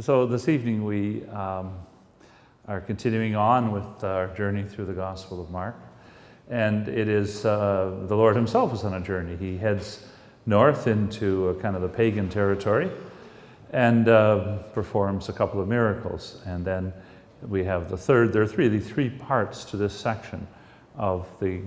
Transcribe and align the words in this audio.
So 0.00 0.24
this 0.24 0.48
evening 0.48 0.84
we 0.86 1.22
um, 1.26 1.74
are 2.66 2.80
continuing 2.80 3.36
on 3.36 3.72
with 3.72 4.02
our 4.02 4.28
journey 4.28 4.64
through 4.64 4.86
the 4.86 4.94
Gospel 4.94 5.38
of 5.42 5.50
Mark. 5.50 5.76
And 6.48 6.88
it 6.88 7.08
is 7.08 7.44
uh, 7.44 8.04
the 8.08 8.16
Lord 8.16 8.34
Himself 8.34 8.72
is 8.72 8.84
on 8.84 8.94
a 8.94 9.00
journey. 9.02 9.36
He 9.36 9.58
heads 9.58 10.06
north 10.46 10.86
into 10.86 11.58
kind 11.60 11.76
of 11.76 11.82
the 11.82 11.90
pagan 11.90 12.30
territory 12.30 12.90
and 13.70 14.08
uh, 14.08 14.60
performs 14.72 15.28
a 15.28 15.32
couple 15.34 15.60
of 15.60 15.68
miracles. 15.68 16.40
And 16.46 16.64
then 16.64 16.94
we 17.46 17.62
have 17.64 17.90
the 17.90 17.98
third, 17.98 18.32
there 18.32 18.40
are 18.40 18.46
three, 18.46 18.80
three 18.80 19.10
parts 19.10 19.62
to 19.66 19.76
this 19.76 19.92
section 19.92 20.46
of 20.96 21.28
the 21.38 21.60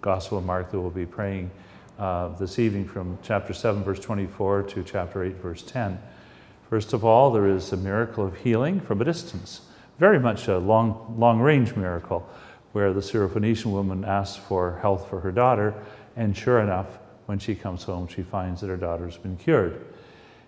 Gospel 0.00 0.38
of 0.38 0.44
Mark 0.44 0.72
that 0.72 0.80
we'll 0.80 0.90
be 0.90 1.06
praying 1.06 1.52
uh, 1.96 2.30
this 2.38 2.58
evening 2.58 2.88
from 2.88 3.20
chapter 3.22 3.52
7, 3.52 3.84
verse 3.84 4.00
24 4.00 4.64
to 4.64 4.82
chapter 4.82 5.22
8, 5.22 5.36
verse 5.36 5.62
10. 5.62 6.00
First 6.68 6.92
of 6.92 7.02
all, 7.02 7.32
there 7.32 7.46
is 7.46 7.72
a 7.72 7.78
miracle 7.78 8.26
of 8.26 8.36
healing 8.36 8.80
from 8.80 9.00
a 9.00 9.04
distance, 9.04 9.62
very 9.98 10.18
much 10.18 10.48
a 10.48 10.58
long, 10.58 11.14
long 11.18 11.40
range 11.40 11.74
miracle, 11.74 12.28
where 12.72 12.92
the 12.92 13.00
Syrophoenician 13.00 13.72
woman 13.72 14.04
asks 14.04 14.36
for 14.36 14.78
health 14.82 15.08
for 15.08 15.20
her 15.20 15.32
daughter, 15.32 15.74
and 16.14 16.36
sure 16.36 16.60
enough, 16.60 16.98
when 17.24 17.38
she 17.38 17.54
comes 17.54 17.84
home, 17.84 18.06
she 18.06 18.22
finds 18.22 18.60
that 18.60 18.68
her 18.68 18.76
daughter's 18.76 19.16
been 19.16 19.36
cured. 19.36 19.82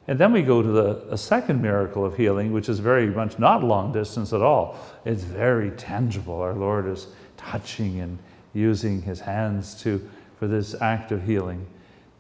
And 0.09 0.19
then 0.19 0.33
we 0.33 0.43
go 0.43 0.61
to 0.61 0.69
the, 0.69 1.07
a 1.11 1.17
second 1.17 1.63
miracle 1.63 2.05
of 2.05 2.17
healing, 2.17 2.53
which 2.53 2.69
is 2.69 2.81
very 2.81 3.07
much 3.07 3.39
not 3.39 3.65
long 3.65 3.93
distance 3.93 4.33
at 4.33 4.43
all. 4.43 4.79
It's 5.07 5.23
very 5.23 5.71
tangible. 5.71 6.41
Our 6.41 6.55
Lord 6.55 6.87
is 6.87 7.07
touching 7.37 8.01
and 8.01 8.19
using 8.53 9.03
his 9.03 9.21
hands 9.21 9.81
to, 9.83 10.07
for 10.39 10.49
this 10.49 10.75
act 10.83 11.13
of 11.13 11.25
healing. 11.25 11.67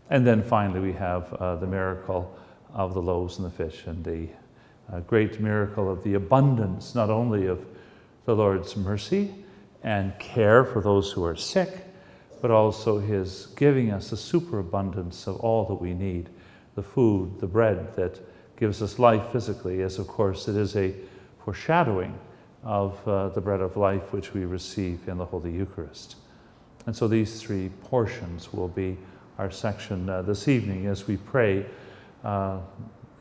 And 0.09 0.27
then 0.27 0.43
finally, 0.43 0.81
we 0.81 0.93
have 0.95 1.33
uh, 1.35 1.57
the 1.57 1.67
miracle 1.67 2.35
of 2.75 2.95
the 2.95 3.03
loaves 3.03 3.39
and 3.39 3.47
the 3.47 3.51
fish 3.51 3.87
and 3.87 4.05
the 4.05 4.29
uh, 4.93 5.01
great 5.01 5.41
miracle 5.41 5.91
of 5.91 6.03
the 6.03 6.15
abundance, 6.15 6.95
not 6.95 7.11
only 7.11 7.47
of 7.47 7.65
the 8.25 8.35
Lord's 8.35 8.77
mercy 8.77 9.35
and 9.83 10.19
care 10.19 10.65
for 10.65 10.81
those 10.81 11.13
who 11.13 11.25
are 11.25 11.37
sick, 11.37 11.87
but 12.41 12.51
also 12.51 12.99
his 12.99 13.47
giving 13.57 13.91
us 13.91 14.13
a 14.13 14.17
superabundance 14.17 15.27
of 15.27 15.37
all 15.41 15.65
that 15.67 15.75
we 15.75 15.95
need 15.95 16.29
the 16.75 16.83
food, 16.83 17.39
the 17.41 17.47
bread 17.47 17.95
that 17.97 18.21
gives 18.57 18.83
us 18.83 18.99
life 18.99 19.33
physically, 19.33 19.83
as 19.83 19.99
of 19.99 20.07
course 20.07 20.49
it 20.49 20.57
is 20.57 20.77
a 20.77 20.95
foreshadowing 21.45 22.19
of 22.63 23.07
uh, 23.09 23.29
the 23.31 23.41
bread 23.41 23.61
of 23.61 23.77
life 23.77 24.13
which 24.13 24.35
we 24.35 24.45
receive 24.45 25.09
in 25.09 25.17
the 25.17 25.25
Holy 25.25 25.51
Eucharist. 25.51 26.17
And 26.87 26.95
so 26.95 27.09
these 27.09 27.41
three 27.41 27.71
portions 27.85 28.53
will 28.53 28.69
be 28.69 28.97
our 29.39 29.51
section 29.51 30.09
uh, 30.09 30.23
this 30.23 30.49
evening 30.49 30.87
as 30.87 31.07
we 31.07 31.17
pray 31.17 31.65
uh, 32.25 32.59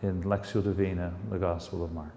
in 0.02 0.23
Lectio 0.23 0.64
Divina, 0.64 1.14
the 1.30 1.38
Gospel 1.38 1.83
of 1.83 1.92
Mark. 1.92 2.14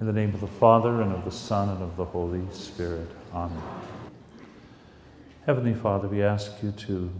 In 0.00 0.06
the 0.06 0.12
name 0.12 0.34
of 0.34 0.40
the 0.40 0.46
Father, 0.46 1.00
and 1.02 1.12
of 1.12 1.24
the 1.24 1.30
Son, 1.30 1.68
and 1.68 1.82
of 1.82 1.96
the 1.96 2.04
Holy 2.04 2.42
Spirit. 2.52 3.08
Amen. 3.32 3.62
Heavenly 5.46 5.74
Father, 5.74 6.08
we 6.08 6.22
ask 6.22 6.62
you 6.62 6.72
to 6.72 7.10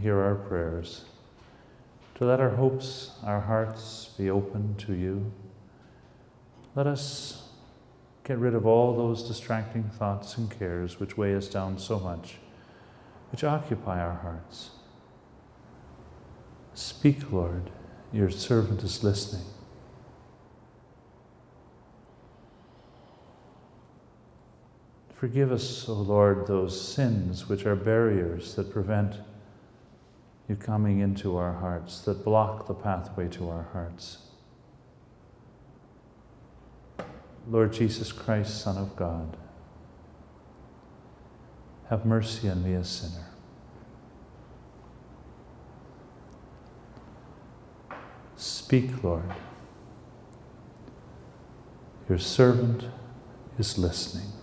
hear 0.00 0.18
our 0.18 0.34
prayers, 0.34 1.04
to 2.16 2.24
let 2.24 2.40
our 2.40 2.50
hopes, 2.50 3.12
our 3.24 3.40
hearts 3.40 4.10
be 4.18 4.30
open 4.30 4.74
to 4.76 4.94
you. 4.94 5.30
Let 6.74 6.86
us 6.86 7.48
get 8.24 8.38
rid 8.38 8.54
of 8.54 8.66
all 8.66 8.96
those 8.96 9.22
distracting 9.22 9.84
thoughts 9.84 10.36
and 10.36 10.50
cares 10.50 10.98
which 10.98 11.16
weigh 11.16 11.36
us 11.36 11.48
down 11.48 11.78
so 11.78 11.98
much, 11.98 12.36
which 13.30 13.44
occupy 13.44 14.00
our 14.00 14.14
hearts. 14.14 14.70
Speak, 16.76 17.32
Lord, 17.32 17.70
your 18.12 18.28
servant 18.28 18.82
is 18.82 19.02
listening. 19.02 19.46
Forgive 25.14 25.52
us, 25.52 25.88
O 25.88 25.94
Lord, 25.94 26.46
those 26.46 26.78
sins 26.78 27.48
which 27.48 27.64
are 27.64 27.74
barriers 27.74 28.54
that 28.56 28.70
prevent 28.70 29.14
you 30.50 30.56
coming 30.56 31.00
into 31.00 31.38
our 31.38 31.54
hearts, 31.54 32.02
that 32.02 32.22
block 32.22 32.66
the 32.66 32.74
pathway 32.74 33.26
to 33.28 33.48
our 33.48 33.66
hearts. 33.72 34.18
Lord 37.48 37.72
Jesus 37.72 38.12
Christ, 38.12 38.60
Son 38.60 38.76
of 38.76 38.94
God, 38.96 39.38
have 41.88 42.04
mercy 42.04 42.50
on 42.50 42.62
me, 42.62 42.74
a 42.74 42.84
sinner. 42.84 43.24
Speak, 48.36 49.02
Lord. 49.02 49.32
Your 52.08 52.18
servant 52.18 52.84
is 53.58 53.78
listening. 53.78 54.35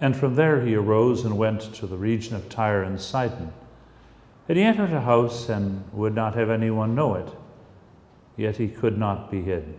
And 0.00 0.16
from 0.16 0.36
there 0.36 0.64
he 0.64 0.74
arose 0.74 1.24
and 1.24 1.36
went 1.36 1.74
to 1.74 1.86
the 1.86 1.96
region 1.96 2.36
of 2.36 2.48
Tyre 2.48 2.82
and 2.82 3.00
Sidon. 3.00 3.52
And 4.48 4.56
he 4.56 4.64
entered 4.64 4.92
a 4.92 5.00
house 5.00 5.48
and 5.48 5.84
would 5.92 6.14
not 6.14 6.34
have 6.34 6.50
anyone 6.50 6.94
know 6.94 7.14
it, 7.14 7.28
yet 8.36 8.56
he 8.56 8.68
could 8.68 8.96
not 8.96 9.30
be 9.30 9.42
hid. 9.42 9.74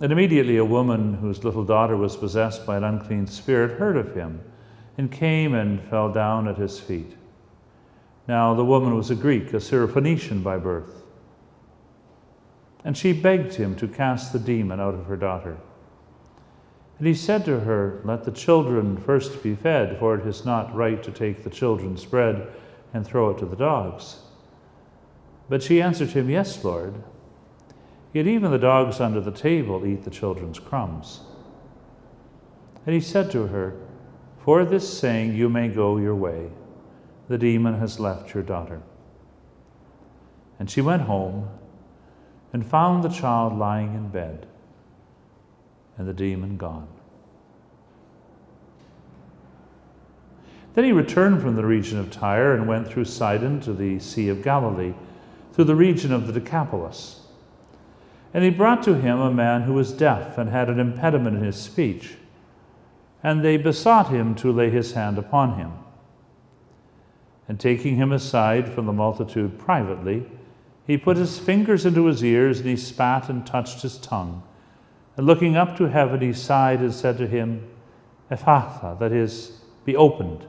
And 0.00 0.10
immediately 0.10 0.56
a 0.56 0.64
woman 0.64 1.14
whose 1.14 1.44
little 1.44 1.64
daughter 1.64 1.96
was 1.96 2.16
possessed 2.16 2.66
by 2.66 2.76
an 2.76 2.84
unclean 2.84 3.26
spirit 3.26 3.78
heard 3.78 3.96
of 3.96 4.14
him, 4.14 4.40
and 4.96 5.10
came 5.10 5.54
and 5.54 5.82
fell 5.82 6.12
down 6.12 6.48
at 6.48 6.56
his 6.56 6.80
feet. 6.80 7.16
Now 8.26 8.54
the 8.54 8.64
woman 8.64 8.96
was 8.96 9.10
a 9.10 9.14
Greek, 9.14 9.52
a 9.52 9.56
Syrophoenician 9.56 10.42
by 10.42 10.56
birth. 10.56 11.02
And 12.84 12.96
she 12.96 13.12
begged 13.12 13.54
him 13.54 13.76
to 13.76 13.88
cast 13.88 14.32
the 14.32 14.38
demon 14.38 14.80
out 14.80 14.94
of 14.94 15.06
her 15.06 15.16
daughter. 15.16 15.58
And 16.98 17.06
he 17.06 17.14
said 17.14 17.44
to 17.46 17.60
her, 17.60 18.00
Let 18.04 18.24
the 18.24 18.30
children 18.30 18.96
first 18.96 19.42
be 19.42 19.54
fed, 19.54 19.98
for 19.98 20.14
it 20.14 20.26
is 20.26 20.44
not 20.44 20.74
right 20.74 21.02
to 21.02 21.10
take 21.10 21.42
the 21.42 21.50
children's 21.50 22.04
bread 22.04 22.48
and 22.92 23.04
throw 23.04 23.30
it 23.30 23.38
to 23.38 23.46
the 23.46 23.56
dogs. 23.56 24.20
But 25.48 25.62
she 25.62 25.82
answered 25.82 26.10
him, 26.10 26.30
Yes, 26.30 26.62
Lord. 26.62 27.02
Yet 28.12 28.28
even 28.28 28.52
the 28.52 28.58
dogs 28.58 29.00
under 29.00 29.20
the 29.20 29.32
table 29.32 29.84
eat 29.84 30.04
the 30.04 30.10
children's 30.10 30.60
crumbs. 30.60 31.20
And 32.86 32.94
he 32.94 33.00
said 33.00 33.30
to 33.32 33.48
her, 33.48 33.74
For 34.44 34.64
this 34.64 34.98
saying 34.98 35.34
you 35.34 35.48
may 35.48 35.68
go 35.68 35.96
your 35.96 36.14
way. 36.14 36.50
The 37.28 37.38
demon 37.38 37.80
has 37.80 37.98
left 37.98 38.34
your 38.34 38.42
daughter. 38.44 38.82
And 40.60 40.70
she 40.70 40.80
went 40.80 41.02
home 41.02 41.48
and 42.52 42.64
found 42.64 43.02
the 43.02 43.08
child 43.08 43.58
lying 43.58 43.94
in 43.94 44.10
bed 44.10 44.46
and 45.96 46.08
the 46.08 46.14
demon 46.14 46.56
gone. 46.56 46.88
Then 50.74 50.84
he 50.84 50.92
returned 50.92 51.40
from 51.40 51.54
the 51.54 51.64
region 51.64 51.98
of 51.98 52.10
Tyre 52.10 52.54
and 52.54 52.66
went 52.66 52.88
through 52.88 53.04
Sidon 53.04 53.60
to 53.60 53.72
the 53.72 54.00
Sea 54.00 54.28
of 54.28 54.42
Galilee, 54.42 54.94
through 55.52 55.64
the 55.64 55.76
region 55.76 56.12
of 56.12 56.26
the 56.26 56.32
Decapolis. 56.32 57.20
And 58.32 58.42
he 58.42 58.50
brought 58.50 58.82
to 58.82 58.94
him 58.94 59.20
a 59.20 59.32
man 59.32 59.62
who 59.62 59.74
was 59.74 59.92
deaf 59.92 60.36
and 60.36 60.50
had 60.50 60.68
an 60.68 60.80
impediment 60.80 61.36
in 61.36 61.44
his 61.44 61.56
speech. 61.56 62.16
And 63.22 63.44
they 63.44 63.56
besought 63.56 64.08
him 64.08 64.34
to 64.36 64.50
lay 64.50 64.70
his 64.70 64.92
hand 64.92 65.16
upon 65.16 65.56
him. 65.56 65.72
And 67.46 67.60
taking 67.60 67.94
him 67.94 68.10
aside 68.10 68.68
from 68.72 68.86
the 68.86 68.92
multitude 68.92 69.58
privately, 69.58 70.26
he 70.84 70.98
put 70.98 71.16
his 71.16 71.38
fingers 71.38 71.86
into 71.86 72.06
his 72.06 72.24
ears, 72.24 72.58
and 72.58 72.68
he 72.68 72.76
spat 72.76 73.28
and 73.28 73.46
touched 73.46 73.82
his 73.82 73.96
tongue. 73.98 74.42
And 75.16 75.26
looking 75.26 75.56
up 75.56 75.76
to 75.76 75.84
heaven, 75.84 76.20
he 76.20 76.32
sighed 76.32 76.80
and 76.80 76.92
said 76.92 77.18
to 77.18 77.26
him, 77.26 77.68
Ephphatha, 78.30 78.98
that 78.98 79.12
is, 79.12 79.60
be 79.84 79.94
opened. 79.94 80.46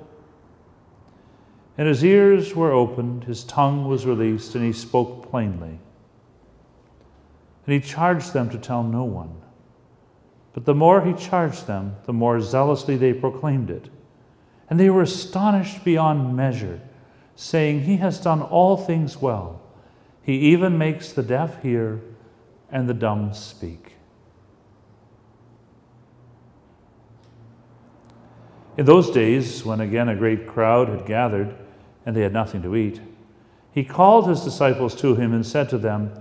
And 1.78 1.88
his 1.88 2.04
ears 2.04 2.56
were 2.56 2.72
opened, 2.72 3.26
his 3.26 3.44
tongue 3.44 3.88
was 3.88 4.06
released, 4.06 4.56
and 4.56 4.64
he 4.64 4.72
spoke 4.72 5.30
plainly. 5.30 5.80
And 7.66 7.74
he 7.74 7.80
charged 7.80 8.34
them 8.34 8.50
to 8.50 8.58
tell 8.58 8.84
no 8.84 9.04
one. 9.04 9.36
But 10.54 10.66
the 10.66 10.74
more 10.74 11.02
he 11.04 11.14
charged 11.14 11.68
them, 11.68 11.98
the 12.06 12.14
more 12.14 12.40
zealously 12.40 12.96
they 12.96 13.14
proclaimed 13.14 13.70
it. 13.70 13.90
And 14.70 14.80
they 14.80 14.90
were 14.90 15.02
astonished 15.02 15.84
beyond 15.84 16.36
measure, 16.36 16.80
saying, 17.36 17.82
He 17.82 17.98
has 17.98 18.20
done 18.20 18.42
all 18.42 18.78
things 18.78 19.18
well. 19.18 19.62
He 20.24 20.54
even 20.54 20.78
makes 20.78 21.12
the 21.12 21.24
deaf 21.24 21.62
hear 21.62 22.00
and 22.72 22.88
the 22.88 22.94
dumb 22.94 23.34
speak. 23.34 23.95
In 28.78 28.86
those 28.86 29.10
days, 29.10 29.64
when 29.64 29.80
again 29.80 30.10
a 30.10 30.16
great 30.16 30.48
crowd 30.48 30.90
had 30.90 31.06
gathered, 31.06 31.56
and 32.06 32.16
they 32.16 32.22
had 32.22 32.34
nothing 32.34 32.62
to 32.62 32.76
eat. 32.76 33.00
He 33.72 33.84
called 33.84 34.28
his 34.28 34.42
disciples 34.42 34.96
to 34.96 35.16
him 35.16 35.34
and 35.34 35.46
said 35.46 35.70
to 35.70 35.78
them, 35.78 36.14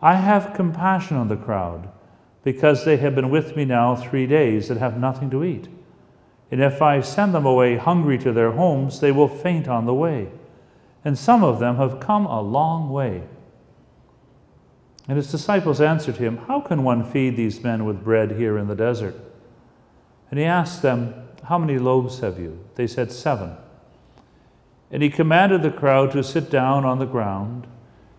I 0.00 0.14
have 0.14 0.54
compassion 0.54 1.16
on 1.16 1.28
the 1.28 1.36
crowd, 1.36 1.88
because 2.42 2.84
they 2.84 2.96
have 2.96 3.14
been 3.14 3.30
with 3.30 3.56
me 3.56 3.64
now 3.64 3.94
three 3.94 4.26
days 4.26 4.68
and 4.68 4.80
have 4.80 4.98
nothing 4.98 5.30
to 5.30 5.44
eat. 5.44 5.68
And 6.50 6.60
if 6.60 6.82
I 6.82 7.00
send 7.00 7.34
them 7.34 7.46
away 7.46 7.76
hungry 7.76 8.18
to 8.18 8.32
their 8.32 8.50
homes, 8.50 9.00
they 9.00 9.12
will 9.12 9.28
faint 9.28 9.68
on 9.68 9.86
the 9.86 9.94
way. 9.94 10.28
And 11.04 11.16
some 11.16 11.42
of 11.42 11.60
them 11.60 11.76
have 11.76 12.00
come 12.00 12.26
a 12.26 12.42
long 12.42 12.90
way. 12.90 13.22
And 15.08 15.16
his 15.16 15.30
disciples 15.30 15.80
answered 15.80 16.16
him, 16.16 16.38
How 16.48 16.60
can 16.60 16.84
one 16.84 17.10
feed 17.10 17.36
these 17.36 17.62
men 17.62 17.84
with 17.84 18.04
bread 18.04 18.32
here 18.32 18.58
in 18.58 18.68
the 18.68 18.74
desert? 18.74 19.14
And 20.30 20.38
he 20.38 20.44
asked 20.44 20.82
them, 20.82 21.21
How 21.44 21.58
many 21.58 21.78
loaves 21.78 22.20
have 22.20 22.38
you? 22.38 22.64
They 22.76 22.86
said, 22.86 23.10
Seven. 23.10 23.56
And 24.90 25.02
he 25.02 25.10
commanded 25.10 25.62
the 25.62 25.70
crowd 25.70 26.12
to 26.12 26.22
sit 26.22 26.50
down 26.50 26.84
on 26.84 26.98
the 26.98 27.06
ground. 27.06 27.66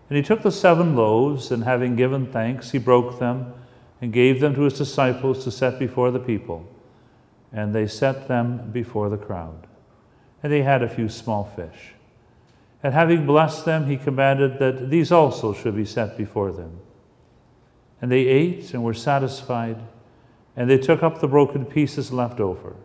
And 0.08 0.16
he 0.16 0.22
took 0.22 0.42
the 0.42 0.52
seven 0.52 0.96
loaves, 0.96 1.50
and 1.50 1.64
having 1.64 1.96
given 1.96 2.26
thanks, 2.26 2.72
he 2.72 2.78
broke 2.78 3.18
them 3.18 3.54
and 4.00 4.12
gave 4.12 4.40
them 4.40 4.54
to 4.54 4.62
his 4.62 4.76
disciples 4.76 5.44
to 5.44 5.50
set 5.50 5.78
before 5.78 6.10
the 6.10 6.18
people. 6.18 6.68
And 7.52 7.74
they 7.74 7.86
set 7.86 8.28
them 8.28 8.70
before 8.72 9.08
the 9.08 9.16
crowd. 9.16 9.66
And 10.42 10.52
they 10.52 10.62
had 10.62 10.82
a 10.82 10.88
few 10.88 11.08
small 11.08 11.44
fish. 11.56 11.94
And 12.82 12.92
having 12.92 13.24
blessed 13.24 13.64
them, 13.64 13.86
he 13.86 13.96
commanded 13.96 14.58
that 14.58 14.90
these 14.90 15.10
also 15.10 15.54
should 15.54 15.74
be 15.74 15.86
set 15.86 16.18
before 16.18 16.52
them. 16.52 16.78
And 18.02 18.12
they 18.12 18.26
ate 18.26 18.74
and 18.74 18.84
were 18.84 18.92
satisfied, 18.92 19.78
and 20.54 20.68
they 20.68 20.76
took 20.76 21.02
up 21.02 21.20
the 21.20 21.28
broken 21.28 21.64
pieces 21.64 22.12
left 22.12 22.40
over, 22.40 22.76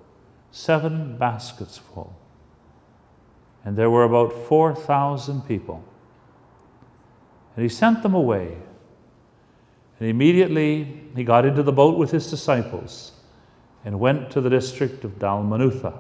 seven 0.52 1.18
baskets 1.18 1.78
full 1.78 2.20
and 3.66 3.78
there 3.78 3.90
were 3.90 4.04
about 4.04 4.34
4,000 4.48 5.42
people. 5.42 5.84
And 7.56 7.64
he 7.64 7.70
sent 7.70 8.04
them 8.04 8.14
away. 8.14 8.58
And 10.00 10.10
immediately 10.10 11.04
he 11.16 11.24
got 11.24 11.46
into 11.46 11.62
the 11.62 11.72
boat 11.72 11.98
with 11.98 12.12
his 12.12 12.30
disciples 12.30 13.12
and 13.84 14.00
went 14.00 14.32
to 14.32 14.42
the 14.42 14.50
district 14.50 15.04
of 15.04 15.20
Dalmanutha. 15.20 15.98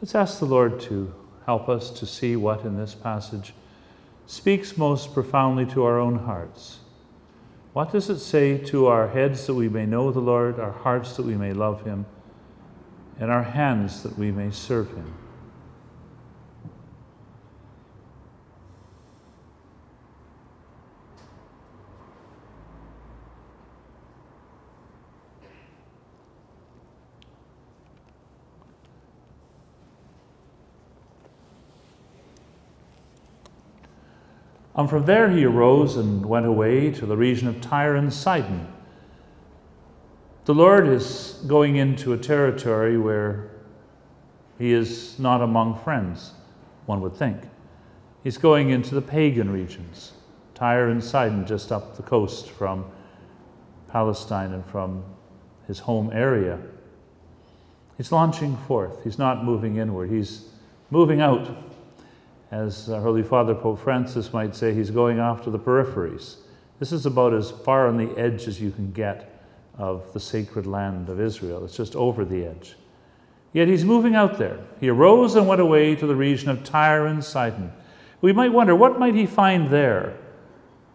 Let's 0.00 0.14
ask 0.14 0.38
the 0.38 0.46
Lord 0.46 0.80
to 0.82 1.12
help 1.46 1.68
us 1.68 1.90
to 1.90 2.06
see 2.06 2.36
what 2.36 2.64
in 2.64 2.76
this 2.76 2.94
passage 2.94 3.54
speaks 4.26 4.76
most 4.76 5.12
profoundly 5.12 5.66
to 5.66 5.84
our 5.84 5.98
own 5.98 6.20
hearts. 6.20 6.78
What 7.72 7.92
does 7.92 8.10
it 8.10 8.18
say 8.18 8.58
to 8.58 8.86
our 8.86 9.08
heads 9.08 9.46
that 9.46 9.54
we 9.54 9.68
may 9.68 9.86
know 9.86 10.10
the 10.10 10.20
Lord, 10.20 10.60
our 10.60 10.72
hearts 10.72 11.16
that 11.16 11.24
we 11.26 11.36
may 11.36 11.52
love 11.52 11.84
him? 11.84 12.06
and 13.18 13.30
our 13.30 13.42
hands 13.42 14.02
that 14.02 14.18
we 14.18 14.32
may 14.32 14.50
serve 14.50 14.88
him. 14.90 15.14
And 34.74 34.88
from 34.88 35.04
there 35.04 35.30
he 35.30 35.44
arose 35.44 35.96
and 35.96 36.24
went 36.24 36.46
away 36.46 36.90
to 36.92 37.06
the 37.06 37.16
region 37.16 37.48
of 37.48 37.60
Tyre 37.60 37.94
and 37.94 38.12
Sidon 38.12 38.72
the 40.44 40.54
Lord 40.54 40.88
is 40.88 41.40
going 41.46 41.76
into 41.76 42.12
a 42.12 42.18
territory 42.18 42.98
where 42.98 43.48
he 44.58 44.72
is 44.72 45.16
not 45.18 45.40
among 45.40 45.78
friends, 45.78 46.32
one 46.86 47.00
would 47.00 47.16
think. 47.16 47.42
He's 48.24 48.38
going 48.38 48.70
into 48.70 48.96
the 48.96 49.02
pagan 49.02 49.50
regions, 49.50 50.14
Tyre 50.54 50.88
and 50.88 51.02
Sidon, 51.02 51.46
just 51.46 51.70
up 51.70 51.96
the 51.96 52.02
coast 52.02 52.50
from 52.50 52.86
Palestine 53.88 54.52
and 54.52 54.66
from 54.66 55.04
his 55.68 55.80
home 55.80 56.10
area. 56.12 56.58
He's 57.96 58.10
launching 58.10 58.56
forth. 58.56 59.04
He's 59.04 59.18
not 59.18 59.44
moving 59.44 59.76
inward, 59.76 60.10
he's 60.10 60.48
moving 60.90 61.20
out. 61.20 61.71
As 62.52 62.86
Holy 62.86 63.22
Father 63.22 63.54
Pope 63.54 63.78
Francis 63.78 64.34
might 64.34 64.54
say, 64.54 64.74
he's 64.74 64.90
going 64.90 65.18
off 65.18 65.42
to 65.44 65.50
the 65.50 65.58
peripheries. 65.58 66.36
This 66.78 66.92
is 66.92 67.06
about 67.06 67.32
as 67.32 67.50
far 67.50 67.88
on 67.88 67.96
the 67.96 68.14
edge 68.18 68.46
as 68.46 68.60
you 68.60 68.70
can 68.70 68.92
get 68.92 69.40
of 69.78 70.12
the 70.12 70.20
sacred 70.20 70.66
land 70.66 71.08
of 71.08 71.18
Israel. 71.18 71.64
It's 71.64 71.76
just 71.76 71.96
over 71.96 72.26
the 72.26 72.44
edge. 72.44 72.76
Yet 73.54 73.68
he's 73.68 73.86
moving 73.86 74.14
out 74.14 74.36
there. 74.36 74.58
He 74.80 74.90
arose 74.90 75.34
and 75.34 75.48
went 75.48 75.62
away 75.62 75.94
to 75.96 76.06
the 76.06 76.14
region 76.14 76.50
of 76.50 76.62
Tyre 76.62 77.06
and 77.06 77.24
Sidon. 77.24 77.72
We 78.20 78.34
might 78.34 78.52
wonder, 78.52 78.76
what 78.76 78.98
might 78.98 79.14
he 79.14 79.24
find 79.24 79.70
there 79.70 80.14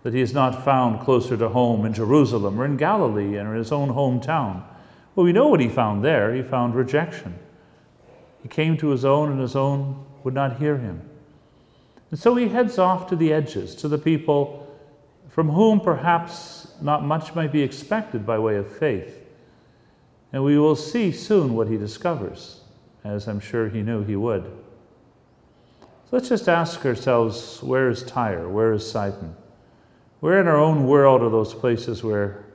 that 0.03 0.13
he 0.13 0.19
has 0.19 0.33
not 0.33 0.63
found 0.63 1.00
closer 1.00 1.36
to 1.38 1.50
home 1.50 1.88
in 1.88 1.94
Jerusalem 1.94 2.62
or 2.62 2.65
in 2.65 2.77
Galilee 2.77 3.36
and 3.36 3.50
in 3.50 3.56
his 3.56 3.71
own 3.71 3.89
hometown? 3.89 4.62
Well, 5.15 5.25
we 5.25 5.33
know 5.33 5.48
what 5.48 5.60
he 5.60 5.69
found 5.69 6.06
there. 6.06 6.36
He 6.36 6.44
found 6.44 6.75
rejection. 6.75 7.33
He 8.44 8.48
came 8.48 8.77
to 8.77 8.89
his 8.89 9.03
own, 9.03 9.31
and 9.31 9.42
his 9.42 9.56
own 9.56 10.06
would 10.24 10.36
not 10.36 10.57
hear 10.57 10.77
him. 10.77 11.01
And 12.09 12.19
so 12.19 12.36
he 12.36 12.48
heads 12.48 12.77
off 12.77 13.07
to 13.07 13.15
the 13.15 13.33
edges, 13.33 13.75
to 13.75 13.88
the 13.88 13.98
people 13.98 14.63
from 15.30 15.50
whom 15.50 15.80
perhaps 15.80 16.68
not 16.81 17.04
much 17.04 17.36
might 17.36 17.51
be 17.51 17.62
expected 17.62 18.25
by 18.25 18.39
way 18.39 18.56
of 18.56 18.71
faith. 18.77 19.24
And 20.33 20.44
we 20.44 20.57
will 20.57 20.75
see 20.75 21.12
soon 21.12 21.56
what 21.56 21.68
he 21.68 21.77
discovers, 21.77 22.62
as 23.04 23.27
I'm 23.27 23.39
sure 23.39 23.69
he 23.69 23.81
knew 23.81 24.04
he 24.04 24.15
would. 24.15 24.44
So 25.81 26.15
let's 26.15 26.30
just 26.30 26.48
ask 26.48 26.86
ourselves 26.86 27.62
where 27.62 27.89
is 27.89 28.04
Tyre? 28.04 28.48
Where 28.48 28.71
is 28.74 28.89
Sidon? 28.89 29.36
Where 30.21 30.39
in 30.39 30.48
our 30.48 30.57
own 30.57 30.88
world 30.88 31.21
are 31.21 31.30
those 31.30 31.53
places 31.53 32.03
where 32.03 32.45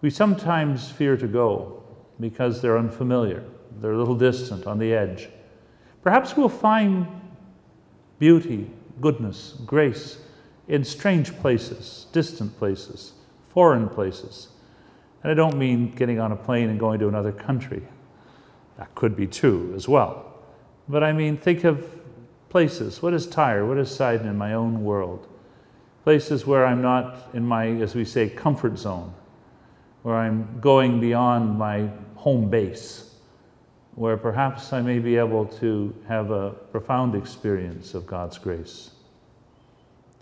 we 0.00 0.10
sometimes 0.10 0.90
fear 0.90 1.16
to 1.16 1.26
go 1.26 1.82
because 2.20 2.62
they're 2.62 2.78
unfamiliar, 2.78 3.44
they're 3.80 3.92
a 3.92 3.98
little 3.98 4.14
distant, 4.14 4.66
on 4.66 4.78
the 4.78 4.94
edge? 4.94 5.28
Perhaps 6.02 6.36
we'll 6.36 6.48
find 6.48 7.06
beauty, 8.18 8.70
goodness, 9.00 9.54
grace 9.64 10.18
in 10.66 10.84
strange 10.84 11.34
places, 11.38 12.06
distant 12.12 12.56
places, 12.58 13.12
foreign 13.48 13.88
places. 13.88 14.48
And 15.22 15.32
I 15.32 15.34
don't 15.34 15.56
mean 15.56 15.90
getting 15.92 16.20
on 16.20 16.30
a 16.30 16.36
plane 16.36 16.68
and 16.68 16.78
going 16.78 17.00
to 17.00 17.08
another 17.08 17.32
country. 17.32 17.82
That 18.76 18.94
could 18.94 19.16
be 19.16 19.26
too 19.26 19.72
as 19.74 19.88
well. 19.88 20.32
But 20.88 21.02
I 21.02 21.12
mean, 21.12 21.36
think 21.36 21.64
of 21.64 21.84
places. 22.48 23.02
What 23.02 23.14
is 23.14 23.26
Tyre? 23.26 23.66
What 23.66 23.78
is 23.78 23.90
Sidon 23.90 24.26
in 24.26 24.36
my 24.36 24.54
own 24.54 24.84
world? 24.84 25.26
Places 26.04 26.46
where 26.46 26.64
I'm 26.64 26.80
not 26.80 27.28
in 27.34 27.44
my, 27.44 27.66
as 27.66 27.94
we 27.94 28.04
say, 28.04 28.28
comfort 28.28 28.78
zone, 28.78 29.12
where 30.02 30.16
I'm 30.16 30.58
going 30.60 31.00
beyond 31.00 31.58
my 31.58 31.90
home 32.14 32.48
base, 32.48 33.07
where 33.98 34.16
perhaps 34.16 34.72
I 34.72 34.80
may 34.80 35.00
be 35.00 35.16
able 35.16 35.44
to 35.44 35.92
have 36.06 36.30
a 36.30 36.50
profound 36.70 37.16
experience 37.16 37.94
of 37.94 38.06
God's 38.06 38.38
grace. 38.38 38.92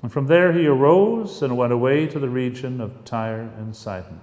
And 0.03 0.11
from 0.11 0.27
there 0.27 0.55
he 0.55 0.67
arose 0.67 1.43
and 1.43 1.59
went 1.59 1.75
away 1.75 2.07
to 2.07 2.19
the 2.19 2.31
region 2.31 2.81
of 2.81 3.05
Tyre 3.05 3.51
and 3.59 3.77
Sidon. 3.77 4.19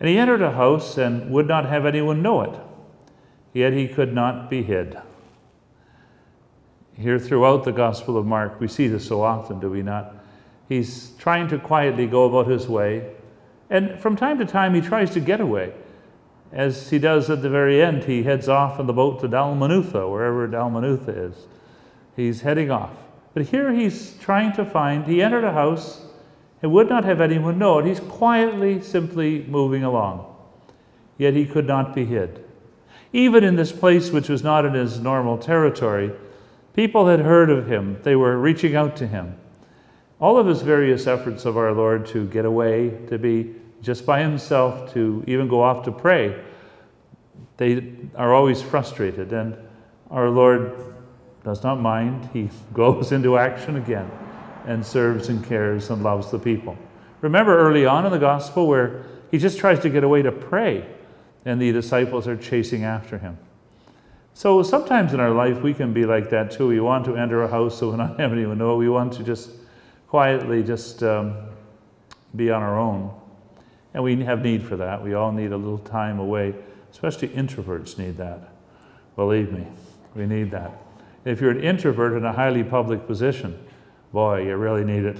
And 0.00 0.10
he 0.10 0.18
entered 0.18 0.42
a 0.42 0.50
house 0.50 0.98
and 0.98 1.30
would 1.30 1.48
not 1.48 1.64
have 1.64 1.86
anyone 1.86 2.20
know 2.20 2.42
it, 2.42 2.60
yet 3.54 3.72
he 3.72 3.88
could 3.88 4.12
not 4.12 4.50
be 4.50 4.62
hid. 4.62 4.98
Here 6.98 7.18
throughout 7.18 7.64
the 7.64 7.72
Gospel 7.72 8.18
of 8.18 8.26
Mark, 8.26 8.60
we 8.60 8.68
see 8.68 8.86
this 8.88 9.06
so 9.06 9.22
often, 9.22 9.58
do 9.58 9.70
we 9.70 9.82
not? 9.82 10.14
He's 10.68 11.12
trying 11.18 11.48
to 11.48 11.58
quietly 11.58 12.06
go 12.06 12.24
about 12.24 12.50
his 12.50 12.68
way, 12.68 13.14
and 13.70 13.98
from 13.98 14.16
time 14.16 14.38
to 14.38 14.44
time 14.44 14.74
he 14.74 14.80
tries 14.80 15.10
to 15.12 15.20
get 15.20 15.40
away. 15.40 15.72
As 16.52 16.90
he 16.90 16.98
does 16.98 17.30
at 17.30 17.42
the 17.42 17.50
very 17.50 17.82
end, 17.82 18.04
he 18.04 18.22
heads 18.22 18.48
off 18.48 18.78
in 18.78 18.86
the 18.86 18.92
boat 18.92 19.20
to 19.20 19.28
Dalmanutha, 19.28 20.10
wherever 20.10 20.46
Dalmanutha 20.46 21.30
is. 21.30 21.46
He's 22.14 22.42
heading 22.42 22.70
off. 22.70 22.92
But 23.34 23.46
here 23.46 23.72
he's 23.72 24.16
trying 24.18 24.52
to 24.52 24.64
find, 24.64 25.04
he 25.06 25.20
entered 25.20 25.42
a 25.42 25.52
house 25.52 26.02
and 26.62 26.72
would 26.72 26.88
not 26.88 27.04
have 27.04 27.20
anyone 27.20 27.58
know 27.58 27.80
it. 27.80 27.86
He's 27.86 28.00
quietly, 28.00 28.80
simply 28.80 29.44
moving 29.48 29.82
along. 29.82 30.32
Yet 31.18 31.34
he 31.34 31.44
could 31.44 31.66
not 31.66 31.94
be 31.94 32.04
hid. 32.04 32.44
Even 33.14 33.42
in 33.42 33.56
this 33.56 33.72
place, 33.72 34.10
which 34.10 34.28
was 34.28 34.42
not 34.42 34.66
in 34.66 34.74
his 34.74 35.00
normal 35.00 35.38
territory, 35.38 36.12
People 36.74 37.06
had 37.06 37.20
heard 37.20 37.50
of 37.50 37.68
him, 37.68 37.98
they 38.02 38.16
were 38.16 38.36
reaching 38.36 38.74
out 38.74 38.96
to 38.96 39.06
him. 39.06 39.36
All 40.20 40.38
of 40.38 40.46
his 40.46 40.62
various 40.62 41.06
efforts 41.06 41.44
of 41.44 41.56
our 41.56 41.72
Lord 41.72 42.04
to 42.06 42.26
get 42.26 42.44
away, 42.44 42.90
to 43.08 43.16
be 43.16 43.54
just 43.80 44.04
by 44.04 44.22
himself, 44.22 44.92
to 44.94 45.22
even 45.26 45.46
go 45.46 45.62
off 45.62 45.84
to 45.84 45.92
pray, 45.92 46.42
They 47.58 47.94
are 48.16 48.34
always 48.34 48.60
frustrated, 48.60 49.32
and 49.32 49.56
our 50.10 50.28
Lord 50.28 50.72
does 51.44 51.62
not 51.62 51.80
mind. 51.80 52.28
He 52.32 52.50
goes 52.72 53.12
into 53.12 53.38
action 53.38 53.76
again 53.76 54.10
and 54.66 54.84
serves 54.84 55.28
and 55.28 55.44
cares 55.44 55.90
and 55.90 56.02
loves 56.02 56.32
the 56.32 56.38
people. 56.40 56.76
Remember 57.20 57.56
early 57.56 57.86
on 57.86 58.04
in 58.04 58.10
the 58.10 58.18
gospel 58.18 58.66
where 58.66 59.04
he 59.30 59.38
just 59.38 59.58
tries 59.58 59.78
to 59.80 59.90
get 59.90 60.02
away 60.02 60.22
to 60.22 60.32
pray, 60.32 60.84
and 61.44 61.60
the 61.60 61.72
disciples 61.72 62.26
are 62.26 62.36
chasing 62.36 62.84
after 62.84 63.18
him. 63.18 63.38
So 64.32 64.62
sometimes 64.62 65.12
in 65.14 65.20
our 65.20 65.30
life 65.30 65.62
we 65.62 65.74
can 65.74 65.92
be 65.92 66.04
like 66.04 66.30
that 66.30 66.50
too. 66.50 66.68
We 66.68 66.80
want 66.80 67.04
to 67.04 67.16
enter 67.16 67.42
a 67.42 67.48
house 67.48 67.78
so 67.78 67.90
we 67.90 67.96
don't 67.96 68.18
have 68.20 68.32
anyone 68.32 68.58
know. 68.58 68.76
We 68.76 68.88
want 68.88 69.12
to 69.14 69.22
just 69.22 69.50
quietly 70.08 70.62
just 70.62 71.02
um, 71.02 71.36
be 72.34 72.50
on 72.50 72.62
our 72.62 72.78
own. 72.78 73.12
And 73.94 74.02
we 74.02 74.22
have 74.24 74.42
need 74.42 74.62
for 74.62 74.76
that. 74.76 75.02
We 75.02 75.14
all 75.14 75.30
need 75.30 75.52
a 75.52 75.56
little 75.56 75.78
time 75.78 76.18
away. 76.18 76.54
Especially 76.90 77.28
introverts 77.28 77.96
need 77.96 78.16
that. 78.16 78.50
Believe 79.16 79.52
me, 79.52 79.66
we 80.14 80.26
need 80.26 80.50
that. 80.50 80.72
If 81.24 81.40
you're 81.40 81.50
an 81.50 81.62
introvert 81.62 82.14
in 82.14 82.24
a 82.24 82.32
highly 82.32 82.64
public 82.64 83.06
position, 83.06 83.58
boy, 84.12 84.46
you 84.46 84.56
really 84.56 84.84
need 84.84 85.04
it. 85.04 85.16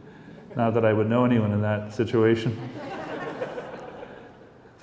Not 0.56 0.74
that 0.74 0.84
I 0.84 0.92
would 0.92 1.08
know 1.08 1.24
anyone 1.24 1.52
in 1.52 1.62
that 1.62 1.94
situation. 1.94 2.56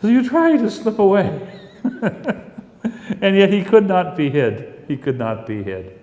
So 0.02 0.08
you 0.08 0.28
try 0.28 0.58
to 0.58 0.70
slip 0.70 1.00
away. 1.00 1.48
and 1.84 3.36
yet 3.36 3.52
he 3.52 3.64
could 3.64 3.88
not 3.88 4.16
be 4.16 4.30
hid. 4.30 4.86
He 4.88 4.98
could 4.98 5.18
not 5.18 5.46
be 5.46 5.64
hid. 5.64 6.00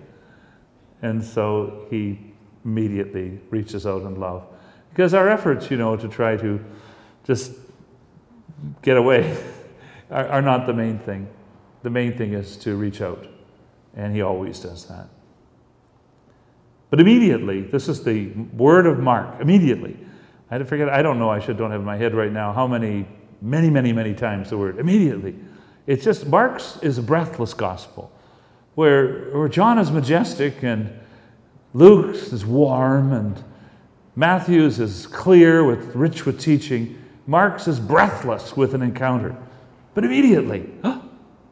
And 1.01 1.23
so 1.23 1.85
he 1.89 2.19
immediately 2.65 3.39
reaches 3.49 3.85
out 3.85 4.03
in 4.03 4.19
love. 4.19 4.45
Because 4.89 5.13
our 5.13 5.29
efforts, 5.29 5.69
you 5.69 5.77
know, 5.77 5.95
to 5.95 6.07
try 6.07 6.37
to 6.37 6.63
just 7.23 7.53
get 8.81 8.97
away 8.97 9.37
are, 10.11 10.27
are 10.27 10.41
not 10.41 10.65
the 10.65 10.73
main 10.73 10.99
thing. 10.99 11.27
The 11.83 11.89
main 11.89 12.17
thing 12.17 12.33
is 12.33 12.57
to 12.57 12.75
reach 12.75 13.01
out. 13.01 13.27
And 13.95 14.15
he 14.15 14.21
always 14.21 14.59
does 14.59 14.85
that. 14.87 15.07
But 16.89 16.99
immediately, 16.99 17.61
this 17.61 17.87
is 17.89 18.03
the 18.03 18.27
word 18.53 18.85
of 18.85 18.99
Mark, 18.99 19.41
immediately. 19.41 19.97
I 20.49 20.55
had 20.55 20.59
to 20.59 20.65
forget, 20.65 20.89
I 20.89 21.01
don't 21.01 21.19
know, 21.19 21.29
I 21.29 21.39
should 21.39 21.57
don't 21.57 21.71
have 21.71 21.81
in 21.81 21.85
my 21.85 21.97
head 21.97 22.15
right 22.15 22.31
now 22.31 22.53
how 22.53 22.67
many, 22.67 23.05
many, 23.41 23.69
many, 23.69 23.93
many 23.93 24.13
times 24.13 24.49
the 24.49 24.57
word 24.57 24.79
immediately. 24.79 25.35
It's 25.85 26.03
just, 26.03 26.27
Mark's 26.27 26.77
is 26.81 26.97
a 26.97 27.01
breathless 27.01 27.53
gospel, 27.53 28.11
where, 28.75 29.29
where 29.31 29.47
John 29.47 29.79
is 29.79 29.91
majestic 29.91 30.63
and 30.63 30.91
Luke's 31.73 32.33
is 32.33 32.45
warm 32.45 33.13
and 33.13 33.43
Matthew's 34.15 34.79
is 34.79 35.05
clear, 35.07 35.63
with, 35.63 35.95
rich 35.95 36.25
with 36.25 36.39
teaching. 36.39 36.97
Mark's 37.27 37.67
is 37.67 37.79
breathless 37.79 38.57
with 38.57 38.73
an 38.73 38.81
encounter. 38.81 39.35
But 39.93 40.03
immediately, 40.03 40.69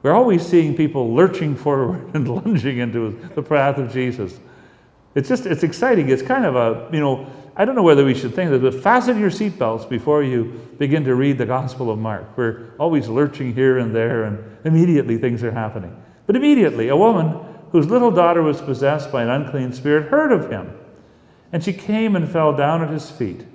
we're 0.01 0.13
always 0.13 0.45
seeing 0.45 0.75
people 0.75 1.13
lurching 1.13 1.55
forward 1.55 2.09
and 2.15 2.27
lunging 2.27 2.79
into 2.79 3.11
the 3.35 3.41
path 3.43 3.77
of 3.77 3.91
Jesus. 3.93 4.39
It's 5.15 5.29
just, 5.29 5.45
it's 5.45 5.63
exciting. 5.63 6.09
It's 6.09 6.21
kind 6.21 6.45
of 6.45 6.55
a, 6.55 6.89
you 6.91 6.99
know, 6.99 7.27
I 7.57 7.63
don't 7.63 7.75
know 7.75 7.83
whether 7.83 8.03
we 8.03 8.13
should 8.13 8.35
think 8.35 8.51
this, 8.51 8.61
but 8.61 8.83
fasten 8.83 9.17
your 9.17 9.29
seatbelts 9.29 9.87
before 9.87 10.23
you 10.23 10.59
begin 10.77 11.05
to 11.05 11.15
read 11.15 11.37
the 11.37 11.45
Gospel 11.45 11.89
of 11.89 11.97
Mark. 11.97 12.37
We're 12.37 12.73
always 12.77 13.07
lurching 13.07 13.53
here 13.53 13.77
and 13.77 13.95
there, 13.95 14.25
and 14.25 14.57
immediately 14.65 15.17
things 15.17 15.41
are 15.41 15.51
happening. 15.51 15.95
But 16.27 16.35
immediately, 16.35 16.89
a 16.89 16.97
woman 16.97 17.39
whose 17.71 17.87
little 17.87 18.11
daughter 18.11 18.41
was 18.41 18.61
possessed 18.61 19.09
by 19.11 19.23
an 19.23 19.29
unclean 19.29 19.71
spirit 19.71 20.09
heard 20.09 20.33
of 20.33 20.51
him, 20.51 20.77
and 21.53 21.63
she 21.63 21.71
came 21.71 22.15
and 22.17 22.29
fell 22.29 22.55
down 22.55 22.81
at 22.81 22.89
his 22.89 23.09
feet. 23.09 23.45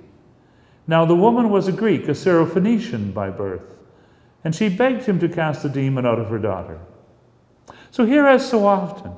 Now, 0.87 1.05
the 1.05 1.15
woman 1.15 1.49
was 1.49 1.67
a 1.67 1.71
Greek, 1.71 2.07
a 2.07 2.11
Syrophoenician 2.11 3.13
by 3.13 3.29
birth, 3.29 3.75
and 4.43 4.55
she 4.55 4.67
begged 4.67 5.05
him 5.05 5.19
to 5.19 5.29
cast 5.29 5.61
the 5.61 5.69
demon 5.69 6.07
out 6.07 6.19
of 6.19 6.29
her 6.29 6.39
daughter. 6.39 6.79
So, 7.91 8.05
here, 8.05 8.25
as 8.25 8.49
so 8.49 8.65
often, 8.65 9.11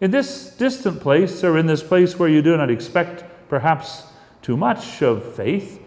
in 0.00 0.12
this 0.12 0.56
distant 0.56 1.00
place, 1.00 1.44
or 1.44 1.58
in 1.58 1.66
this 1.66 1.82
place 1.82 2.18
where 2.18 2.28
you 2.28 2.40
do 2.40 2.56
not 2.56 2.70
expect 2.70 3.24
perhaps 3.48 4.04
too 4.44 4.56
much 4.58 5.00
of 5.00 5.34
faith, 5.34 5.80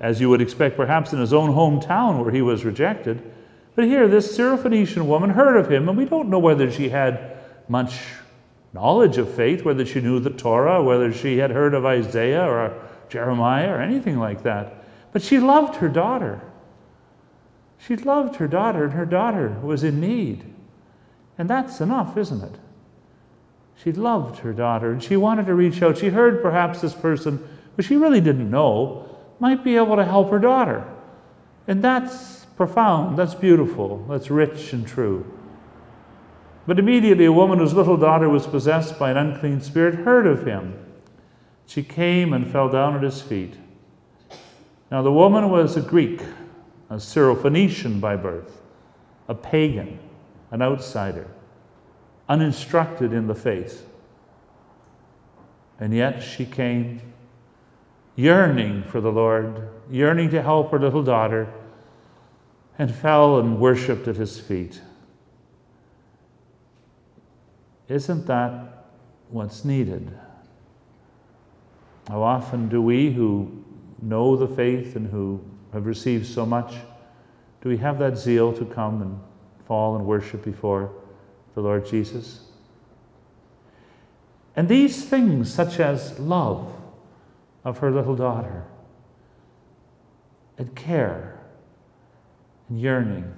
as 0.00 0.20
you 0.20 0.28
would 0.28 0.40
expect 0.40 0.76
perhaps 0.76 1.12
in 1.12 1.20
his 1.20 1.32
own 1.32 1.50
hometown 1.50 2.20
where 2.20 2.32
he 2.32 2.42
was 2.42 2.64
rejected. 2.64 3.22
But 3.76 3.84
here, 3.84 4.08
this 4.08 4.36
Syrophoenician 4.36 5.06
woman 5.06 5.30
heard 5.30 5.56
of 5.56 5.70
him, 5.70 5.88
and 5.88 5.96
we 5.96 6.04
don't 6.04 6.28
know 6.28 6.40
whether 6.40 6.72
she 6.72 6.88
had 6.88 7.38
much 7.68 8.00
knowledge 8.72 9.16
of 9.16 9.32
faith, 9.32 9.64
whether 9.64 9.86
she 9.86 10.00
knew 10.00 10.18
the 10.18 10.30
Torah, 10.30 10.82
whether 10.82 11.12
she 11.12 11.38
had 11.38 11.52
heard 11.52 11.72
of 11.72 11.86
Isaiah 11.86 12.44
or 12.44 12.82
Jeremiah 13.08 13.72
or 13.72 13.80
anything 13.80 14.18
like 14.18 14.42
that. 14.42 14.84
But 15.12 15.22
she 15.22 15.38
loved 15.38 15.76
her 15.76 15.88
daughter. 15.88 16.40
She 17.78 17.94
loved 17.94 18.36
her 18.36 18.48
daughter, 18.48 18.82
and 18.82 18.92
her 18.94 19.06
daughter 19.06 19.50
was 19.62 19.84
in 19.84 20.00
need. 20.00 20.42
And 21.38 21.48
that's 21.48 21.80
enough, 21.80 22.16
isn't 22.16 22.42
it? 22.42 22.58
She 23.76 23.92
loved 23.92 24.40
her 24.40 24.52
daughter, 24.52 24.90
and 24.90 25.00
she 25.00 25.16
wanted 25.16 25.46
to 25.46 25.54
reach 25.54 25.80
out. 25.80 25.98
She 25.98 26.08
heard 26.08 26.42
perhaps 26.42 26.80
this 26.80 26.94
person 26.94 27.48
who 27.78 27.82
she 27.84 27.94
really 27.94 28.20
didn't 28.20 28.50
know 28.50 29.08
might 29.38 29.62
be 29.62 29.76
able 29.76 29.94
to 29.94 30.04
help 30.04 30.30
her 30.30 30.40
daughter. 30.40 30.84
And 31.68 31.80
that's 31.80 32.44
profound, 32.56 33.16
that's 33.16 33.36
beautiful, 33.36 34.04
that's 34.08 34.30
rich 34.32 34.72
and 34.72 34.84
true. 34.84 35.24
But 36.66 36.80
immediately 36.80 37.26
a 37.26 37.32
woman 37.32 37.60
whose 37.60 37.74
little 37.74 37.96
daughter 37.96 38.28
was 38.28 38.48
possessed 38.48 38.98
by 38.98 39.12
an 39.12 39.16
unclean 39.16 39.60
spirit 39.60 39.94
heard 39.94 40.26
of 40.26 40.44
him. 40.44 40.76
She 41.66 41.84
came 41.84 42.32
and 42.32 42.50
fell 42.50 42.68
down 42.68 42.96
at 42.96 43.04
his 43.04 43.22
feet. 43.22 43.54
Now 44.90 45.02
the 45.02 45.12
woman 45.12 45.48
was 45.48 45.76
a 45.76 45.80
Greek, 45.80 46.20
a 46.90 46.96
Syrophoenician 46.96 48.00
by 48.00 48.16
birth, 48.16 48.60
a 49.28 49.36
pagan, 49.36 50.00
an 50.50 50.62
outsider, 50.62 51.28
uninstructed 52.28 53.12
in 53.12 53.28
the 53.28 53.36
faith. 53.36 53.88
And 55.78 55.94
yet 55.94 56.20
she 56.24 56.44
came 56.44 57.07
yearning 58.18 58.82
for 58.82 59.00
the 59.00 59.12
Lord, 59.12 59.68
yearning 59.88 60.28
to 60.30 60.42
help 60.42 60.72
her 60.72 60.78
little 60.80 61.04
daughter, 61.04 61.46
and 62.76 62.92
fell 62.92 63.38
and 63.38 63.60
worshiped 63.60 64.08
at 64.08 64.16
his 64.16 64.40
feet. 64.40 64.80
Isn't 67.86 68.26
that 68.26 68.86
what's 69.30 69.64
needed? 69.64 70.18
How 72.08 72.20
often 72.24 72.68
do 72.68 72.82
we 72.82 73.12
who 73.12 73.64
know 74.02 74.34
the 74.34 74.48
faith 74.48 74.96
and 74.96 75.08
who 75.08 75.40
have 75.72 75.86
received 75.86 76.26
so 76.26 76.44
much, 76.44 76.74
do 77.60 77.68
we 77.68 77.76
have 77.76 78.00
that 78.00 78.18
zeal 78.18 78.52
to 78.54 78.64
come 78.64 79.00
and 79.00 79.20
fall 79.68 79.94
and 79.94 80.04
worship 80.04 80.44
before 80.44 80.90
the 81.54 81.60
Lord 81.60 81.86
Jesus? 81.86 82.48
And 84.56 84.68
these 84.68 85.04
things, 85.04 85.54
such 85.54 85.78
as 85.78 86.18
love, 86.18 86.74
of 87.64 87.78
her 87.78 87.90
little 87.90 88.14
daughter, 88.14 88.64
and 90.56 90.74
care, 90.74 91.40
and 92.68 92.80
yearning. 92.80 93.34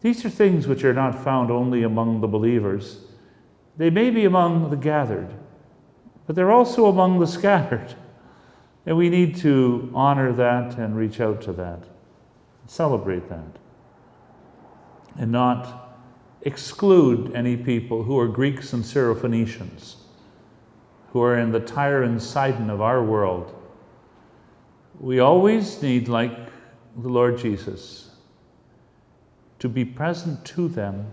These 0.00 0.24
are 0.24 0.30
things 0.30 0.66
which 0.66 0.84
are 0.84 0.92
not 0.92 1.22
found 1.22 1.50
only 1.50 1.82
among 1.82 2.20
the 2.20 2.28
believers. 2.28 3.00
They 3.76 3.90
may 3.90 4.10
be 4.10 4.24
among 4.24 4.70
the 4.70 4.76
gathered, 4.76 5.32
but 6.26 6.36
they're 6.36 6.52
also 6.52 6.86
among 6.86 7.18
the 7.18 7.26
scattered. 7.26 7.94
And 8.86 8.96
we 8.96 9.08
need 9.08 9.36
to 9.36 9.90
honor 9.94 10.32
that 10.32 10.76
and 10.76 10.96
reach 10.96 11.20
out 11.20 11.40
to 11.42 11.52
that, 11.54 11.84
celebrate 12.66 13.28
that, 13.30 13.58
and 15.18 15.32
not 15.32 15.96
exclude 16.42 17.34
any 17.34 17.56
people 17.56 18.02
who 18.02 18.18
are 18.18 18.28
Greeks 18.28 18.74
and 18.74 18.84
Syrophoenicians 18.84 20.03
who 21.14 21.22
are 21.22 21.38
in 21.38 21.52
the 21.52 21.60
Tyre 21.60 22.02
and 22.02 22.20
Sidon 22.20 22.68
of 22.68 22.80
our 22.80 23.00
world, 23.00 23.54
we 24.98 25.20
always 25.20 25.80
need, 25.80 26.08
like 26.08 26.36
the 26.96 27.08
Lord 27.08 27.38
Jesus, 27.38 28.10
to 29.60 29.68
be 29.68 29.84
present 29.84 30.44
to 30.44 30.66
them 30.66 31.12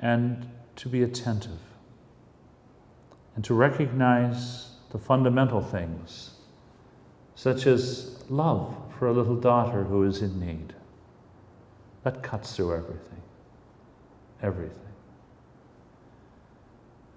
and 0.00 0.48
to 0.74 0.88
be 0.88 1.04
attentive 1.04 1.60
and 3.36 3.44
to 3.44 3.54
recognize 3.54 4.70
the 4.90 4.98
fundamental 4.98 5.60
things, 5.60 6.32
such 7.36 7.68
as 7.68 8.24
love 8.28 8.76
for 8.98 9.06
a 9.06 9.12
little 9.12 9.36
daughter 9.36 9.84
who 9.84 10.02
is 10.02 10.22
in 10.22 10.40
need. 10.40 10.74
That 12.02 12.20
cuts 12.20 12.56
through 12.56 12.74
everything. 12.74 13.22
Everything. 14.42 14.85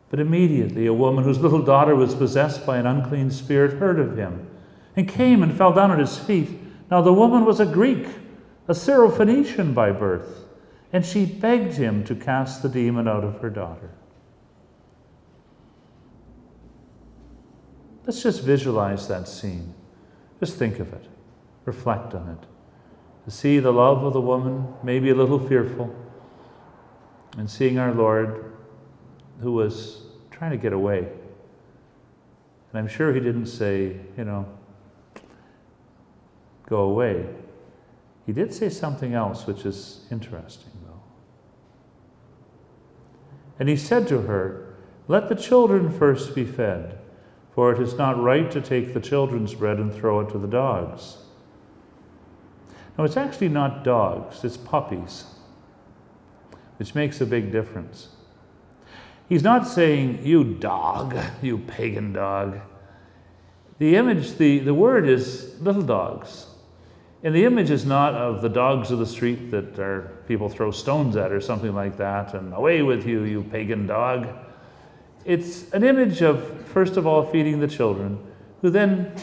But 0.09 0.19
immediately 0.19 0.85
a 0.87 0.93
woman 0.93 1.23
whose 1.23 1.39
little 1.39 1.61
daughter 1.61 1.95
was 1.95 2.15
possessed 2.15 2.65
by 2.65 2.77
an 2.77 2.87
unclean 2.87 3.29
spirit 3.31 3.79
heard 3.79 3.99
of 3.99 4.17
him 4.17 4.47
and 4.95 5.07
came 5.07 5.43
and 5.43 5.55
fell 5.55 5.71
down 5.71 5.91
at 5.91 5.99
his 5.99 6.17
feet. 6.17 6.59
Now 6.89 7.01
the 7.01 7.13
woman 7.13 7.45
was 7.45 7.59
a 7.59 7.65
Greek, 7.65 8.07
a 8.67 8.73
Syrophoenician 8.73 9.73
by 9.73 9.91
birth, 9.91 10.45
and 10.91 11.05
she 11.05 11.25
begged 11.25 11.73
him 11.73 12.03
to 12.05 12.15
cast 12.15 12.63
the 12.63 12.69
demon 12.69 13.07
out 13.07 13.23
of 13.23 13.39
her 13.41 13.49
daughter. 13.49 13.91
Let's 18.05 18.23
just 18.23 18.41
visualize 18.41 19.07
that 19.07 19.27
scene. 19.27 19.75
Just 20.39 20.57
think 20.57 20.79
of 20.79 20.91
it, 20.93 21.05
reflect 21.65 22.15
on 22.15 22.29
it. 22.29 22.47
to 23.29 23.31
see 23.31 23.59
the 23.59 23.71
love 23.71 24.03
of 24.03 24.13
the 24.13 24.21
woman, 24.21 24.67
maybe 24.81 25.11
a 25.11 25.15
little 25.15 25.37
fearful, 25.37 25.93
and 27.37 27.47
seeing 27.47 27.77
our 27.77 27.93
Lord 27.93 28.48
who 29.41 29.53
was 29.53 30.01
trying 30.31 30.51
to 30.51 30.57
get 30.57 30.73
away. 30.73 31.07
And 32.71 32.79
I'm 32.79 32.87
sure 32.87 33.13
he 33.13 33.19
didn't 33.19 33.47
say, 33.47 33.97
you 34.17 34.25
know, 34.25 34.45
go 36.67 36.81
away. 36.81 37.27
He 38.25 38.31
did 38.31 38.53
say 38.53 38.69
something 38.69 39.13
else, 39.13 39.47
which 39.47 39.65
is 39.65 40.05
interesting, 40.11 40.71
though. 40.85 41.01
And 43.59 43.67
he 43.67 43.75
said 43.75 44.07
to 44.09 44.21
her, 44.21 44.75
Let 45.07 45.29
the 45.29 45.35
children 45.35 45.91
first 45.91 46.35
be 46.35 46.45
fed, 46.45 46.99
for 47.55 47.73
it 47.73 47.81
is 47.81 47.95
not 47.95 48.21
right 48.21 48.51
to 48.51 48.61
take 48.61 48.93
the 48.93 48.99
children's 48.99 49.55
bread 49.55 49.79
and 49.79 49.91
throw 49.91 50.19
it 50.19 50.29
to 50.29 50.37
the 50.37 50.47
dogs. 50.47 51.17
Now, 52.97 53.03
it's 53.03 53.17
actually 53.17 53.49
not 53.49 53.83
dogs, 53.83 54.43
it's 54.43 54.57
puppies, 54.57 55.23
which 56.77 56.93
makes 56.93 57.21
a 57.21 57.25
big 57.25 57.51
difference. 57.51 58.09
He's 59.29 59.43
not 59.43 59.67
saying, 59.67 60.25
You 60.25 60.43
dog, 60.43 61.15
you 61.41 61.59
pagan 61.59 62.13
dog. 62.13 62.59
The 63.77 63.95
image, 63.95 64.37
the, 64.37 64.59
the 64.59 64.73
word 64.73 65.07
is 65.07 65.55
little 65.61 65.83
dogs. 65.83 66.47
And 67.23 67.35
the 67.35 67.45
image 67.45 67.69
is 67.69 67.85
not 67.85 68.15
of 68.15 68.41
the 68.41 68.49
dogs 68.49 68.91
of 68.91 68.99
the 68.99 69.05
street 69.05 69.51
that 69.51 69.77
are, 69.77 70.23
people 70.27 70.49
throw 70.49 70.71
stones 70.71 71.15
at 71.15 71.31
or 71.31 71.41
something 71.41 71.75
like 71.75 71.97
that, 71.97 72.33
and 72.33 72.53
away 72.53 72.81
with 72.81 73.05
you, 73.05 73.23
you 73.23 73.43
pagan 73.43 73.87
dog. 73.87 74.27
It's 75.25 75.69
an 75.73 75.83
image 75.83 76.21
of, 76.21 76.65
first 76.67 76.97
of 76.97 77.05
all, 77.05 77.25
feeding 77.25 77.59
the 77.59 77.67
children, 77.67 78.19
who 78.61 78.69
then 78.69 79.13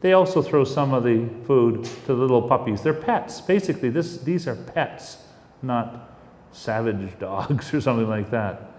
they 0.00 0.14
also 0.14 0.42
throw 0.42 0.64
some 0.64 0.92
of 0.92 1.04
the 1.04 1.28
food 1.46 1.84
to 1.84 2.06
the 2.06 2.14
little 2.14 2.42
puppies. 2.42 2.82
They're 2.82 2.94
pets. 2.94 3.40
Basically, 3.40 3.90
this, 3.90 4.18
these 4.18 4.46
are 4.48 4.56
pets, 4.56 5.18
not 5.62 6.18
savage 6.52 7.18
dogs 7.18 7.72
or 7.72 7.80
something 7.80 8.08
like 8.08 8.30
that. 8.30 8.75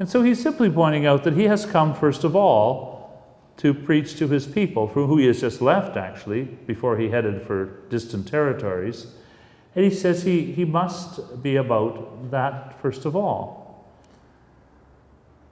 And 0.00 0.08
so 0.08 0.22
he's 0.22 0.42
simply 0.42 0.70
pointing 0.70 1.04
out 1.04 1.24
that 1.24 1.34
he 1.34 1.44
has 1.44 1.66
come, 1.66 1.94
first 1.94 2.24
of 2.24 2.34
all, 2.34 3.22
to 3.58 3.74
preach 3.74 4.16
to 4.16 4.26
his 4.26 4.46
people, 4.46 4.88
from 4.88 5.06
who 5.06 5.18
he 5.18 5.26
has 5.26 5.42
just 5.42 5.60
left, 5.60 5.98
actually, 5.98 6.44
before 6.44 6.96
he 6.96 7.10
headed 7.10 7.42
for 7.42 7.66
distant 7.90 8.26
territories. 8.26 9.08
And 9.76 9.84
he 9.84 9.90
says 9.90 10.22
he, 10.22 10.52
he 10.52 10.64
must 10.64 11.42
be 11.42 11.56
about 11.56 12.30
that 12.30 12.80
first 12.80 13.04
of 13.04 13.14
all. 13.14 13.84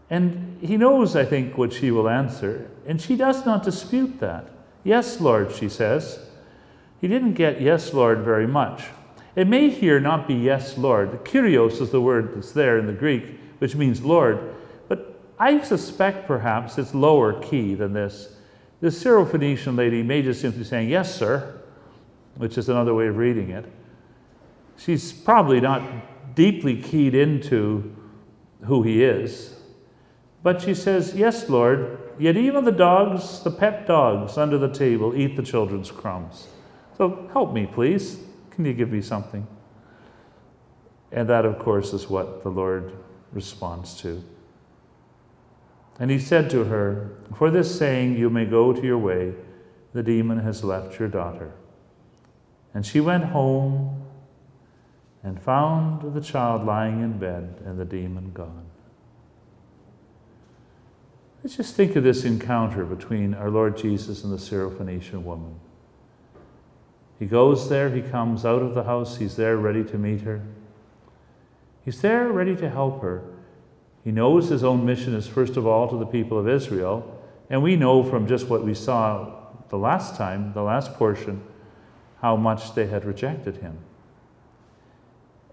And 0.08 0.58
he 0.62 0.78
knows, 0.78 1.14
I 1.14 1.26
think, 1.26 1.58
what 1.58 1.74
she 1.74 1.90
will 1.90 2.08
answer, 2.08 2.70
and 2.86 2.98
she 2.98 3.14
does 3.16 3.44
not 3.44 3.62
dispute 3.62 4.18
that. 4.20 4.48
Yes, 4.82 5.20
Lord, 5.20 5.52
she 5.52 5.68
says. 5.68 6.26
He 7.02 7.08
didn't 7.08 7.34
get 7.34 7.60
yes, 7.60 7.92
Lord, 7.92 8.20
very 8.20 8.46
much. 8.46 8.84
It 9.36 9.46
may 9.46 9.68
here 9.68 10.00
not 10.00 10.26
be 10.26 10.34
yes, 10.34 10.78
Lord. 10.78 11.26
Kyrios 11.26 11.82
is 11.82 11.90
the 11.90 12.00
word 12.00 12.34
that's 12.34 12.52
there 12.52 12.78
in 12.78 12.86
the 12.86 12.94
Greek, 12.94 13.37
which 13.58 13.74
means 13.74 14.02
Lord. 14.02 14.54
But 14.88 15.20
I 15.38 15.60
suspect 15.62 16.26
perhaps 16.26 16.78
it's 16.78 16.94
lower 16.94 17.40
key 17.40 17.74
than 17.74 17.92
this. 17.92 18.36
This 18.80 19.02
Syrophoenician 19.02 19.76
lady 19.76 20.02
may 20.02 20.22
just 20.22 20.40
simply 20.40 20.60
be 20.60 20.64
saying, 20.64 20.88
Yes, 20.88 21.14
sir, 21.14 21.60
which 22.36 22.56
is 22.56 22.68
another 22.68 22.94
way 22.94 23.08
of 23.08 23.16
reading 23.16 23.50
it. 23.50 23.64
She's 24.76 25.12
probably 25.12 25.60
not 25.60 25.82
deeply 26.34 26.80
keyed 26.80 27.14
into 27.14 27.94
who 28.64 28.82
he 28.82 29.02
is. 29.02 29.56
But 30.42 30.62
she 30.62 30.74
says, 30.74 31.14
Yes, 31.16 31.48
Lord, 31.48 31.98
yet 32.18 32.36
even 32.36 32.64
the 32.64 32.72
dogs, 32.72 33.42
the 33.42 33.50
pet 33.50 33.86
dogs 33.86 34.38
under 34.38 34.58
the 34.58 34.72
table, 34.72 35.16
eat 35.16 35.36
the 35.36 35.42
children's 35.42 35.90
crumbs. 35.90 36.48
So 36.96 37.28
help 37.32 37.52
me, 37.52 37.66
please. 37.66 38.18
Can 38.50 38.64
you 38.64 38.72
give 38.72 38.90
me 38.90 39.02
something? 39.02 39.46
And 41.10 41.28
that, 41.28 41.44
of 41.44 41.58
course, 41.58 41.92
is 41.92 42.08
what 42.08 42.42
the 42.42 42.50
Lord 42.50 42.92
responds 43.32 44.00
to. 44.00 44.22
And 45.98 46.10
he 46.10 46.18
said 46.18 46.48
to 46.50 46.64
her, 46.64 47.10
For 47.36 47.50
this 47.50 47.76
saying 47.76 48.16
you 48.16 48.30
may 48.30 48.44
go 48.44 48.72
to 48.72 48.82
your 48.82 48.98
way, 48.98 49.34
the 49.92 50.02
demon 50.02 50.38
has 50.38 50.62
left 50.62 50.98
your 50.98 51.08
daughter. 51.08 51.52
And 52.72 52.86
she 52.86 53.00
went 53.00 53.24
home 53.24 54.04
and 55.22 55.42
found 55.42 56.14
the 56.14 56.20
child 56.20 56.64
lying 56.64 57.02
in 57.02 57.18
bed 57.18 57.62
and 57.64 57.78
the 57.78 57.84
demon 57.84 58.30
gone. 58.32 58.66
Let's 61.42 61.56
just 61.56 61.74
think 61.74 61.96
of 61.96 62.04
this 62.04 62.24
encounter 62.24 62.84
between 62.84 63.34
our 63.34 63.50
Lord 63.50 63.76
Jesus 63.76 64.24
and 64.24 64.32
the 64.32 64.36
Syrophoenician 64.36 65.22
woman. 65.22 65.58
He 67.18 67.26
goes 67.26 67.68
there, 67.68 67.90
he 67.90 68.02
comes 68.02 68.44
out 68.44 68.62
of 68.62 68.74
the 68.74 68.84
house, 68.84 69.16
he's 69.16 69.36
there 69.36 69.56
ready 69.56 69.82
to 69.84 69.98
meet 69.98 70.20
her. 70.20 70.42
He's 71.88 72.02
there 72.02 72.28
ready 72.28 72.54
to 72.56 72.68
help 72.68 73.00
her. 73.00 73.22
He 74.04 74.10
knows 74.10 74.50
his 74.50 74.62
own 74.62 74.84
mission 74.84 75.14
is 75.14 75.26
first 75.26 75.56
of 75.56 75.66
all 75.66 75.88
to 75.88 75.96
the 75.96 76.04
people 76.04 76.38
of 76.38 76.46
Israel. 76.46 77.18
And 77.48 77.62
we 77.62 77.76
know 77.76 78.04
from 78.04 78.26
just 78.26 78.46
what 78.50 78.62
we 78.62 78.74
saw 78.74 79.34
the 79.70 79.78
last 79.78 80.14
time, 80.14 80.52
the 80.52 80.62
last 80.62 80.92
portion, 80.96 81.42
how 82.20 82.36
much 82.36 82.74
they 82.74 82.88
had 82.88 83.06
rejected 83.06 83.56
him. 83.62 83.78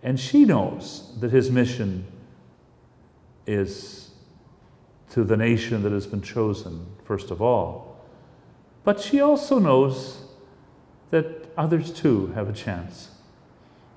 And 0.04 0.19
she 0.19 0.43
knows 0.43 1.17
that 1.21 1.32
his 1.32 1.50
mission 1.50 2.06
is 3.48 4.12
to 5.12 5.24
the 5.24 5.38
nation 5.38 5.84
that 5.84 5.93
has 5.93 6.06
been 6.06 6.21
chosen, 6.21 6.86
first 7.06 7.32
of 7.32 7.41
all. 7.41 7.98
But 8.84 9.00
she 9.00 9.21
also 9.21 9.58
knows 9.58 10.26
that 11.12 11.50
others 11.56 11.93
too 11.93 12.28
have 12.36 12.50
a 12.50 12.54
chance. 12.54 13.12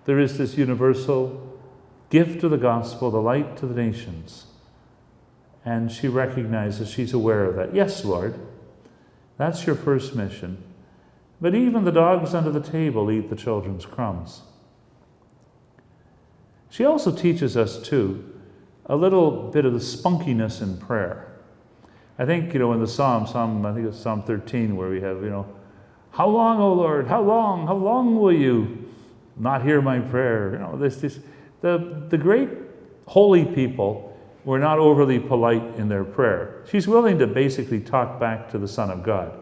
There 0.05 0.21
is 0.21 0.39
this 0.39 0.57
universal 0.57 1.48
gift 2.11 2.43
of 2.43 2.51
the 2.51 2.57
gospel, 2.57 3.11
the 3.11 3.21
light 3.21 3.57
to 3.59 3.67
the 3.67 3.75
nations. 3.75 4.47
And 5.65 5.93
she 5.93 6.09
recognizes, 6.09 6.91
she's 6.91 7.13
aware 7.13 7.45
of 7.45 7.57
that. 7.57 7.75
Yes, 7.75 8.05
Lord, 8.05 8.39
that's 9.37 9.67
your 9.67 9.77
first 9.77 10.15
mission. 10.15 10.63
But 11.41 11.55
even 11.55 11.85
the 11.85 11.93
dogs 11.93 12.35
under 12.35 12.51
the 12.51 12.61
table 12.61 13.11
eat 13.11 13.31
the 13.31 13.37
children's 13.37 13.87
crumbs. 13.87 14.43
She 16.71 16.85
also 16.85 17.15
teaches 17.15 17.57
us, 17.57 17.81
too, 17.81 18.41
a 18.87 18.97
little 18.97 19.51
bit 19.51 19.65
of 19.65 19.73
the 19.73 19.79
spunkiness 19.79 20.61
in 20.61 20.79
prayer. 20.79 21.29
I 22.19 22.27
think, 22.27 22.53
you 22.53 22.59
know, 22.59 22.73
in 22.73 22.81
the 22.81 22.89
Psalm, 22.89 23.27
Psalm, 23.27 23.65
I 23.65 23.73
think 23.73 23.87
it's 23.87 23.99
Psalm 23.99 24.23
13, 24.23 24.77
where 24.77 24.91
we 24.91 25.01
have, 25.01 25.23
you 25.23 25.31
know, 25.31 25.47
how 26.11 26.29
long, 26.29 26.61
O 26.61 26.73
Lord, 26.73 27.07
how 27.07 27.23
long, 27.23 27.67
how 27.67 27.77
long 27.77 28.19
will 28.19 28.33
you 28.33 28.91
not 29.37 29.63
hear 29.63 29.81
my 29.81 30.01
prayer? 30.01 30.53
You 30.53 30.59
know, 30.59 30.77
this, 30.77 30.97
this, 30.97 31.21
the, 31.61 32.05
the 32.09 32.19
great 32.19 32.49
holy 33.07 33.45
people 33.45 34.17
were 34.45 34.59
not 34.59 34.79
overly 34.79 35.19
polite 35.19 35.63
in 35.77 35.89
their 35.89 36.05
prayer. 36.05 36.65
She's 36.71 36.89
willing 36.89 37.19
to 37.19 37.27
basically 37.27 37.81
talk 37.81 38.21
back 38.21 38.51
to 38.51 38.59
the 38.59 38.69
Son 38.69 38.91
of 38.91 39.03
God. 39.03 39.33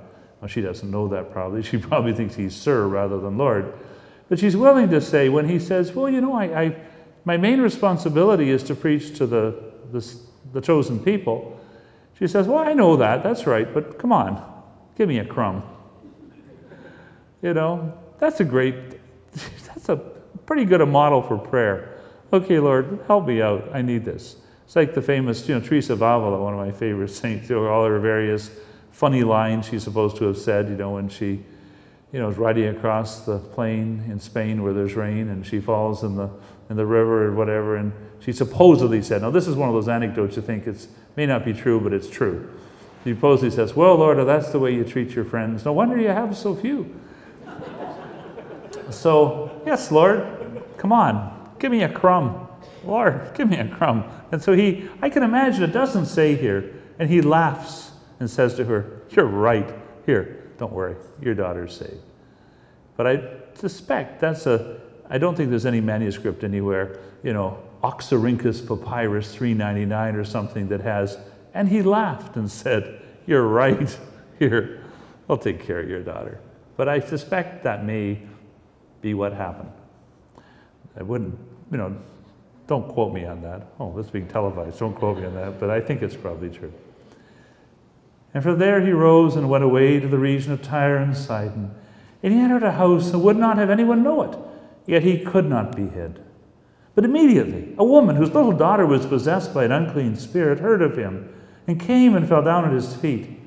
Well, 0.40 0.48
she 0.48 0.60
doesn't 0.60 0.90
know 0.90 1.08
that 1.08 1.32
probably. 1.32 1.62
She 1.62 1.78
probably 1.78 2.12
thinks 2.12 2.34
he's 2.34 2.54
Sir 2.54 2.86
rather 2.86 3.20
than 3.20 3.38
Lord. 3.38 3.72
But 4.28 4.38
she's 4.38 4.56
willing 4.56 4.90
to 4.90 5.00
say, 5.00 5.28
when 5.28 5.48
he 5.48 5.58
says, 5.58 5.92
Well, 5.92 6.10
you 6.10 6.20
know, 6.20 6.34
I, 6.34 6.62
I 6.62 6.76
my 7.24 7.36
main 7.36 7.60
responsibility 7.60 8.50
is 8.50 8.62
to 8.64 8.74
preach 8.74 9.16
to 9.18 9.26
the, 9.26 9.72
the, 9.92 10.16
the 10.52 10.60
chosen 10.60 10.98
people. 10.98 11.60
She 12.18 12.26
says, 12.26 12.46
Well, 12.46 12.58
I 12.58 12.72
know 12.72 12.96
that. 12.96 13.22
That's 13.22 13.46
right. 13.46 13.72
But 13.72 13.98
come 13.98 14.12
on, 14.12 14.42
give 14.96 15.08
me 15.08 15.18
a 15.18 15.24
crumb. 15.24 15.62
You 17.42 17.54
know, 17.54 17.92
that's 18.18 18.40
a 18.40 18.44
great, 18.44 18.74
that's 19.32 19.88
a 19.88 19.96
pretty 20.46 20.64
good 20.64 20.80
a 20.80 20.86
model 20.86 21.22
for 21.22 21.36
prayer. 21.36 21.95
Okay, 22.32 22.58
Lord, 22.58 22.98
help 23.06 23.26
me 23.26 23.40
out. 23.40 23.70
I 23.72 23.82
need 23.82 24.04
this. 24.04 24.36
It's 24.64 24.74
like 24.74 24.94
the 24.94 25.02
famous, 25.02 25.48
you 25.48 25.54
know, 25.54 25.60
Teresa 25.60 25.92
of 25.92 26.02
Avila, 26.02 26.42
one 26.42 26.54
of 26.54 26.58
my 26.58 26.72
favorite 26.72 27.08
saints, 27.10 27.48
you 27.48 27.56
know, 27.56 27.66
all 27.68 27.86
her 27.86 28.00
various 28.00 28.50
funny 28.90 29.22
lines 29.22 29.66
she's 29.66 29.84
supposed 29.84 30.16
to 30.16 30.24
have 30.24 30.36
said, 30.36 30.68
you 30.68 30.74
know, 30.74 30.92
when 30.92 31.08
she, 31.08 31.40
you 32.12 32.18
know, 32.18 32.28
is 32.28 32.36
riding 32.36 32.68
across 32.68 33.20
the 33.26 33.38
plain 33.38 34.02
in 34.10 34.18
Spain 34.18 34.62
where 34.62 34.72
there's 34.72 34.94
rain 34.94 35.28
and 35.28 35.46
she 35.46 35.60
falls 35.60 36.02
in 36.02 36.16
the, 36.16 36.28
in 36.68 36.76
the 36.76 36.86
river 36.86 37.28
or 37.28 37.34
whatever, 37.34 37.76
and 37.76 37.92
she 38.18 38.32
supposedly 38.32 39.02
said, 39.02 39.22
now 39.22 39.30
this 39.30 39.46
is 39.46 39.54
one 39.54 39.68
of 39.68 39.74
those 39.74 39.88
anecdotes 39.88 40.34
you 40.34 40.42
think 40.42 40.66
it's, 40.66 40.88
may 41.14 41.26
not 41.26 41.44
be 41.44 41.52
true, 41.52 41.78
but 41.78 41.92
it's 41.92 42.08
true. 42.08 42.50
She 43.04 43.14
supposedly 43.14 43.50
says, 43.50 43.76
well, 43.76 43.94
Lord, 43.94 44.18
that's 44.26 44.50
the 44.50 44.58
way 44.58 44.74
you 44.74 44.82
treat 44.82 45.10
your 45.10 45.24
friends. 45.24 45.64
No 45.64 45.72
wonder 45.72 45.96
you 45.96 46.08
have 46.08 46.36
so 46.36 46.56
few. 46.56 46.92
so, 48.90 49.62
yes, 49.64 49.92
Lord, 49.92 50.26
come 50.76 50.90
on, 50.90 51.35
give 51.58 51.72
me 51.72 51.82
a 51.82 51.88
crumb. 51.88 52.48
Lord, 52.84 53.32
give 53.34 53.48
me 53.48 53.58
a 53.58 53.68
crumb. 53.68 54.04
And 54.32 54.42
so 54.42 54.52
he, 54.52 54.88
I 55.02 55.08
can 55.08 55.22
imagine 55.22 55.62
it 55.62 55.72
doesn't 55.72 56.06
say 56.06 56.34
here, 56.34 56.74
and 56.98 57.08
he 57.08 57.20
laughs 57.20 57.92
and 58.20 58.30
says 58.30 58.54
to 58.56 58.64
her, 58.64 59.02
You're 59.10 59.26
right. 59.26 59.74
Here, 60.06 60.50
don't 60.58 60.72
worry, 60.72 60.96
your 61.20 61.34
daughter's 61.34 61.76
saved. 61.76 62.02
But 62.96 63.06
I 63.06 63.28
suspect 63.54 64.20
that's 64.20 64.46
a, 64.46 64.80
I 65.10 65.18
don't 65.18 65.36
think 65.36 65.50
there's 65.50 65.66
any 65.66 65.80
manuscript 65.80 66.44
anywhere, 66.44 66.98
you 67.22 67.32
know, 67.32 67.58
Oxyrhynchus 67.82 68.66
Papyrus 68.66 69.34
399 69.34 70.16
or 70.16 70.24
something 70.24 70.68
that 70.68 70.80
has, 70.80 71.18
and 71.54 71.68
he 71.68 71.82
laughed 71.82 72.36
and 72.36 72.50
said, 72.50 73.02
You're 73.26 73.46
right. 73.46 73.98
Here, 74.38 74.84
I'll 75.30 75.38
take 75.38 75.64
care 75.64 75.80
of 75.80 75.88
your 75.88 76.02
daughter. 76.02 76.40
But 76.76 76.88
I 76.88 77.00
suspect 77.00 77.64
that 77.64 77.84
may 77.84 78.20
be 79.00 79.14
what 79.14 79.32
happened. 79.32 79.72
I 80.98 81.02
wouldn't, 81.02 81.38
you 81.70 81.78
know, 81.78 81.96
don't 82.66 82.88
quote 82.88 83.12
me 83.12 83.24
on 83.24 83.42
that. 83.42 83.66
Oh, 83.78 83.94
this 83.96 84.06
is 84.06 84.12
being 84.12 84.26
televised. 84.26 84.78
Don't 84.78 84.94
quote 84.94 85.18
me 85.18 85.26
on 85.26 85.34
that, 85.34 85.60
but 85.60 85.70
I 85.70 85.80
think 85.80 86.02
it's 86.02 86.16
probably 86.16 86.50
true. 86.50 86.72
And 88.34 88.42
from 88.42 88.58
there 88.58 88.80
he 88.80 88.92
rose 88.92 89.36
and 89.36 89.48
went 89.48 89.64
away 89.64 90.00
to 90.00 90.08
the 90.08 90.18
region 90.18 90.52
of 90.52 90.62
Tyre 90.62 90.96
and 90.96 91.16
Sidon. 91.16 91.74
And 92.22 92.32
he 92.32 92.40
entered 92.40 92.64
a 92.64 92.72
house 92.72 93.12
and 93.12 93.22
would 93.22 93.36
not 93.36 93.56
have 93.56 93.70
anyone 93.70 94.02
know 94.02 94.22
it, 94.22 94.38
yet 94.86 95.02
he 95.02 95.24
could 95.24 95.48
not 95.48 95.76
be 95.76 95.86
hid. 95.86 96.20
But 96.94 97.04
immediately 97.04 97.74
a 97.78 97.84
woman 97.84 98.16
whose 98.16 98.32
little 98.32 98.52
daughter 98.52 98.86
was 98.86 99.06
possessed 99.06 99.54
by 99.54 99.64
an 99.64 99.72
unclean 99.72 100.16
spirit 100.16 100.58
heard 100.58 100.82
of 100.82 100.96
him 100.96 101.32
and 101.66 101.80
came 101.80 102.16
and 102.16 102.28
fell 102.28 102.42
down 102.42 102.64
at 102.64 102.72
his 102.72 102.94
feet. 102.96 103.38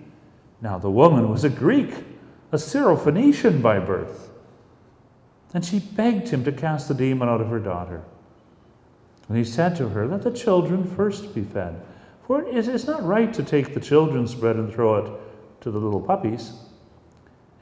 Now 0.62 0.78
the 0.78 0.92
woman 0.92 1.30
was 1.30 1.44
a 1.44 1.50
Greek, 1.50 1.94
a 2.52 2.58
Syrophoenician 2.58 3.62
by 3.62 3.80
birth. 3.80 4.29
And 5.54 5.66
she 5.66 5.80
begged 5.80 6.30
him 6.30 6.44
to 6.44 6.52
cast 6.52 6.88
the 6.88 6.94
demon 6.94 7.28
out 7.28 7.42
of 7.42 7.50
her 7.50 7.60
daughter. 7.60 8.04
And 9.28 9.38
he 9.38 9.44
said 9.44 9.76
to 9.78 9.90
her, 9.90 10.08
Let 10.08 10.24
the 10.24 10.32
children 10.32 10.84
first 10.84 11.34
be 11.34 11.44
fed. 11.44 11.82
For 12.26 12.44
it 12.44 12.68
is 12.68 12.86
not 12.86 13.04
right 13.04 13.34
to 13.34 13.44
take 13.44 13.74
the 13.74 13.80
children's 13.80 14.36
bread 14.36 14.56
and 14.56 14.72
throw 14.72 14.98
it 14.98 15.12
to 15.62 15.72
the 15.72 15.80
little 15.80 16.02
puppies. 16.02 16.54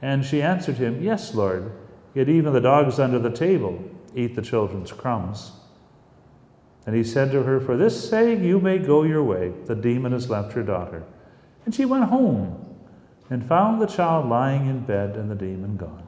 And 0.02 0.24
she 0.24 0.42
answered 0.42 0.76
him, 0.76 1.02
Yes, 1.02 1.34
Lord, 1.34 1.72
yet 2.14 2.28
even 2.28 2.52
the 2.52 2.60
dogs 2.60 2.98
under 2.98 3.18
the 3.18 3.30
table 3.30 3.82
eat 4.14 4.34
the 4.34 4.42
children's 4.42 4.92
crumbs. 4.92 5.52
And 6.86 6.96
he 6.96 7.04
said 7.04 7.32
to 7.32 7.42
her, 7.42 7.60
For 7.60 7.76
this 7.76 8.08
saying 8.08 8.44
you 8.44 8.60
may 8.60 8.78
go 8.78 9.02
your 9.02 9.22
way. 9.22 9.52
The 9.66 9.74
demon 9.74 10.12
has 10.12 10.30
left 10.30 10.54
your 10.54 10.64
daughter. 10.64 11.04
And 11.64 11.74
she 11.74 11.84
went 11.84 12.04
home 12.04 12.76
and 13.28 13.46
found 13.46 13.80
the 13.80 13.86
child 13.86 14.28
lying 14.28 14.66
in 14.66 14.80
bed 14.80 15.16
and 15.16 15.30
the 15.30 15.34
demon 15.34 15.76
gone. 15.76 16.07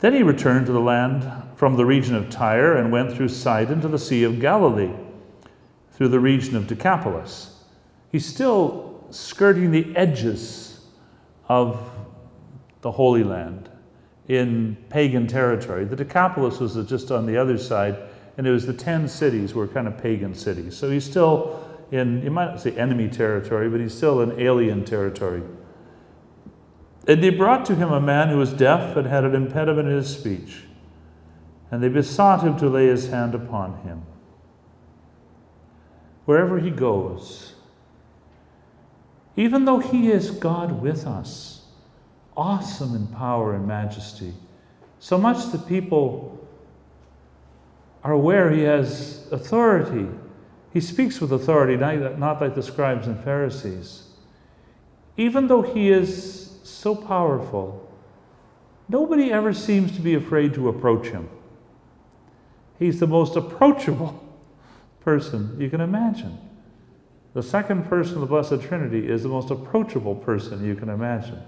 Then 0.00 0.12
he 0.12 0.22
returned 0.22 0.66
to 0.66 0.72
the 0.72 0.80
land 0.80 1.30
from 1.56 1.76
the 1.76 1.84
region 1.84 2.14
of 2.14 2.30
Tyre 2.30 2.76
and 2.76 2.92
went 2.92 3.12
through 3.12 3.28
Sidon 3.28 3.80
to 3.80 3.88
the 3.88 3.98
Sea 3.98 4.22
of 4.22 4.40
Galilee, 4.40 4.92
through 5.92 6.08
the 6.08 6.20
region 6.20 6.56
of 6.56 6.68
Decapolis. 6.68 7.64
He's 8.12 8.24
still 8.24 9.04
skirting 9.10 9.70
the 9.70 9.94
edges 9.96 10.80
of 11.48 11.90
the 12.82 12.92
Holy 12.92 13.24
Land 13.24 13.68
in 14.28 14.76
pagan 14.88 15.26
territory. 15.26 15.84
The 15.84 15.96
Decapolis 15.96 16.60
was 16.60 16.74
just 16.86 17.10
on 17.10 17.26
the 17.26 17.36
other 17.36 17.58
side, 17.58 17.96
and 18.36 18.46
it 18.46 18.50
was 18.52 18.66
the 18.66 18.72
10 18.72 19.08
cities 19.08 19.54
were 19.54 19.66
kind 19.66 19.88
of 19.88 19.98
pagan 19.98 20.34
cities. 20.34 20.76
So 20.76 20.90
he's 20.90 21.04
still 21.04 21.64
in, 21.90 22.22
you 22.22 22.30
might 22.30 22.50
not 22.50 22.60
say 22.60 22.70
enemy 22.72 23.08
territory, 23.08 23.68
but 23.68 23.80
he's 23.80 23.94
still 23.94 24.20
in 24.20 24.38
alien 24.38 24.84
territory. 24.84 25.42
And 27.08 27.22
they 27.22 27.30
brought 27.30 27.64
to 27.66 27.74
him 27.74 27.90
a 27.90 28.00
man 28.00 28.28
who 28.28 28.36
was 28.36 28.52
deaf 28.52 28.94
and 28.94 29.06
had 29.06 29.24
an 29.24 29.34
impediment 29.34 29.88
in 29.88 29.96
his 29.96 30.14
speech. 30.14 30.64
And 31.70 31.82
they 31.82 31.88
besought 31.88 32.42
him 32.42 32.56
to 32.58 32.68
lay 32.68 32.86
his 32.86 33.08
hand 33.08 33.34
upon 33.34 33.78
him. 33.78 34.02
Wherever 36.26 36.58
he 36.58 36.70
goes, 36.70 37.54
even 39.36 39.64
though 39.64 39.78
he 39.78 40.10
is 40.10 40.30
God 40.30 40.82
with 40.82 41.06
us, 41.06 41.64
awesome 42.36 42.94
in 42.94 43.06
power 43.06 43.54
and 43.54 43.66
majesty, 43.66 44.34
so 44.98 45.16
much 45.16 45.50
that 45.52 45.66
people 45.66 46.46
are 48.04 48.12
aware 48.12 48.50
he 48.50 48.62
has 48.62 49.26
authority. 49.32 50.08
He 50.74 50.80
speaks 50.80 51.20
with 51.20 51.32
authority, 51.32 51.76
not 51.76 52.40
like 52.40 52.54
the 52.54 52.62
scribes 52.62 53.06
and 53.06 53.18
Pharisees. 53.24 54.08
Even 55.16 55.46
though 55.46 55.62
he 55.62 55.90
is 55.90 56.47
so 56.68 56.94
powerful, 56.94 57.90
nobody 58.88 59.32
ever 59.32 59.52
seems 59.52 59.92
to 59.92 60.00
be 60.00 60.14
afraid 60.14 60.54
to 60.54 60.68
approach 60.68 61.08
him. 61.08 61.28
He's 62.78 63.00
the 63.00 63.06
most 63.06 63.36
approachable 63.36 64.24
person 65.00 65.56
you 65.60 65.70
can 65.70 65.80
imagine. 65.80 66.38
The 67.34 67.42
second 67.42 67.84
person 67.88 68.14
of 68.14 68.20
the 68.20 68.26
Blessed 68.26 68.62
Trinity 68.62 69.08
is 69.08 69.22
the 69.22 69.28
most 69.28 69.50
approachable 69.50 70.14
person 70.14 70.64
you 70.64 70.74
can 70.74 70.88
imagine. 70.88 71.42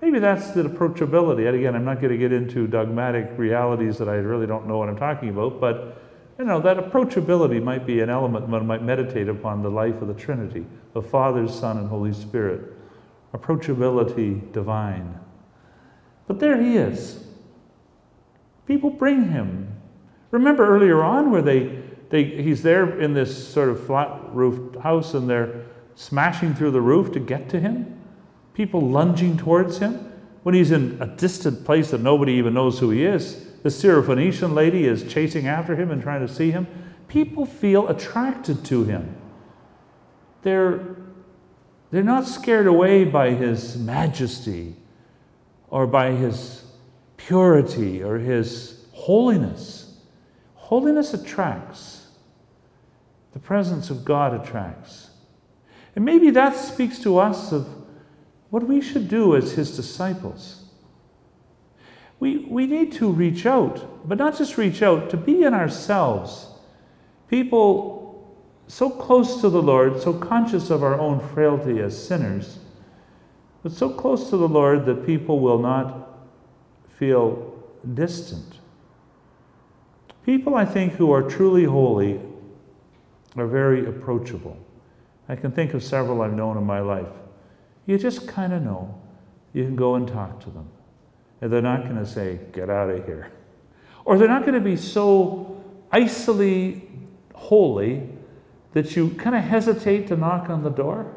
Maybe 0.00 0.18
that's 0.18 0.50
the 0.50 0.62
approachability. 0.64 1.46
And 1.46 1.56
again, 1.56 1.74
I'm 1.74 1.84
not 1.84 2.00
going 2.00 2.10
to 2.12 2.18
get 2.18 2.32
into 2.32 2.66
dogmatic 2.66 3.30
realities 3.36 3.98
that 3.98 4.08
I 4.08 4.14
really 4.14 4.46
don't 4.46 4.66
know 4.66 4.78
what 4.78 4.88
I'm 4.88 4.96
talking 4.96 5.28
about, 5.28 5.60
but 5.60 6.02
you 6.38 6.44
know, 6.44 6.60
that 6.60 6.76
approachability 6.76 7.62
might 7.62 7.86
be 7.86 8.00
an 8.00 8.10
element 8.10 8.48
one 8.48 8.66
might 8.66 8.82
meditate 8.82 9.28
upon 9.28 9.62
the 9.62 9.70
life 9.70 10.00
of 10.02 10.08
the 10.08 10.14
Trinity, 10.14 10.66
the 10.92 11.02
Father, 11.02 11.46
Son, 11.46 11.78
and 11.78 11.88
Holy 11.88 12.12
Spirit 12.12 12.71
approachability 13.34 14.52
divine. 14.52 15.18
But 16.26 16.40
there 16.40 16.60
he 16.60 16.76
is. 16.76 17.24
People 18.66 18.90
bring 18.90 19.30
him. 19.30 19.68
Remember 20.30 20.66
earlier 20.66 21.02
on 21.02 21.30
where 21.30 21.42
they, 21.42 21.82
they 22.10 22.24
he's 22.24 22.62
there 22.62 23.00
in 23.00 23.14
this 23.14 23.48
sort 23.48 23.68
of 23.68 23.84
flat 23.84 24.20
roofed 24.32 24.76
house 24.76 25.14
and 25.14 25.28
they're 25.28 25.66
smashing 25.94 26.54
through 26.54 26.70
the 26.70 26.80
roof 26.80 27.12
to 27.12 27.20
get 27.20 27.48
to 27.50 27.60
him? 27.60 28.00
People 28.54 28.80
lunging 28.80 29.36
towards 29.36 29.78
him? 29.78 30.12
When 30.42 30.54
he's 30.54 30.70
in 30.70 30.98
a 31.00 31.06
distant 31.06 31.64
place 31.64 31.90
that 31.90 32.00
nobody 32.00 32.32
even 32.32 32.54
knows 32.54 32.78
who 32.78 32.90
he 32.90 33.04
is, 33.04 33.46
the 33.62 33.68
Syrophoenician 33.68 34.54
lady 34.54 34.86
is 34.86 35.04
chasing 35.12 35.46
after 35.46 35.76
him 35.76 35.90
and 35.90 36.02
trying 36.02 36.26
to 36.26 36.32
see 36.32 36.50
him. 36.50 36.66
People 37.06 37.46
feel 37.46 37.88
attracted 37.88 38.64
to 38.64 38.84
him. 38.84 39.16
They're 40.42 40.96
they're 41.92 42.02
not 42.02 42.26
scared 42.26 42.66
away 42.66 43.04
by 43.04 43.30
his 43.30 43.76
majesty 43.76 44.74
or 45.68 45.86
by 45.86 46.12
his 46.12 46.64
purity 47.18 48.02
or 48.02 48.18
his 48.18 48.86
holiness. 48.92 49.94
Holiness 50.54 51.12
attracts, 51.12 52.06
the 53.34 53.38
presence 53.38 53.90
of 53.90 54.06
God 54.06 54.32
attracts. 54.32 55.10
And 55.94 56.02
maybe 56.02 56.30
that 56.30 56.56
speaks 56.56 56.98
to 57.00 57.18
us 57.18 57.52
of 57.52 57.68
what 58.48 58.66
we 58.66 58.80
should 58.80 59.08
do 59.08 59.36
as 59.36 59.52
his 59.52 59.76
disciples. 59.76 60.64
We, 62.20 62.38
we 62.38 62.66
need 62.66 62.92
to 62.92 63.10
reach 63.10 63.44
out, 63.44 64.08
but 64.08 64.16
not 64.16 64.38
just 64.38 64.56
reach 64.56 64.82
out, 64.82 65.10
to 65.10 65.18
be 65.18 65.42
in 65.42 65.52
ourselves. 65.52 66.46
People 67.28 68.01
so 68.66 68.88
close 68.88 69.40
to 69.40 69.50
the 69.50 69.62
Lord, 69.62 70.00
so 70.00 70.12
conscious 70.12 70.70
of 70.70 70.82
our 70.82 70.98
own 70.98 71.20
frailty 71.28 71.80
as 71.80 72.06
sinners, 72.06 72.58
but 73.62 73.72
so 73.72 73.90
close 73.90 74.30
to 74.30 74.36
the 74.36 74.48
Lord 74.48 74.86
that 74.86 75.06
people 75.06 75.40
will 75.40 75.58
not 75.58 76.18
feel 76.98 77.54
distant. 77.94 78.58
People, 80.24 80.54
I 80.54 80.64
think, 80.64 80.94
who 80.94 81.12
are 81.12 81.22
truly 81.22 81.64
holy 81.64 82.20
are 83.36 83.46
very 83.46 83.86
approachable. 83.86 84.56
I 85.28 85.36
can 85.36 85.52
think 85.52 85.74
of 85.74 85.82
several 85.82 86.22
I've 86.22 86.32
known 86.32 86.56
in 86.56 86.64
my 86.64 86.80
life. 86.80 87.08
You 87.86 87.98
just 87.98 88.28
kind 88.28 88.52
of 88.52 88.62
know. 88.62 89.00
You 89.52 89.64
can 89.64 89.76
go 89.76 89.96
and 89.96 90.06
talk 90.06 90.40
to 90.40 90.50
them. 90.50 90.68
And 91.40 91.52
they're 91.52 91.60
not 91.60 91.82
going 91.84 91.96
to 91.96 92.06
say, 92.06 92.38
get 92.52 92.70
out 92.70 92.90
of 92.90 93.04
here. 93.04 93.32
Or 94.04 94.18
they're 94.18 94.28
not 94.28 94.42
going 94.42 94.54
to 94.54 94.60
be 94.60 94.76
so 94.76 95.62
icily 95.90 96.88
holy 97.34 98.08
that 98.72 98.96
you 98.96 99.10
kind 99.10 99.36
of 99.36 99.44
hesitate 99.44 100.08
to 100.08 100.16
knock 100.16 100.48
on 100.48 100.62
the 100.62 100.70
door? 100.70 101.14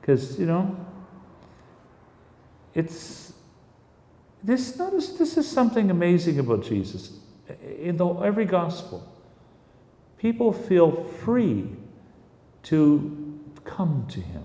Because, 0.00 0.38
you 0.38 0.46
know, 0.46 0.76
it's 2.74 3.32
this 4.42 4.78
notice 4.78 5.10
this 5.10 5.36
is 5.36 5.46
something 5.46 5.90
amazing 5.90 6.38
about 6.38 6.64
Jesus. 6.64 7.12
In 7.78 7.96
the, 7.96 8.06
every 8.06 8.44
gospel, 8.44 9.06
people 10.18 10.52
feel 10.52 10.90
free 10.92 11.68
to 12.64 13.40
come 13.64 14.06
to 14.10 14.20
him. 14.20 14.44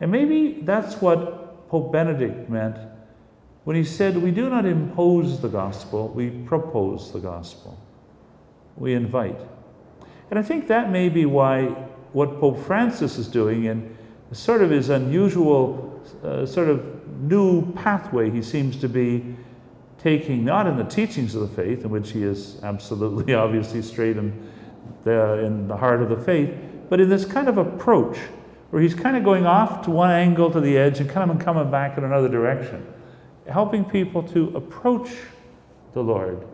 And 0.00 0.12
maybe 0.12 0.60
that's 0.62 1.00
what 1.00 1.68
Pope 1.68 1.92
Benedict 1.92 2.48
meant 2.48 2.76
when 3.64 3.76
he 3.76 3.84
said, 3.84 4.16
We 4.18 4.30
do 4.30 4.50
not 4.50 4.66
impose 4.66 5.40
the 5.40 5.48
gospel, 5.48 6.08
we 6.08 6.30
propose 6.30 7.12
the 7.12 7.20
gospel. 7.20 7.78
We 8.76 8.94
invite. 8.94 9.40
And 10.30 10.38
I 10.38 10.42
think 10.42 10.68
that 10.68 10.90
may 10.90 11.08
be 11.08 11.26
why 11.26 11.66
what 12.12 12.40
Pope 12.40 12.58
Francis 12.58 13.18
is 13.18 13.28
doing 13.28 13.64
in 13.64 13.96
sort 14.32 14.62
of 14.62 14.70
his 14.70 14.88
unusual, 14.88 16.02
uh, 16.24 16.46
sort 16.46 16.68
of 16.68 17.20
new 17.20 17.72
pathway 17.72 18.30
he 18.30 18.42
seems 18.42 18.76
to 18.78 18.88
be 18.88 19.36
taking, 19.98 20.44
not 20.44 20.66
in 20.66 20.76
the 20.76 20.84
teachings 20.84 21.34
of 21.34 21.40
the 21.40 21.62
faith, 21.62 21.84
in 21.84 21.90
which 21.90 22.12
he 22.12 22.22
is 22.22 22.62
absolutely, 22.62 23.34
obviously 23.34 23.82
straight 23.82 24.16
in 24.16 24.50
the, 25.04 25.44
in 25.44 25.68
the 25.68 25.76
heart 25.76 26.02
of 26.02 26.08
the 26.08 26.16
faith, 26.16 26.54
but 26.88 27.00
in 27.00 27.08
this 27.08 27.24
kind 27.24 27.48
of 27.48 27.58
approach 27.58 28.18
where 28.70 28.82
he's 28.82 28.94
kind 28.94 29.16
of 29.16 29.22
going 29.22 29.46
off 29.46 29.82
to 29.82 29.90
one 29.90 30.10
angle 30.10 30.50
to 30.50 30.60
the 30.60 30.76
edge 30.76 30.98
and 31.00 31.08
kind 31.08 31.30
of 31.30 31.38
coming 31.38 31.70
back 31.70 31.96
in 31.96 32.04
another 32.04 32.28
direction, 32.28 32.84
helping 33.48 33.84
people 33.84 34.22
to 34.22 34.54
approach 34.56 35.10
the 35.92 36.02
Lord. 36.02 36.44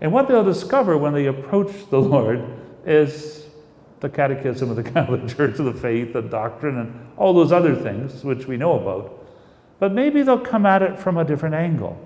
And 0.00 0.12
what 0.12 0.26
they'll 0.26 0.44
discover 0.44 0.98
when 0.98 1.14
they 1.14 1.26
approach 1.26 1.72
the 1.90 2.00
Lord 2.00 2.44
is 2.86 3.46
the 4.00 4.08
Catechism 4.08 4.70
of 4.70 4.76
the 4.76 4.82
Catholic 4.90 5.26
Church 5.28 5.58
of 5.58 5.64
the 5.64 5.74
faith 5.74 6.14
and 6.14 6.30
doctrine 6.30 6.78
and 6.78 7.08
all 7.16 7.32
those 7.32 7.52
other 7.52 7.74
things 7.74 8.22
which 8.24 8.46
we 8.46 8.56
know 8.56 8.78
about. 8.78 9.26
But 9.78 9.92
maybe 9.92 10.22
they'll 10.22 10.38
come 10.38 10.66
at 10.66 10.82
it 10.82 10.98
from 10.98 11.16
a 11.16 11.24
different 11.24 11.54
angle. 11.54 11.98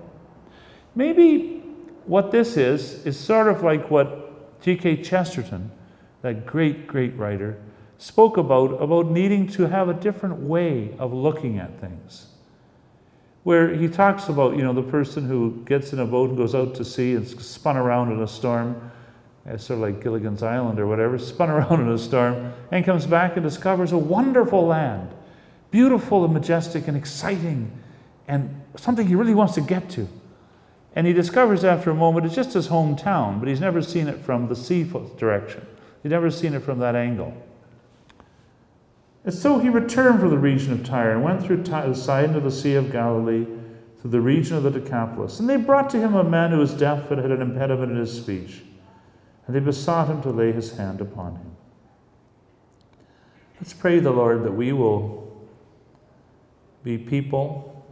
Maybe 0.95 1.59
what 2.05 2.31
this 2.31 2.57
is, 2.57 3.05
is 3.05 3.19
sort 3.19 3.47
of 3.47 3.63
like 3.63 3.91
what 3.91 4.61
G.K. 4.61 5.03
Chesterton, 5.03 5.71
that 6.21 6.45
great, 6.45 6.87
great 6.87 7.15
writer, 7.15 7.61
spoke 7.97 8.37
about, 8.37 8.81
about 8.81 9.11
needing 9.11 9.47
to 9.47 9.67
have 9.67 9.89
a 9.89 9.93
different 9.93 10.37
way 10.37 10.95
of 10.97 11.13
looking 11.13 11.57
at 11.59 11.79
things. 11.79 12.27
Where 13.43 13.73
he 13.73 13.87
talks 13.87 14.27
about, 14.27 14.55
you 14.57 14.63
know, 14.63 14.73
the 14.73 14.81
person 14.81 15.25
who 15.25 15.63
gets 15.65 15.93
in 15.93 15.99
a 15.99 16.05
boat 16.05 16.29
and 16.29 16.37
goes 16.37 16.55
out 16.55 16.75
to 16.75 16.85
sea 16.85 17.15
and 17.15 17.27
spun 17.27 17.77
around 17.77 18.11
in 18.11 18.21
a 18.21 18.27
storm, 18.27 18.91
it's 19.49 19.65
sort 19.65 19.77
of 19.77 19.81
like 19.81 20.03
Gilligan's 20.03 20.43
Island 20.43 20.79
or 20.79 20.87
whatever, 20.87 21.17
spun 21.17 21.49
around 21.49 21.81
in 21.81 21.89
a 21.89 21.97
storm, 21.97 22.53
and 22.71 22.85
comes 22.85 23.05
back 23.05 23.35
and 23.35 23.43
discovers 23.43 23.91
a 23.91 23.97
wonderful 23.97 24.65
land, 24.65 25.09
beautiful 25.71 26.23
and 26.23 26.33
majestic 26.33 26.87
and 26.87 26.95
exciting, 26.95 27.71
and 28.27 28.61
something 28.77 29.07
he 29.07 29.15
really 29.15 29.35
wants 29.35 29.55
to 29.55 29.61
get 29.61 29.89
to. 29.91 30.07
And 30.95 31.05
he 31.05 31.13
discovers 31.13 31.63
after 31.63 31.91
a 31.91 31.95
moment 31.95 32.25
it's 32.25 32.35
just 32.35 32.53
his 32.53 32.67
hometown, 32.67 33.39
but 33.39 33.47
he's 33.47 33.59
never 33.59 33.81
seen 33.81 34.07
it 34.07 34.19
from 34.19 34.47
the 34.47 34.55
sea 34.55 34.83
direction. 35.17 35.65
He's 36.03 36.11
never 36.11 36.31
seen 36.31 36.53
it 36.53 36.61
from 36.61 36.79
that 36.79 36.95
angle. 36.95 37.35
And 39.25 39.33
so 39.33 39.59
he 39.59 39.69
returned 39.69 40.19
from 40.19 40.29
the 40.29 40.37
region 40.37 40.73
of 40.73 40.83
Tyre 40.83 41.11
and 41.11 41.23
went 41.23 41.43
through 41.43 41.63
the 41.63 41.93
side 41.93 42.35
of 42.35 42.43
the 42.43 42.51
Sea 42.51 42.75
of 42.75 42.91
Galilee 42.91 43.45
to 44.01 44.07
the 44.07 44.21
region 44.21 44.55
of 44.55 44.63
the 44.63 44.71
Decapolis. 44.71 45.39
And 45.39 45.49
they 45.49 45.57
brought 45.57 45.89
to 45.91 45.99
him 45.99 46.15
a 46.15 46.23
man 46.23 46.51
who 46.51 46.59
was 46.59 46.73
deaf 46.73 47.11
and 47.11 47.21
had 47.21 47.31
an 47.31 47.41
impediment 47.41 47.91
in 47.91 47.97
his 47.97 48.15
speech. 48.15 48.61
And 49.49 49.55
they 49.55 49.61
besought 49.61 50.09
him 50.09 50.21
to 50.21 50.29
lay 50.29 50.51
his 50.51 50.77
hand 50.77 51.01
upon 51.01 51.37
him. 51.37 51.55
Let's 53.59 53.73
pray 53.73 53.99
the 53.99 54.11
Lord 54.11 54.43
that 54.43 54.51
we 54.51 54.73
will 54.73 55.49
be 56.83 56.99
people 56.99 57.83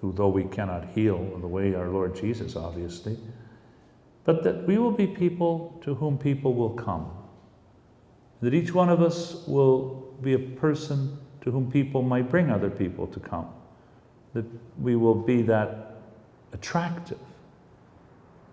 who, 0.00 0.10
though 0.10 0.30
we 0.30 0.44
cannot 0.44 0.86
heal 0.86 1.18
in 1.34 1.42
the 1.42 1.46
way 1.46 1.74
our 1.74 1.90
Lord 1.90 2.16
Jesus, 2.16 2.56
obviously, 2.56 3.18
but 4.24 4.42
that 4.42 4.66
we 4.66 4.78
will 4.78 4.90
be 4.90 5.06
people 5.06 5.78
to 5.84 5.96
whom 5.96 6.16
people 6.16 6.54
will 6.54 6.70
come. 6.70 7.10
That 8.40 8.54
each 8.54 8.72
one 8.72 8.88
of 8.88 9.02
us 9.02 9.46
will 9.46 10.14
be 10.22 10.32
a 10.32 10.38
person 10.38 11.18
to 11.42 11.50
whom 11.50 11.70
people 11.70 12.00
might 12.00 12.30
bring 12.30 12.50
other 12.50 12.70
people 12.70 13.06
to 13.08 13.20
come. 13.20 13.48
That 14.32 14.46
we 14.80 14.96
will 14.96 15.14
be 15.14 15.42
that 15.42 15.98
attractive 16.54 17.20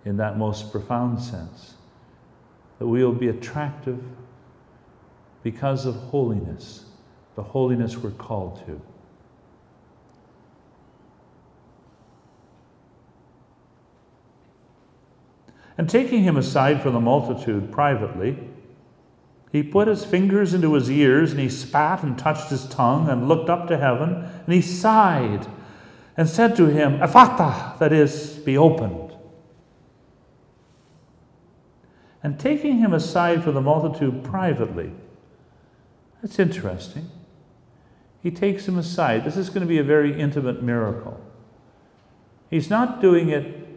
in 0.03 0.17
that 0.17 0.37
most 0.37 0.73
profound 0.73 1.21
sense. 1.21 1.75
That 2.79 2.87
we 2.87 3.03
will 3.03 3.13
be 3.13 3.27
attractive 3.27 4.03
because 5.43 5.85
of 5.85 5.95
holiness, 5.95 6.85
the 7.35 7.43
holiness 7.43 7.97
we're 7.97 8.11
called 8.11 8.63
to. 8.65 8.81
And 15.77 15.89
taking 15.89 16.23
him 16.23 16.37
aside 16.37 16.81
from 16.81 16.93
the 16.93 16.99
multitude 16.99 17.71
privately, 17.71 18.37
he 19.51 19.63
put 19.63 19.87
his 19.87 20.03
fingers 20.03 20.53
into 20.53 20.73
his 20.73 20.89
ears 20.89 21.31
and 21.31 21.39
he 21.39 21.49
spat 21.49 22.03
and 22.03 22.17
touched 22.17 22.49
his 22.49 22.67
tongue 22.67 23.09
and 23.09 23.27
looked 23.27 23.49
up 23.49 23.67
to 23.67 23.77
heaven 23.77 24.29
and 24.45 24.53
he 24.53 24.61
sighed 24.61 25.47
and 26.17 26.27
said 26.27 26.55
to 26.55 26.65
him, 26.65 26.99
Ephphatha, 26.99 27.77
that 27.79 27.93
is, 27.93 28.37
be 28.37 28.57
opened. 28.57 29.06
And 32.23 32.39
taking 32.39 32.77
him 32.77 32.93
aside 32.93 33.43
from 33.43 33.53
the 33.53 33.61
multitude 33.61 34.23
privately, 34.23 34.91
that's 36.21 36.39
interesting. 36.39 37.09
He 38.21 38.31
takes 38.31 38.67
him 38.67 38.77
aside. 38.77 39.23
This 39.23 39.37
is 39.37 39.49
going 39.49 39.61
to 39.61 39.67
be 39.67 39.77
a 39.77 39.83
very 39.83 40.19
intimate 40.19 40.63
miracle. 40.63 41.19
He's 42.49 42.69
not 42.69 43.01
doing 43.01 43.29
it 43.29 43.67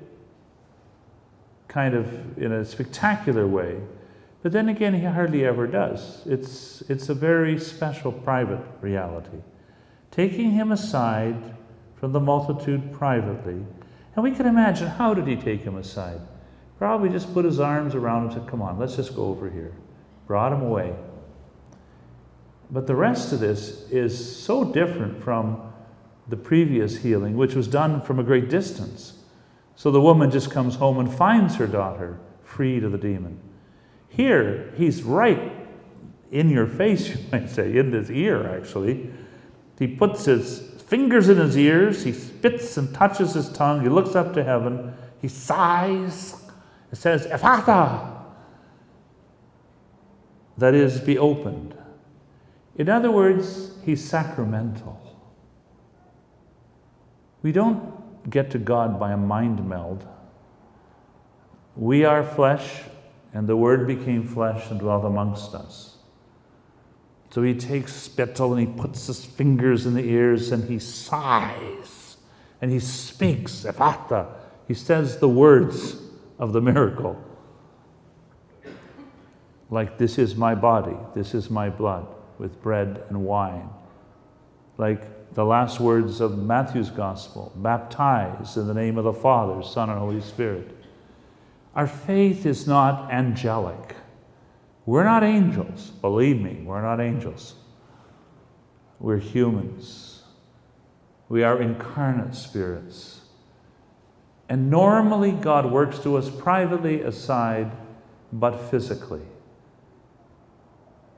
kind 1.68 1.94
of 1.94 2.38
in 2.38 2.50
a 2.50 2.64
spectacular 2.64 3.46
way. 3.46 3.80
But 4.42 4.52
then 4.52 4.68
again, 4.68 4.94
he 4.94 5.04
hardly 5.04 5.44
ever 5.44 5.66
does. 5.66 6.22
It's, 6.26 6.82
it's 6.88 7.08
a 7.08 7.14
very 7.14 7.58
special 7.58 8.10
private 8.10 8.64
reality. 8.80 9.38
Taking 10.10 10.50
him 10.52 10.72
aside 10.72 11.54
from 11.96 12.12
the 12.12 12.20
multitude 12.20 12.92
privately, 12.92 13.64
and 14.16 14.24
we 14.24 14.32
can 14.32 14.46
imagine 14.46 14.88
how 14.88 15.14
did 15.14 15.26
he 15.26 15.36
take 15.36 15.62
him 15.62 15.76
aside? 15.76 16.20
Probably 16.80 17.10
just 17.10 17.34
put 17.34 17.44
his 17.44 17.60
arms 17.60 17.94
around 17.94 18.22
him 18.22 18.24
and 18.30 18.40
said, 18.40 18.48
Come 18.48 18.62
on, 18.62 18.78
let's 18.78 18.96
just 18.96 19.14
go 19.14 19.26
over 19.26 19.50
here. 19.50 19.74
Brought 20.26 20.50
him 20.50 20.62
away. 20.62 20.94
But 22.70 22.86
the 22.86 22.94
rest 22.94 23.34
of 23.34 23.40
this 23.40 23.86
is 23.90 24.42
so 24.42 24.64
different 24.64 25.22
from 25.22 25.60
the 26.26 26.38
previous 26.38 26.96
healing, 26.96 27.36
which 27.36 27.54
was 27.54 27.68
done 27.68 28.00
from 28.00 28.18
a 28.18 28.22
great 28.22 28.48
distance. 28.48 29.12
So 29.76 29.90
the 29.90 30.00
woman 30.00 30.30
just 30.30 30.50
comes 30.50 30.76
home 30.76 30.98
and 30.98 31.12
finds 31.12 31.56
her 31.56 31.66
daughter 31.66 32.18
freed 32.42 32.82
of 32.82 32.92
the 32.92 32.98
demon. 32.98 33.38
Here, 34.08 34.72
he's 34.78 35.02
right 35.02 35.52
in 36.30 36.48
your 36.48 36.66
face, 36.66 37.10
you 37.14 37.16
might 37.30 37.50
say, 37.50 37.76
in 37.76 37.92
his 37.92 38.10
ear, 38.10 38.48
actually. 38.48 39.10
He 39.78 39.86
puts 39.86 40.24
his 40.24 40.60
fingers 40.86 41.28
in 41.28 41.36
his 41.36 41.58
ears, 41.58 42.04
he 42.04 42.12
spits 42.14 42.78
and 42.78 42.94
touches 42.94 43.34
his 43.34 43.50
tongue, 43.50 43.82
he 43.82 43.90
looks 43.90 44.16
up 44.16 44.32
to 44.32 44.42
heaven, 44.42 44.94
he 45.20 45.28
sighs, 45.28 46.39
it 46.92 46.96
says, 46.96 47.26
Ephphatha, 47.26 48.18
that 50.58 50.74
is, 50.74 51.00
be 51.00 51.18
opened. 51.18 51.74
In 52.76 52.88
other 52.88 53.10
words, 53.10 53.72
he's 53.84 54.06
sacramental. 54.06 55.00
We 57.42 57.52
don't 57.52 58.28
get 58.28 58.50
to 58.50 58.58
God 58.58 58.98
by 58.98 59.12
a 59.12 59.16
mind 59.16 59.66
meld. 59.68 60.06
We 61.76 62.04
are 62.04 62.22
flesh, 62.22 62.82
and 63.32 63.48
the 63.48 63.56
Word 63.56 63.86
became 63.86 64.26
flesh 64.26 64.70
and 64.70 64.80
dwelt 64.80 65.04
amongst 65.04 65.54
us. 65.54 65.96
So 67.30 67.42
he 67.42 67.54
takes 67.54 67.92
spittle 67.92 68.54
and 68.54 68.66
he 68.66 68.74
puts 68.74 69.06
his 69.06 69.24
fingers 69.24 69.86
in 69.86 69.94
the 69.94 70.02
ears 70.02 70.50
and 70.50 70.68
he 70.68 70.80
sighs 70.80 72.16
and 72.60 72.70
he 72.72 72.80
speaks, 72.80 73.64
Ephphatha. 73.64 74.26
He 74.66 74.74
says 74.74 75.18
the 75.18 75.28
words 75.28 75.96
of 76.40 76.52
the 76.52 76.60
miracle. 76.60 77.22
Like, 79.70 79.98
this 79.98 80.18
is 80.18 80.34
my 80.34 80.56
body, 80.56 80.96
this 81.14 81.34
is 81.34 81.48
my 81.48 81.70
blood, 81.70 82.08
with 82.38 82.60
bread 82.60 83.04
and 83.08 83.24
wine. 83.24 83.68
Like, 84.78 85.32
the 85.34 85.44
last 85.44 85.78
words 85.78 86.20
of 86.20 86.36
Matthew's 86.36 86.90
Gospel 86.90 87.52
baptize 87.54 88.56
in 88.56 88.66
the 88.66 88.74
name 88.74 88.98
of 88.98 89.04
the 89.04 89.12
Father, 89.12 89.62
Son, 89.62 89.90
and 89.90 89.98
Holy 89.98 90.20
Spirit. 90.20 90.76
Our 91.76 91.86
faith 91.86 92.46
is 92.46 92.66
not 92.66 93.12
angelic. 93.12 93.94
We're 94.86 95.04
not 95.04 95.22
angels. 95.22 95.90
Believe 96.00 96.40
me, 96.40 96.62
we're 96.64 96.82
not 96.82 97.00
angels. 97.00 97.54
We're 98.98 99.18
humans. 99.18 100.22
We 101.28 101.44
are 101.44 101.62
incarnate 101.62 102.34
spirits. 102.34 103.20
And 104.50 104.68
normally, 104.68 105.30
God 105.30 105.70
works 105.70 106.00
to 106.00 106.16
us 106.16 106.28
privately 106.28 107.02
aside, 107.02 107.70
but 108.32 108.58
physically. 108.68 109.22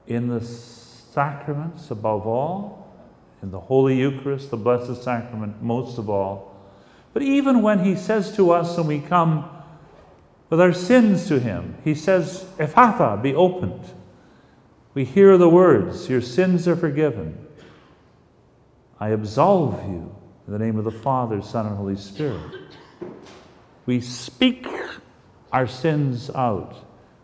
In 0.07 0.29
the 0.29 0.43
sacraments, 0.43 1.91
above 1.91 2.27
all, 2.27 2.95
in 3.43 3.51
the 3.51 3.59
Holy 3.59 3.99
Eucharist, 3.99 4.51
the 4.51 4.59
Blessed 4.59 5.03
Sacrament, 5.03 5.63
most 5.63 5.97
of 5.97 6.11
all. 6.11 6.55
But 7.15 7.23
even 7.23 7.63
when 7.63 7.83
He 7.83 7.97
says 7.97 8.37
to 8.37 8.51
us 8.51 8.77
and 8.77 8.87
we 8.87 9.01
come 9.01 9.49
with 10.51 10.61
our 10.61 10.75
sins 10.75 11.27
to 11.29 11.41
Him, 11.41 11.79
He 11.83 11.95
says, 11.95 12.45
Ephphatha, 12.59 13.23
be 13.23 13.35
opened. 13.35 13.83
We 14.93 15.07
hear 15.07 15.39
the 15.39 15.49
words, 15.49 16.11
Your 16.11 16.21
sins 16.21 16.69
are 16.69 16.77
forgiven. 16.77 17.47
I 19.01 19.09
absolve 19.09 19.83
you 19.89 20.15
in 20.47 20.53
the 20.53 20.59
name 20.59 20.77
of 20.77 20.85
the 20.85 20.91
Father, 20.91 21.41
Son, 21.41 21.65
and 21.65 21.79
Holy 21.79 21.97
Spirit. 21.97 22.59
We 23.87 24.01
speak 24.01 24.67
our 25.51 25.67
sins 25.67 26.31
out. 26.31 26.77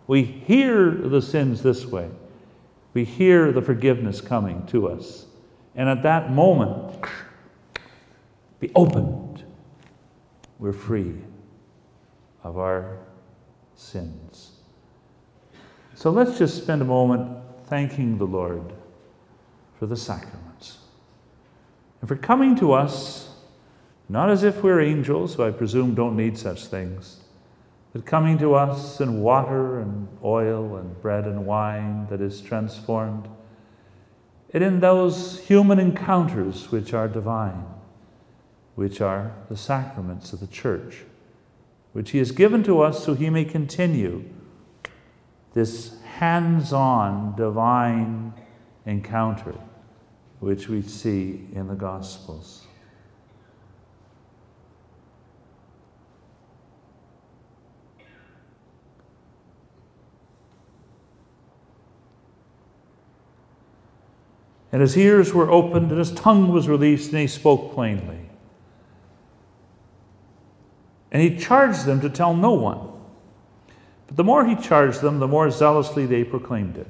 We 0.06 0.22
hear 0.22 0.90
the 0.90 1.22
sins 1.22 1.62
this 1.62 1.86
way. 1.86 2.10
We 2.94 3.04
hear 3.04 3.52
the 3.52 3.62
forgiveness 3.62 4.20
coming 4.20 4.66
to 4.66 4.88
us. 4.88 5.26
And 5.74 5.88
at 5.88 6.02
that 6.02 6.32
moment, 6.32 7.04
be 8.60 8.70
opened. 8.74 9.44
We're 10.58 10.72
free 10.72 11.14
of 12.42 12.58
our 12.58 12.98
sins. 13.76 14.52
So 15.94 16.10
let's 16.10 16.38
just 16.38 16.56
spend 16.62 16.82
a 16.82 16.84
moment 16.84 17.38
thanking 17.66 18.18
the 18.18 18.24
Lord 18.24 18.72
for 19.78 19.86
the 19.86 19.96
sacraments 19.96 20.78
and 22.00 22.08
for 22.08 22.16
coming 22.16 22.56
to 22.56 22.72
us 22.72 23.27
not 24.08 24.30
as 24.30 24.42
if 24.42 24.62
we're 24.62 24.80
angels, 24.80 25.34
who 25.34 25.44
I 25.44 25.50
presume 25.50 25.94
don't 25.94 26.16
need 26.16 26.38
such 26.38 26.66
things, 26.66 27.18
But 27.92 28.06
coming 28.06 28.38
to 28.38 28.54
us 28.54 29.00
in 29.00 29.20
water 29.20 29.80
and 29.80 30.08
oil 30.22 30.76
and 30.76 31.00
bread 31.00 31.24
and 31.24 31.46
wine 31.46 32.06
that 32.10 32.20
is 32.20 32.40
transformed, 32.40 33.28
and 34.52 34.62
in 34.62 34.80
those 34.80 35.40
human 35.40 35.78
encounters 35.78 36.70
which 36.70 36.94
are 36.94 37.08
divine, 37.08 37.64
which 38.76 39.00
are 39.00 39.32
the 39.48 39.56
sacraments 39.56 40.32
of 40.32 40.40
the 40.40 40.46
church, 40.46 41.04
which 41.92 42.10
He 42.10 42.18
has 42.18 42.30
given 42.30 42.62
to 42.64 42.80
us 42.80 43.04
so 43.04 43.14
He 43.14 43.30
may 43.30 43.44
continue 43.44 44.24
this 45.54 46.00
hands 46.02 46.72
on 46.72 47.34
divine 47.36 48.32
encounter 48.86 49.54
which 50.40 50.68
we 50.68 50.82
see 50.82 51.48
in 51.52 51.66
the 51.66 51.74
Gospels. 51.74 52.67
And 64.70 64.82
his 64.82 64.96
ears 64.96 65.32
were 65.32 65.50
opened, 65.50 65.90
and 65.90 65.98
his 65.98 66.12
tongue 66.12 66.52
was 66.52 66.68
released, 66.68 67.10
and 67.10 67.20
he 67.20 67.26
spoke 67.26 67.72
plainly. 67.72 68.18
And 71.10 71.22
he 71.22 71.38
charged 71.38 71.86
them 71.86 72.00
to 72.02 72.10
tell 72.10 72.34
no 72.34 72.52
one. 72.52 72.80
But 74.06 74.16
the 74.16 74.24
more 74.24 74.44
he 74.44 74.54
charged 74.56 75.00
them, 75.00 75.18
the 75.18 75.28
more 75.28 75.50
zealously 75.50 76.04
they 76.04 76.24
proclaimed 76.24 76.76
it. 76.76 76.86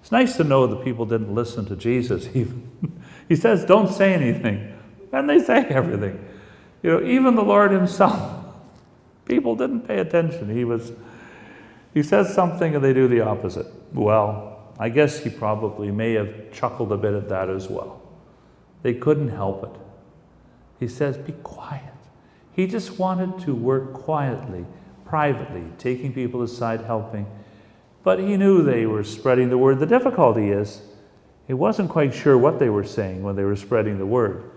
It's 0.00 0.12
nice 0.12 0.36
to 0.36 0.44
know 0.44 0.66
that 0.66 0.84
people 0.84 1.06
didn't 1.06 1.34
listen 1.34 1.64
to 1.66 1.76
Jesus 1.76 2.28
even. 2.34 2.68
he 3.28 3.36
says, 3.36 3.64
Don't 3.64 3.92
say 3.92 4.12
anything. 4.12 4.74
And 5.12 5.28
they 5.28 5.38
say 5.38 5.64
everything. 5.66 6.22
You 6.82 6.92
know, 6.92 7.06
even 7.06 7.34
the 7.34 7.42
Lord 7.42 7.70
Himself, 7.70 8.44
people 9.24 9.56
didn't 9.56 9.82
pay 9.82 9.98
attention. 9.98 10.54
He 10.54 10.64
was 10.64 10.92
he 11.94 12.02
says 12.02 12.32
something 12.32 12.74
and 12.74 12.84
they 12.84 12.92
do 12.92 13.08
the 13.08 13.20
opposite. 13.20 13.66
Well, 13.92 14.57
I 14.78 14.88
guess 14.88 15.20
he 15.20 15.30
probably 15.30 15.90
may 15.90 16.12
have 16.14 16.52
chuckled 16.52 16.92
a 16.92 16.96
bit 16.96 17.14
at 17.14 17.28
that 17.28 17.50
as 17.50 17.68
well. 17.68 18.00
They 18.82 18.94
couldn't 18.94 19.30
help 19.30 19.64
it. 19.64 19.80
He 20.78 20.86
says, 20.86 21.16
Be 21.16 21.32
quiet. 21.42 21.82
He 22.52 22.66
just 22.66 22.98
wanted 22.98 23.40
to 23.44 23.54
work 23.54 23.92
quietly, 23.92 24.66
privately, 25.04 25.64
taking 25.78 26.12
people 26.12 26.42
aside, 26.42 26.82
helping. 26.82 27.26
But 28.04 28.20
he 28.20 28.36
knew 28.36 28.62
they 28.62 28.86
were 28.86 29.04
spreading 29.04 29.50
the 29.50 29.58
word. 29.58 29.80
The 29.80 29.86
difficulty 29.86 30.50
is, 30.50 30.82
he 31.46 31.54
wasn't 31.54 31.88
quite 31.88 32.14
sure 32.14 32.38
what 32.38 32.58
they 32.58 32.68
were 32.68 32.84
saying 32.84 33.22
when 33.22 33.34
they 33.34 33.44
were 33.44 33.56
spreading 33.56 33.98
the 33.98 34.06
word. 34.06 34.50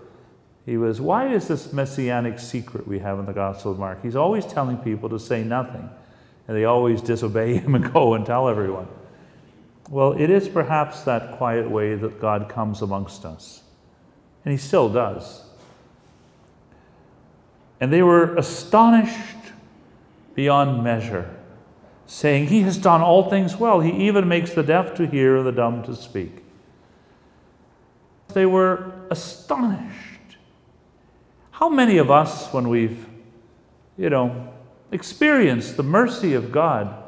He 0.66 0.78
was, 0.78 1.02
Why 1.02 1.34
is 1.34 1.48
this 1.48 1.74
messianic 1.74 2.38
secret 2.38 2.88
we 2.88 3.00
have 3.00 3.18
in 3.18 3.26
the 3.26 3.34
Gospel 3.34 3.72
of 3.72 3.80
Mark? 3.80 4.04
He's 4.04 4.16
always 4.16 4.46
telling 4.46 4.78
people 4.78 5.10
to 5.10 5.20
say 5.20 5.44
nothing, 5.44 5.90
and 6.48 6.56
they 6.56 6.66
always 6.66 7.02
disobey 7.02 7.56
him 7.56 7.74
and 7.74 7.92
go 7.92 8.14
and 8.14 8.24
tell 8.26 8.48
everyone. 8.48 8.88
Well, 9.92 10.14
it 10.14 10.30
is 10.30 10.48
perhaps 10.48 11.02
that 11.02 11.34
quiet 11.34 11.70
way 11.70 11.96
that 11.96 12.22
God 12.22 12.48
comes 12.48 12.82
amongst 12.82 13.26
us. 13.26 13.62
And 14.46 14.54
He 14.54 14.58
still 14.58 14.88
does. 14.88 15.44
And 17.82 17.92
they 17.92 18.02
were 18.02 18.34
astonished 18.38 19.52
beyond 20.34 20.82
measure, 20.82 21.36
saying, 22.06 22.48
He 22.48 22.62
has 22.62 22.78
done 22.78 23.02
all 23.02 23.30
things 23.30 23.58
well. 23.58 23.82
He 23.82 24.08
even 24.08 24.30
makes 24.30 24.52
the 24.52 24.64
deaf 24.64 24.96
to 24.96 25.06
hear 25.06 25.36
and 25.36 25.46
the 25.46 25.52
dumb 25.52 25.84
to 25.84 25.94
speak. 25.94 26.42
They 28.30 28.46
were 28.46 28.94
astonished. 29.10 30.38
How 31.52 31.68
many 31.68 31.98
of 31.98 32.10
us, 32.10 32.54
when 32.54 32.70
we've, 32.70 33.08
you 33.98 34.10
know, 34.10 34.54
experienced 34.94 35.76
the 35.76 35.84
mercy 35.84 36.34
of 36.34 36.50
God 36.54 37.01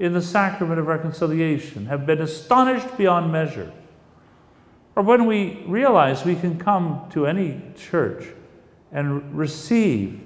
in 0.00 0.14
the 0.14 0.22
sacrament 0.22 0.80
of 0.80 0.86
reconciliation, 0.86 1.86
have 1.86 2.06
been 2.06 2.20
astonished 2.20 2.96
beyond 2.96 3.30
measure? 3.30 3.70
Or 4.96 5.02
when 5.02 5.26
we 5.26 5.62
realize 5.66 6.24
we 6.24 6.34
can 6.34 6.58
come 6.58 7.06
to 7.10 7.26
any 7.26 7.60
church 7.76 8.26
and 8.90 9.36
receive 9.36 10.20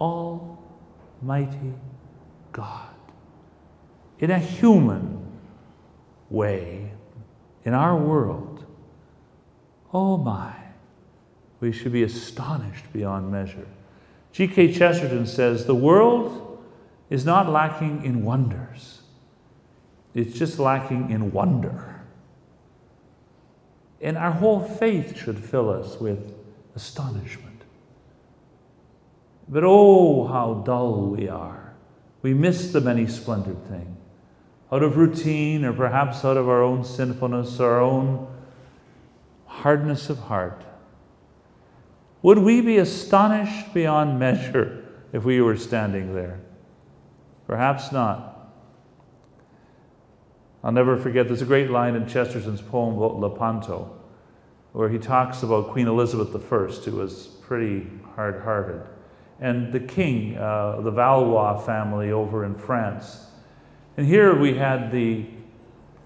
Almighty 0.00 1.74
God 2.52 2.94
in 4.20 4.30
a 4.30 4.38
human 4.38 5.26
way 6.30 6.92
in 7.64 7.74
our 7.74 7.96
world. 7.96 8.64
Oh 9.92 10.16
my, 10.16 10.54
we 11.60 11.72
should 11.72 11.92
be 11.92 12.02
astonished 12.02 12.92
beyond 12.92 13.32
measure. 13.32 13.66
G.K. 14.32 14.72
Chesterton 14.74 15.26
says 15.26 15.66
the 15.66 15.74
world 15.74 16.64
is 17.10 17.24
not 17.24 17.48
lacking 17.48 18.04
in 18.04 18.24
wonders, 18.24 18.97
it's 20.18 20.36
just 20.36 20.58
lacking 20.58 21.10
in 21.10 21.30
wonder. 21.32 22.02
And 24.00 24.16
our 24.16 24.32
whole 24.32 24.60
faith 24.60 25.16
should 25.16 25.38
fill 25.38 25.70
us 25.70 26.00
with 26.00 26.34
astonishment. 26.74 27.62
But 29.48 29.62
oh, 29.64 30.26
how 30.26 30.62
dull 30.66 31.06
we 31.06 31.28
are. 31.28 31.74
We 32.22 32.34
miss 32.34 32.72
the 32.72 32.80
many 32.80 33.06
splendid 33.06 33.64
thing. 33.68 33.96
Out 34.72 34.82
of 34.82 34.96
routine, 34.96 35.64
or 35.64 35.72
perhaps 35.72 36.24
out 36.24 36.36
of 36.36 36.48
our 36.48 36.62
own 36.62 36.84
sinfulness, 36.84 37.60
our 37.60 37.80
own 37.80 38.26
hardness 39.46 40.10
of 40.10 40.18
heart. 40.18 40.64
Would 42.22 42.38
we 42.38 42.60
be 42.60 42.78
astonished 42.78 43.72
beyond 43.72 44.18
measure 44.26 44.84
if 45.12 45.24
we 45.24 45.40
were 45.40 45.56
standing 45.56 46.14
there? 46.14 46.40
Perhaps 47.46 47.92
not. 47.92 48.27
I'll 50.68 50.74
never 50.74 50.98
forget, 50.98 51.28
there's 51.28 51.40
a 51.40 51.46
great 51.46 51.70
line 51.70 51.94
in 51.94 52.06
Chesterton's 52.06 52.60
poem 52.60 52.98
about 52.98 53.18
Lepanto, 53.18 53.90
where 54.74 54.90
he 54.90 54.98
talks 54.98 55.42
about 55.42 55.70
Queen 55.70 55.88
Elizabeth 55.88 56.34
I, 56.36 56.90
who 56.90 56.96
was 56.96 57.28
pretty 57.40 57.86
hard 58.14 58.42
hearted 58.42 58.82
and 59.40 59.72
the 59.72 59.80
king, 59.80 60.36
uh, 60.36 60.82
the 60.82 60.90
Valois 60.90 61.58
family 61.64 62.12
over 62.12 62.44
in 62.44 62.54
France. 62.54 63.28
And 63.96 64.06
here 64.06 64.38
we 64.38 64.58
had 64.58 64.92
the 64.92 65.24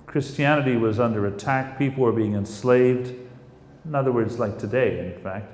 Christianity 0.07 0.77
was 0.77 1.01
under 1.01 1.27
attack, 1.27 1.77
people 1.77 2.05
were 2.05 2.13
being 2.13 2.35
enslaved. 2.35 3.13
In 3.85 3.97
other 3.97 4.13
words, 4.13 4.39
like 4.39 4.61
today, 4.61 5.13
in 5.13 5.21
fact. 5.25 5.51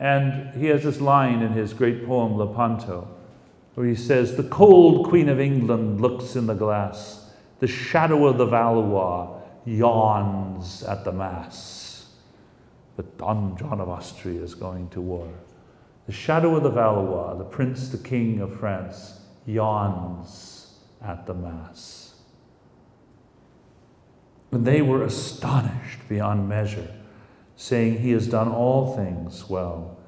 And 0.00 0.52
he 0.60 0.66
has 0.66 0.82
this 0.82 1.00
line 1.00 1.40
in 1.40 1.52
his 1.52 1.72
great 1.72 2.04
poem, 2.04 2.36
Lepanto, 2.36 3.06
where 3.76 3.86
he 3.86 3.94
says, 3.94 4.34
The 4.34 4.42
cold 4.42 5.08
Queen 5.08 5.28
of 5.28 5.38
England 5.38 6.00
looks 6.00 6.34
in 6.34 6.48
the 6.48 6.54
glass, 6.54 7.27
the 7.60 7.66
shadow 7.66 8.26
of 8.26 8.38
the 8.38 8.46
Valois 8.46 9.40
yawns 9.64 10.82
at 10.84 11.04
the 11.04 11.12
Mass. 11.12 12.06
But 12.96 13.18
Don 13.18 13.56
John 13.56 13.80
of 13.80 13.88
Austria 13.88 14.42
is 14.42 14.54
going 14.54 14.88
to 14.90 15.00
war. 15.00 15.32
The 16.06 16.12
shadow 16.12 16.56
of 16.56 16.62
the 16.62 16.70
Valois, 16.70 17.36
the 17.36 17.44
prince, 17.44 17.88
the 17.88 17.98
king 17.98 18.40
of 18.40 18.58
France, 18.58 19.20
yawns 19.46 20.78
at 21.02 21.26
the 21.26 21.34
Mass. 21.34 22.14
And 24.50 24.66
they 24.66 24.80
were 24.80 25.04
astonished 25.04 26.00
beyond 26.08 26.48
measure, 26.48 26.94
saying, 27.56 27.98
He 27.98 28.12
has 28.12 28.26
done 28.26 28.48
all 28.48 28.96
things 28.96 29.48
well. 29.50 29.98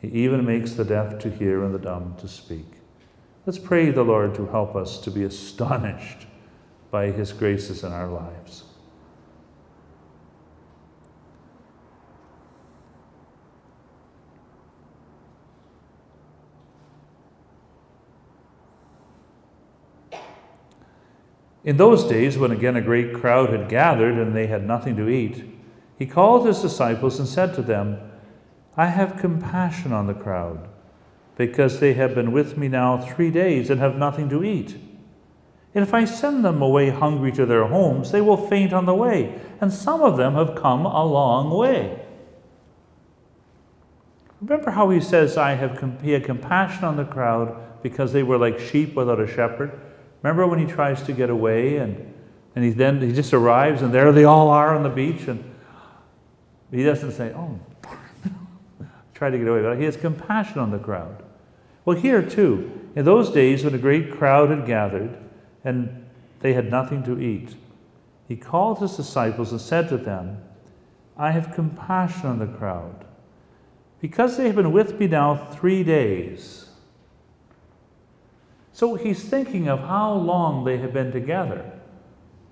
He 0.00 0.08
even 0.08 0.44
makes 0.44 0.72
the 0.72 0.84
deaf 0.84 1.18
to 1.20 1.30
hear 1.30 1.64
and 1.64 1.74
the 1.74 1.78
dumb 1.78 2.14
to 2.20 2.28
speak. 2.28 2.66
Let's 3.46 3.58
pray 3.58 3.90
the 3.90 4.04
Lord 4.04 4.34
to 4.34 4.46
help 4.46 4.76
us 4.76 4.98
to 4.98 5.10
be 5.10 5.24
astonished 5.24 6.27
by 6.90 7.10
His 7.10 7.32
graces 7.32 7.84
in 7.84 7.92
our 7.92 8.08
lives. 8.08 8.64
In 21.68 21.76
those 21.76 22.04
days, 22.04 22.38
when 22.38 22.50
again 22.50 22.76
a 22.76 22.80
great 22.80 23.12
crowd 23.12 23.50
had 23.50 23.68
gathered 23.68 24.14
and 24.14 24.34
they 24.34 24.46
had 24.46 24.66
nothing 24.66 24.96
to 24.96 25.06
eat, 25.06 25.44
he 25.98 26.06
called 26.06 26.46
his 26.46 26.62
disciples 26.62 27.18
and 27.18 27.28
said 27.28 27.52
to 27.54 27.62
them, 27.62 27.98
I 28.74 28.86
have 28.86 29.18
compassion 29.18 29.92
on 29.92 30.06
the 30.06 30.14
crowd, 30.14 30.66
because 31.36 31.78
they 31.78 31.92
have 31.92 32.14
been 32.14 32.32
with 32.32 32.56
me 32.56 32.68
now 32.68 32.96
three 32.96 33.30
days 33.30 33.68
and 33.68 33.80
have 33.80 33.96
nothing 33.96 34.30
to 34.30 34.42
eat. 34.42 34.76
If 35.74 35.92
I 35.92 36.04
send 36.04 36.44
them 36.44 36.62
away 36.62 36.90
hungry 36.90 37.30
to 37.32 37.46
their 37.46 37.66
homes, 37.66 38.10
they 38.10 38.20
will 38.20 38.36
faint 38.36 38.72
on 38.72 38.86
the 38.86 38.94
way, 38.94 39.38
and 39.60 39.72
some 39.72 40.02
of 40.02 40.16
them 40.16 40.34
have 40.34 40.54
come 40.54 40.86
a 40.86 41.04
long 41.04 41.50
way. 41.50 42.00
Remember 44.40 44.70
how 44.70 44.88
he 44.90 45.00
says, 45.00 45.36
I 45.36 45.54
have 45.54 46.00
he 46.02 46.12
had 46.12 46.24
compassion 46.24 46.84
on 46.84 46.96
the 46.96 47.04
crowd 47.04 47.82
because 47.82 48.12
they 48.12 48.22
were 48.22 48.38
like 48.38 48.58
sheep 48.58 48.94
without 48.94 49.20
a 49.20 49.26
shepherd? 49.26 49.78
Remember 50.22 50.46
when 50.46 50.58
he 50.58 50.66
tries 50.66 51.02
to 51.04 51.12
get 51.12 51.28
away 51.28 51.76
and, 51.76 52.14
and 52.54 52.64
he 52.64 52.70
then 52.70 53.00
he 53.00 53.12
just 53.12 53.32
arrives 53.34 53.82
and 53.82 53.92
there 53.92 54.12
they 54.12 54.24
all 54.24 54.48
are 54.48 54.74
on 54.74 54.82
the 54.84 54.88
beach 54.88 55.26
and 55.26 55.44
he 56.70 56.84
doesn't 56.84 57.12
say, 57.12 57.32
oh, 57.34 57.58
try 59.14 59.30
to 59.30 59.38
get 59.38 59.48
away. 59.48 59.62
But 59.62 59.78
he 59.78 59.84
has 59.84 59.96
compassion 59.96 60.58
on 60.58 60.70
the 60.70 60.78
crowd. 60.78 61.22
Well, 61.84 61.96
here 61.96 62.22
too, 62.22 62.90
in 62.94 63.04
those 63.04 63.30
days 63.30 63.64
when 63.64 63.74
a 63.74 63.78
great 63.78 64.12
crowd 64.12 64.50
had 64.50 64.66
gathered 64.66 65.16
and 65.68 66.04
they 66.40 66.54
had 66.54 66.70
nothing 66.70 67.02
to 67.04 67.20
eat, 67.20 67.54
he 68.26 68.36
called 68.36 68.78
his 68.78 68.96
disciples 68.96 69.52
and 69.52 69.60
said 69.60 69.88
to 69.90 69.98
them, 69.98 70.42
I 71.16 71.32
have 71.32 71.54
compassion 71.54 72.26
on 72.26 72.38
the 72.38 72.46
crowd, 72.46 73.04
because 74.00 74.36
they 74.36 74.46
have 74.46 74.56
been 74.56 74.72
with 74.72 74.98
me 74.98 75.08
now 75.08 75.34
three 75.52 75.84
days. 75.84 76.70
So 78.72 78.94
he's 78.94 79.24
thinking 79.24 79.68
of 79.68 79.80
how 79.80 80.14
long 80.14 80.64
they 80.64 80.78
have 80.78 80.92
been 80.92 81.12
together, 81.12 81.70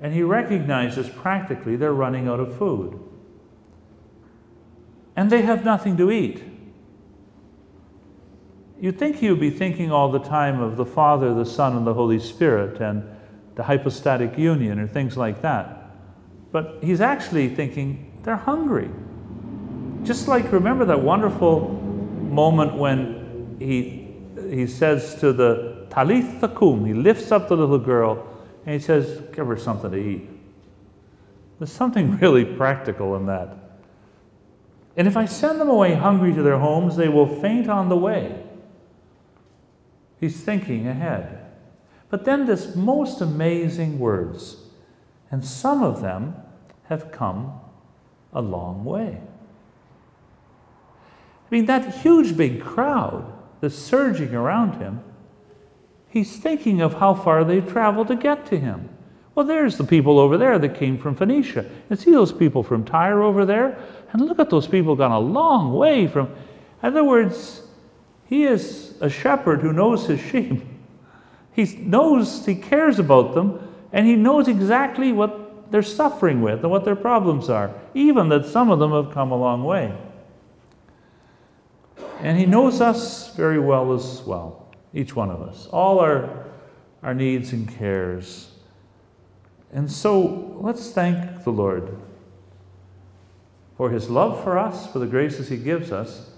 and 0.01 0.13
he 0.13 0.23
recognizes 0.23 1.09
practically 1.09 1.77
they're 1.77 1.93
running 1.95 2.29
out 2.29 2.41
of 2.41 2.59
food. 2.59 3.01
And 5.15 5.31
they 5.31 5.43
have 5.43 5.65
nothing 5.65 5.97
to 5.97 6.11
eat. 6.11 6.43
You'd 8.81 8.99
think 8.99 9.17
he 9.17 9.31
would 9.31 9.41
be 9.41 9.51
thinking 9.51 9.91
all 9.91 10.11
the 10.11 10.19
time 10.19 10.61
of 10.61 10.77
the 10.77 10.85
Father, 10.85 11.33
the 11.35 11.47
Son, 11.47 11.77
and 11.77 11.87
the 11.87 11.95
Holy 11.95 12.19
Spirit, 12.19 12.81
and 12.81 13.03
the 13.55 13.63
hypostatic 13.63 14.37
union, 14.37 14.79
or 14.79 14.87
things 14.87 15.17
like 15.17 15.41
that. 15.43 15.91
But 16.53 16.79
he's 16.83 17.01
actually 17.01 17.49
thinking 17.49 18.13
they're 18.23 18.37
hungry. 18.37 18.91
Just 20.03 20.29
like, 20.29 20.53
remember 20.53 20.85
that 20.85 21.01
wonderful 21.01 21.71
moment 22.31 22.75
when 22.75 23.57
he, 23.59 24.15
he 24.51 24.67
says 24.67 25.15
to 25.21 25.33
the 25.33 25.87
Talitha 25.91 26.49
kum, 26.49 26.85
he 26.85 26.93
lifts 26.93 27.33
up 27.33 27.49
the 27.49 27.57
little 27.57 27.79
girl 27.79 28.27
and 28.67 28.75
he 28.75 28.81
says, 28.81 29.23
Give 29.35 29.47
her 29.47 29.57
something 29.57 29.91
to 29.91 29.97
eat. 29.97 30.29
There's 31.59 31.73
something 31.73 32.17
really 32.21 32.45
practical 32.45 33.17
in 33.17 33.27
that. 33.27 33.57
And 34.97 35.07
if 35.07 35.17
I 35.17 35.27
send 35.27 35.61
them 35.61 35.69
away 35.69 35.95
hungry 35.95 36.35
to 36.35 36.43
their 36.43 36.59
homes, 36.59 36.97
they 36.97 37.09
will 37.09 37.41
faint 37.41 37.69
on 37.69 37.89
the 37.89 37.97
way. 37.97 38.46
He's 40.21 40.41
thinking 40.41 40.87
ahead. 40.87 41.45
But 42.09 42.25
then 42.25 42.47
this 42.47 42.75
most 42.75 43.21
amazing 43.21 43.99
words, 43.99 44.57
and 45.31 45.45
some 45.45 45.83
of 45.83 46.01
them 46.01 46.37
have 46.85 47.11
come 47.13 47.61
a 48.33 48.41
long 48.41 48.85
way. 48.85 49.21
I 51.51 51.55
mean, 51.55 51.67
that 51.67 51.97
huge 51.97 52.37
big 52.37 52.61
crowd 52.61 53.33
that's 53.61 53.75
surging 53.75 54.35
around 54.35 54.81
him, 54.81 55.01
he's 56.09 56.37
thinking 56.37 56.81
of 56.81 56.95
how 56.95 57.15
far 57.15 57.45
they've 57.45 57.69
traveled 57.69 58.09
to 58.09 58.17
get 58.17 58.47
to 58.47 58.59
him. 58.59 58.89
Well, 59.35 59.45
there's 59.45 59.77
the 59.77 59.85
people 59.85 60.19
over 60.19 60.39
there 60.39 60.59
that 60.59 60.75
came 60.75 60.97
from 60.97 61.15
Phoenicia. 61.15 61.71
And 61.91 61.99
see 61.99 62.11
those 62.11 62.33
people 62.33 62.63
from 62.63 62.85
Tyre 62.85 63.23
over 63.23 63.45
there? 63.45 63.79
And 64.13 64.23
look 64.23 64.39
at 64.39 64.49
those 64.49 64.67
people 64.67 64.97
gone 64.97 65.13
a 65.13 65.21
long 65.21 65.75
way 65.75 66.07
from. 66.07 66.29
In 66.83 66.89
other 66.89 67.05
words, 67.05 67.63
he 68.29 68.45
is 68.45 68.95
a 69.01 69.09
shepherd 69.09 69.61
who 69.61 69.73
knows 69.73 70.07
his 70.07 70.21
sheep. 70.21 70.63
He 71.53 71.65
knows, 71.77 72.45
he 72.45 72.55
cares 72.55 72.99
about 72.99 73.35
them, 73.35 73.73
and 73.93 74.07
he 74.07 74.17
knows 74.17 74.49
exactly 74.49 75.13
what 75.13 75.71
they're 75.71 75.83
suffering 75.83 76.43
with 76.43 76.61
and 76.61 76.71
what 76.71 76.85
their 76.85 76.97
problems 76.97 77.49
are, 77.49 77.73
even 77.95 78.29
that 78.29 78.47
some 78.47 78.71
of 78.71 78.79
them 78.79 78.93
have 78.93 79.13
come 79.13 79.33
a 79.33 79.37
long 79.37 79.65
way. 79.65 79.97
And 82.21 82.39
he 82.39 82.47
knows 82.47 82.81
us 82.81 83.35
very 83.37 83.59
well 83.59 83.93
as 83.93 84.23
well, 84.23 84.69
each 84.93 85.15
one 85.15 85.31
of 85.31 85.41
us, 85.41 85.67
all 85.69 86.01
our, 86.01 86.47
our 87.03 87.15
needs 87.15 87.53
and 87.53 87.69
cares. 87.69 88.51
And 89.73 89.91
so 89.91 90.59
let's 90.61 90.91
thank 90.91 91.45
the 91.45 91.51
Lord 91.51 91.97
for 93.77 93.91
his 93.91 94.09
love 94.09 94.43
for 94.43 94.59
us, 94.59 94.91
for 94.91 94.99
the 94.99 95.07
graces 95.07 95.49
he 95.49 95.59
gives 95.59 95.93
us 95.93 96.31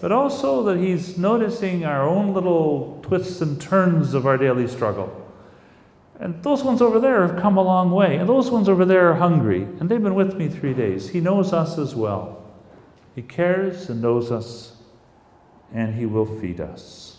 but 0.00 0.12
also 0.12 0.62
that 0.64 0.78
He's 0.78 1.18
noticing 1.18 1.84
our 1.84 2.02
own 2.08 2.34
little 2.34 3.00
twists 3.02 3.40
and 3.40 3.60
turns 3.60 4.14
of 4.14 4.26
our 4.26 4.36
daily 4.36 4.66
struggle. 4.66 5.18
And 6.18 6.42
those 6.42 6.62
ones 6.62 6.80
over 6.80 7.00
there 7.00 7.26
have 7.26 7.40
come 7.40 7.56
a 7.56 7.62
long 7.62 7.90
way, 7.90 8.16
and 8.16 8.28
those 8.28 8.50
ones 8.50 8.68
over 8.68 8.84
there 8.84 9.10
are 9.10 9.14
hungry, 9.14 9.62
and 9.62 9.88
they've 9.88 10.02
been 10.02 10.14
with 10.14 10.36
me 10.36 10.48
three 10.48 10.72
days. 10.72 11.10
He 11.10 11.20
knows 11.20 11.52
us 11.52 11.78
as 11.78 11.94
well. 11.96 12.44
He 13.14 13.22
cares 13.22 13.90
and 13.90 14.00
knows 14.00 14.30
us, 14.30 14.76
and 15.74 15.94
He 15.94 16.06
will 16.06 16.26
feed 16.26 16.60
us. 16.60 17.11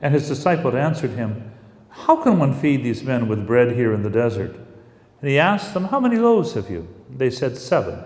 And 0.00 0.14
his 0.14 0.28
disciples 0.28 0.74
answered 0.74 1.10
him, 1.10 1.52
How 1.90 2.16
can 2.16 2.38
one 2.38 2.54
feed 2.54 2.82
these 2.82 3.02
men 3.02 3.28
with 3.28 3.46
bread 3.46 3.72
here 3.72 3.92
in 3.92 4.02
the 4.02 4.10
desert? 4.10 4.56
And 5.20 5.30
he 5.30 5.38
asked 5.38 5.74
them, 5.74 5.84
How 5.84 6.00
many 6.00 6.16
loaves 6.16 6.54
have 6.54 6.70
you? 6.70 6.88
They 7.10 7.30
said, 7.30 7.58
Seven. 7.58 8.02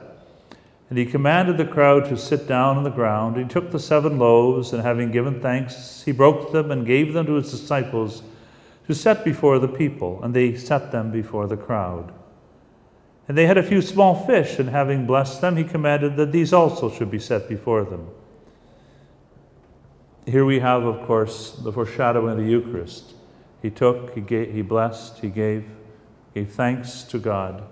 And 0.90 0.98
he 0.98 1.06
commanded 1.06 1.56
the 1.56 1.64
crowd 1.64 2.08
to 2.08 2.16
sit 2.16 2.46
down 2.46 2.76
on 2.76 2.84
the 2.84 2.90
ground. 2.90 3.36
He 3.36 3.44
took 3.44 3.70
the 3.70 3.78
seven 3.78 4.18
loaves, 4.18 4.72
and 4.72 4.82
having 4.82 5.10
given 5.10 5.40
thanks, 5.40 6.02
he 6.02 6.12
broke 6.12 6.52
them 6.52 6.70
and 6.70 6.86
gave 6.86 7.12
them 7.12 7.26
to 7.26 7.34
his 7.34 7.50
disciples 7.50 8.22
to 8.86 8.94
set 8.94 9.24
before 9.24 9.58
the 9.58 9.68
people, 9.68 10.22
and 10.22 10.34
they 10.34 10.56
set 10.56 10.92
them 10.92 11.10
before 11.10 11.46
the 11.46 11.56
crowd. 11.56 12.12
And 13.26 13.38
they 13.38 13.46
had 13.46 13.56
a 13.56 13.62
few 13.62 13.80
small 13.80 14.26
fish, 14.26 14.58
and 14.58 14.68
having 14.68 15.06
blessed 15.06 15.40
them, 15.40 15.56
he 15.56 15.64
commanded 15.64 16.16
that 16.16 16.32
these 16.32 16.52
also 16.52 16.90
should 16.90 17.10
be 17.10 17.18
set 17.18 17.48
before 17.48 17.84
them. 17.84 18.08
Here 20.26 20.44
we 20.44 20.60
have, 20.60 20.84
of 20.84 21.06
course, 21.06 21.52
the 21.52 21.70
foreshadowing 21.70 22.32
of 22.32 22.38
the 22.38 22.50
Eucharist. 22.50 23.12
He 23.60 23.70
took, 23.70 24.14
he, 24.14 24.20
gave, 24.22 24.52
he 24.52 24.62
blessed, 24.62 25.18
he 25.18 25.28
gave, 25.28 25.66
gave 26.34 26.50
thanks 26.50 27.02
to 27.04 27.18
God, 27.18 27.64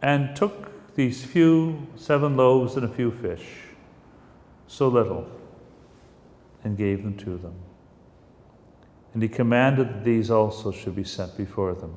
and 0.00 0.34
took 0.34 0.94
these 0.94 1.24
few 1.24 1.86
seven 1.96 2.36
loaves 2.36 2.76
and 2.76 2.84
a 2.84 2.88
few 2.88 3.10
fish, 3.10 3.46
so 4.66 4.88
little, 4.88 5.28
and 6.64 6.76
gave 6.76 7.02
them 7.02 7.16
to 7.18 7.36
them. 7.36 7.54
And 9.12 9.22
he 9.22 9.28
commanded 9.28 9.88
that 9.88 10.04
these 10.04 10.30
also 10.30 10.72
should 10.72 10.96
be 10.96 11.04
set 11.04 11.36
before 11.36 11.74
them. 11.74 11.96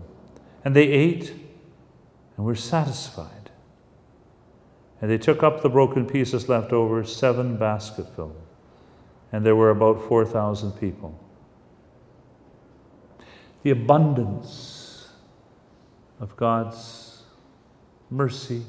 And 0.65 0.75
they 0.75 0.87
ate 0.87 1.33
and 2.35 2.45
were 2.45 2.55
satisfied. 2.55 3.51
And 5.01 5.09
they 5.09 5.17
took 5.17 5.43
up 5.43 5.61
the 5.61 5.69
broken 5.69 6.05
pieces 6.05 6.49
left 6.49 6.73
over, 6.73 7.05
seven 7.05 7.57
basketfuls 7.57 8.48
and 9.31 9.45
there 9.45 9.55
were 9.55 9.69
about 9.69 10.07
4,000 10.07 10.71
people. 10.73 11.17
The 13.63 13.71
abundance 13.71 15.09
of 16.19 16.35
God's 16.35 17.23
mercy 18.09 18.63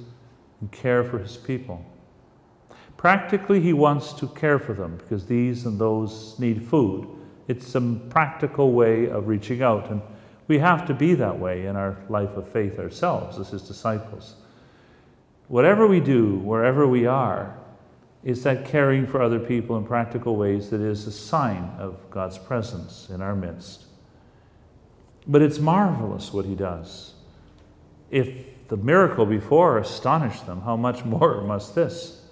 and 0.60 0.70
care 0.70 1.02
for 1.02 1.18
his 1.18 1.36
people. 1.36 1.84
Practically, 2.96 3.60
he 3.60 3.72
wants 3.72 4.12
to 4.12 4.28
care 4.28 4.58
for 4.58 4.74
them 4.74 4.96
because 4.96 5.26
these 5.26 5.64
and 5.64 5.78
those 5.78 6.38
need 6.38 6.62
food. 6.62 7.08
It's 7.48 7.66
some 7.66 8.02
practical 8.10 8.72
way 8.72 9.08
of 9.08 9.26
reaching 9.26 9.62
out, 9.62 9.90
and 9.90 10.02
we 10.48 10.58
have 10.58 10.86
to 10.86 10.94
be 10.94 11.14
that 11.14 11.38
way 11.38 11.66
in 11.66 11.76
our 11.76 11.96
life 12.08 12.36
of 12.36 12.46
faith 12.46 12.78
ourselves 12.78 13.38
as 13.38 13.48
his 13.48 13.62
disciples. 13.62 14.34
Whatever 15.48 15.86
we 15.86 16.00
do, 16.00 16.36
wherever 16.36 16.86
we 16.86 17.06
are, 17.06 17.56
is 18.22 18.42
that 18.42 18.66
caring 18.66 19.06
for 19.06 19.22
other 19.22 19.38
people 19.38 19.76
in 19.76 19.84
practical 19.84 20.36
ways 20.36 20.70
that 20.70 20.80
is 20.80 21.06
a 21.06 21.12
sign 21.12 21.70
of 21.78 21.98
God's 22.10 22.38
presence 22.38 23.08
in 23.08 23.22
our 23.22 23.34
midst. 23.34 23.84
But 25.26 25.42
it's 25.42 25.58
marvelous 25.58 26.32
what 26.32 26.44
he 26.44 26.54
does. 26.54 27.14
If 28.10 28.68
the 28.68 28.76
miracle 28.76 29.24
before 29.24 29.78
astonished 29.78 30.46
them, 30.46 30.62
how 30.62 30.76
much 30.76 31.04
more 31.06 31.42
must 31.42 31.74
this? 31.74 32.22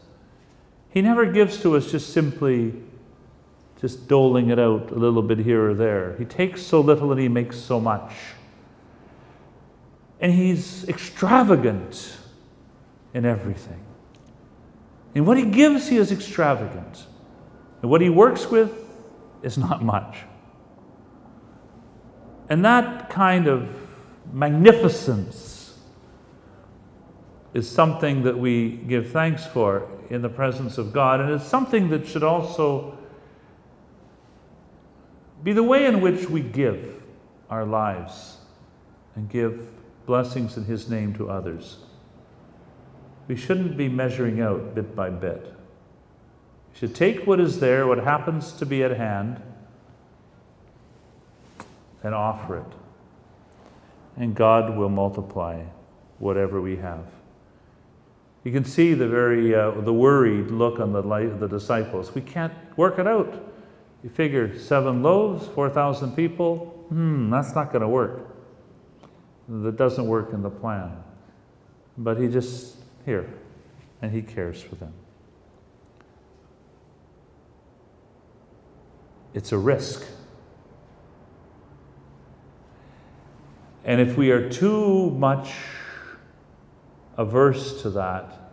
He 0.91 1.03
never 1.03 1.27
gives 1.27 1.61
to 1.63 1.77
us 1.77 1.91
just 1.91 2.13
simply 2.13 2.75
just 3.81 4.09
doling 4.09 4.51
it 4.51 4.59
out 4.59 4.91
a 4.91 4.95
little 4.95 5.23
bit 5.23 5.39
here 5.39 5.71
or 5.71 5.75
there. 5.75 6.17
He 6.19 6.25
takes 6.25 6.63
so 6.63 6.81
little 6.81 7.13
and 7.13 7.21
he 7.21 7.29
makes 7.29 7.57
so 7.57 7.79
much. 7.79 8.13
And 10.21 10.33
he's 10.33 10.89
extravagant 10.89 12.17
in 13.15 13.25
everything. 13.25 13.81
And 15.15 15.27
what 15.27 15.37
he 15.37 15.45
gives, 15.45 15.89
he 15.89 15.97
is 15.97 16.13
extravagant. 16.13 17.07
And 17.83 17.91
what 17.91 18.01
he 18.01 18.09
works 18.09 18.51
with 18.51 18.73
is 19.43 19.57
not 19.57 19.83
much. 19.83 20.19
And 22.49 22.65
that 22.65 23.11
kind 23.11 23.47
of 23.47 23.69
magnificence 24.33 25.79
is 27.55 27.69
something 27.69 28.23
that 28.23 28.39
we 28.39 28.71
give 28.71 29.11
thanks 29.11 29.47
for 29.47 29.89
in 30.11 30.23
the 30.23 30.29
presence 30.29 30.79
of 30.79 30.93
God. 30.93 31.21
And 31.21 31.31
it's 31.31 31.47
something 31.47 31.89
that 31.91 32.07
should 32.07 32.23
also 32.23 32.97
be 35.43 35.53
the 35.53 35.63
way 35.63 35.87
in 35.87 36.01
which 36.01 36.29
we 36.29 36.41
give 36.41 37.03
our 37.51 37.65
lives 37.65 38.39
and 39.15 39.29
give 39.29 39.69
blessings 40.07 40.57
in 40.57 40.65
His 40.65 40.89
name 40.89 41.15
to 41.15 41.31
others. 41.31 41.79
We 43.29 43.37
shouldn't 43.37 43.77
be 43.77 43.89
measuring 43.89 44.41
out 44.41 44.75
bit 44.75 44.97
by 44.97 45.11
bit. 45.11 45.55
We 46.73 46.79
should 46.79 46.95
take 46.95 47.27
what 47.27 47.39
is 47.39 47.61
there, 47.61 47.87
what 47.87 47.99
happens 47.99 48.53
to 48.55 48.67
be 48.67 48.83
at 48.83 48.97
hand, 48.97 49.41
and 52.03 52.15
offer 52.15 52.59
it. 52.59 52.73
And 54.17 54.35
God 54.35 54.77
will 54.77 54.89
multiply 54.89 55.63
whatever 56.19 56.61
we 56.61 56.77
have. 56.77 57.05
You 58.45 58.53
can 58.53 58.65
see 58.65 58.95
the 58.95 59.07
very 59.07 59.55
uh, 59.55 59.73
the 59.73 59.93
worried 59.93 60.51
look 60.51 60.81
on 60.81 60.93
the 60.93 61.03
light 61.03 61.27
of 61.27 61.39
the 61.39 61.49
disciples. 61.49 62.15
We 62.15 62.23
can't 62.23 62.55
work 62.77 62.99
it 62.99 63.07
out. 63.07 63.45
You 64.03 64.09
figure 64.09 64.59
seven 64.59 65.03
loaves, 65.03 65.47
four 65.49 65.69
thousand 65.69 66.17
people. 66.17 66.87
Hmm, 66.89 67.29
that's 67.31 67.55
not 67.55 67.73
going 67.73 67.83
to 67.83 67.89
work. 67.89 68.35
That 69.49 69.77
doesn't 69.77 70.07
work 70.07 70.33
in 70.33 70.43
the 70.43 70.51
plan. 70.51 71.03
But 71.99 72.19
he 72.19 72.29
just 72.29 72.78
here, 73.09 73.27
and 74.03 74.13
he 74.13 74.21
cares 74.21 74.61
for 74.61 74.75
them. 74.75 74.93
It's 79.33 79.51
a 79.51 79.57
risk. 79.57 80.07
And 83.83 83.99
if 83.99 84.19
we 84.19 84.31
are 84.31 84.51
too 84.51 85.09
much 85.13 85.55
averse 87.17 87.81
to 87.81 87.91
that, 87.91 88.53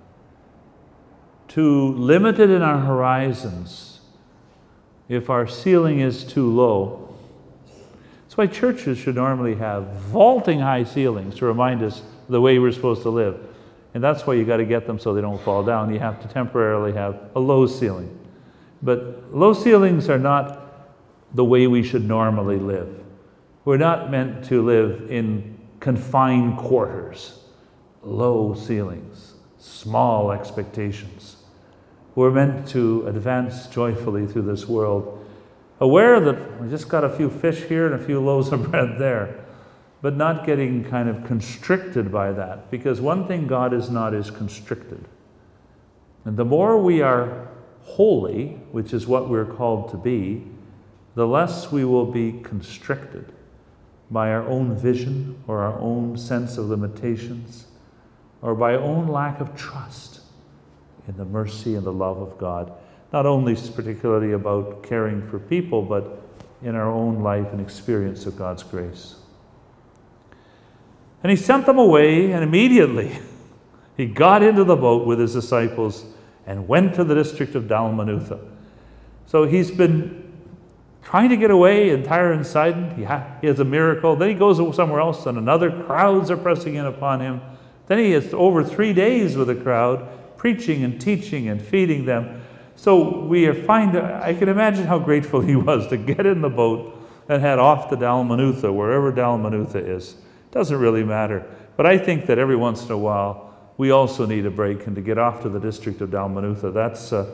too 1.49 1.91
limited 1.93 2.49
in 2.49 2.61
our 2.61 2.79
horizons, 2.79 3.99
if 5.09 5.29
our 5.29 5.47
ceiling 5.47 5.99
is 5.99 6.23
too 6.23 6.49
low, 6.49 7.13
that's 8.21 8.37
why 8.37 8.47
churches 8.47 8.97
should 8.97 9.15
normally 9.15 9.55
have 9.55 9.83
vaulting 9.95 10.59
high 10.61 10.85
ceilings 10.85 11.35
to 11.35 11.45
remind 11.45 11.83
us 11.83 12.03
the 12.29 12.39
way 12.39 12.57
we're 12.57 12.71
supposed 12.71 13.01
to 13.01 13.09
live. 13.09 13.54
And 13.95 14.03
that's 14.03 14.27
why 14.27 14.33
you 14.33 14.43
got 14.43 14.57
to 14.57 14.65
get 14.65 14.85
them 14.85 14.99
so 14.99 15.13
they 15.13 15.21
don't 15.21 15.41
fall 15.41 15.63
down. 15.63 15.91
You 15.91 15.99
have 15.99 16.21
to 16.21 16.27
temporarily 16.27 16.91
have 16.91 17.31
a 17.33 17.39
low 17.39 17.65
ceiling. 17.65 18.19
But 18.83 19.33
low 19.33 19.53
ceilings 19.53 20.09
are 20.09 20.19
not 20.19 20.93
the 21.33 21.45
way 21.45 21.65
we 21.67 21.81
should 21.81 22.03
normally 22.03 22.57
live. 22.57 22.89
We're 23.63 23.77
not 23.77 24.11
meant 24.11 24.43
to 24.45 24.61
live 24.61 25.09
in 25.09 25.57
confined 25.79 26.57
quarters, 26.57 27.39
low 28.03 28.53
ceilings, 28.53 29.35
small 29.59 30.29
expectations. 30.33 31.37
We're 32.15 32.31
meant 32.31 32.67
to 32.69 33.07
advance 33.07 33.67
joyfully 33.67 34.27
through 34.27 34.41
this 34.41 34.67
world, 34.67 35.25
aware 35.79 36.19
that 36.19 36.61
we 36.61 36.69
just 36.69 36.89
got 36.89 37.05
a 37.05 37.09
few 37.09 37.29
fish 37.29 37.63
here 37.63 37.85
and 37.85 37.95
a 37.95 38.05
few 38.05 38.19
loaves 38.19 38.51
of 38.51 38.69
bread 38.69 38.99
there, 38.99 39.44
but 40.01 40.15
not 40.15 40.45
getting 40.45 40.83
kind 40.83 41.09
of 41.09 41.25
constricted 41.25 42.11
by 42.11 42.31
that. 42.31 42.69
Because 42.69 43.01
one 43.01 43.27
thing 43.27 43.47
God 43.47 43.73
is 43.73 43.89
not 43.89 44.13
is 44.13 44.29
constricted. 44.29 45.05
And 46.25 46.37
the 46.37 46.45
more 46.45 46.81
we 46.81 47.01
are 47.01 47.47
holy, 47.83 48.59
which 48.71 48.93
is 48.93 49.07
what 49.07 49.29
we're 49.29 49.45
called 49.45 49.89
to 49.91 49.97
be, 49.97 50.43
the 51.15 51.27
less 51.27 51.71
we 51.71 51.85
will 51.85 52.05
be 52.05 52.39
constricted 52.43 53.31
by 54.11 54.31
our 54.31 54.45
own 54.47 54.75
vision 54.75 55.41
or 55.47 55.59
our 55.61 55.79
own 55.79 56.17
sense 56.17 56.57
of 56.57 56.65
limitations 56.65 57.65
or 58.41 58.53
by 58.53 58.75
our 58.75 58.81
own 58.81 59.07
lack 59.07 59.39
of 59.39 59.55
trust 59.55 60.21
in 61.07 61.15
the 61.17 61.25
mercy 61.25 61.75
and 61.75 61.85
the 61.85 61.93
love 61.93 62.17
of 62.17 62.37
God. 62.37 62.71
Not 63.13 63.25
only 63.25 63.55
particularly 63.55 64.33
about 64.33 64.83
caring 64.83 65.27
for 65.29 65.39
people, 65.39 65.81
but 65.81 66.21
in 66.61 66.75
our 66.75 66.89
own 66.91 67.21
life 67.21 67.47
and 67.51 67.61
experience 67.61 68.25
of 68.25 68.37
God's 68.37 68.63
grace. 68.63 69.15
And 71.25 71.31
he 71.31 71.37
sent 71.37 71.65
them 71.65 71.79
away, 71.79 72.33
and 72.33 72.43
immediately 72.43 73.17
he 73.97 74.05
got 74.05 74.43
into 74.43 74.63
the 74.63 74.75
boat 74.75 75.07
with 75.07 75.17
his 75.17 75.33
disciples 75.33 76.05
and 76.45 76.67
went 76.67 76.93
to 76.93 77.03
the 77.03 77.15
district 77.15 77.55
of 77.55 77.63
Dalmanutha. 77.63 78.39
So 79.25 79.45
he's 79.45 79.71
been 79.71 80.31
trying 81.01 81.29
to 81.29 81.35
get 81.35 81.49
away 81.49 81.89
in 81.89 82.03
Tyre 82.03 82.31
and 82.31 82.45
Sidon. 82.45 82.95
He, 82.95 83.05
ha- 83.05 83.25
he 83.41 83.47
has 83.47 83.59
a 83.59 83.65
miracle. 83.65 84.15
Then 84.15 84.29
he 84.29 84.35
goes 84.35 84.57
somewhere 84.75 84.99
else, 84.99 85.25
and 85.25 85.39
another 85.39 85.71
crowds 85.71 86.29
are 86.29 86.37
pressing 86.37 86.75
in 86.75 86.85
upon 86.85 87.21
him. 87.21 87.41
Then 87.87 87.97
he 87.97 88.13
is 88.13 88.31
over 88.31 88.63
three 88.63 88.93
days 88.93 89.35
with 89.35 89.49
a 89.49 89.55
crowd, 89.55 90.07
preaching 90.37 90.83
and 90.83 91.01
teaching 91.01 91.47
and 91.47 91.59
feeding 91.59 92.05
them. 92.05 92.43
So 92.75 93.21
we 93.21 93.47
are 93.47 93.55
find, 93.55 93.97
I 93.97 94.35
can 94.35 94.47
imagine 94.47 94.85
how 94.85 94.99
grateful 94.99 95.41
he 95.41 95.55
was 95.55 95.87
to 95.87 95.97
get 95.97 96.27
in 96.27 96.41
the 96.41 96.49
boat 96.49 96.95
and 97.27 97.41
head 97.41 97.57
off 97.57 97.89
to 97.89 97.97
Dalmanutha, 97.97 98.71
wherever 98.71 99.11
Dalmanutha 99.11 99.77
is. 99.77 100.17
Doesn't 100.55 100.79
really 100.79 101.03
matter. 101.03 101.45
But 101.75 101.85
I 101.85 101.97
think 101.97 102.27
that 102.27 102.39
every 102.39 102.55
once 102.55 102.85
in 102.85 102.91
a 102.91 102.97
while, 102.97 103.53
we 103.75 103.91
also 103.91 104.25
need 104.25 104.45
a 104.45 104.49
break 104.49 104.87
and 104.87 104.95
to 104.95 105.01
get 105.01 105.17
off 105.17 105.41
to 105.41 105.49
the 105.49 105.59
district 105.59 105.99
of 105.99 106.11
Dalmanutha. 106.11 106.73
That's, 106.73 107.11
uh, 107.11 107.29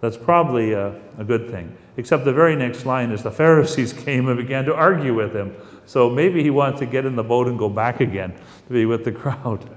that's 0.00 0.16
probably 0.16 0.72
a, 0.72 1.00
a 1.16 1.22
good 1.22 1.48
thing. 1.48 1.76
Except 1.96 2.24
the 2.24 2.32
very 2.32 2.56
next 2.56 2.84
line 2.84 3.12
is 3.12 3.22
the 3.22 3.30
Pharisees 3.30 3.92
came 4.04 4.26
and 4.26 4.36
began 4.36 4.64
to 4.64 4.74
argue 4.74 5.14
with 5.14 5.32
him. 5.32 5.54
So 5.86 6.10
maybe 6.10 6.42
he 6.42 6.50
wanted 6.50 6.78
to 6.78 6.86
get 6.86 7.06
in 7.06 7.14
the 7.14 7.22
boat 7.22 7.46
and 7.46 7.56
go 7.56 7.68
back 7.68 8.00
again 8.00 8.32
to 8.66 8.72
be 8.72 8.84
with 8.84 9.04
the 9.04 9.12
crowd. 9.22 9.70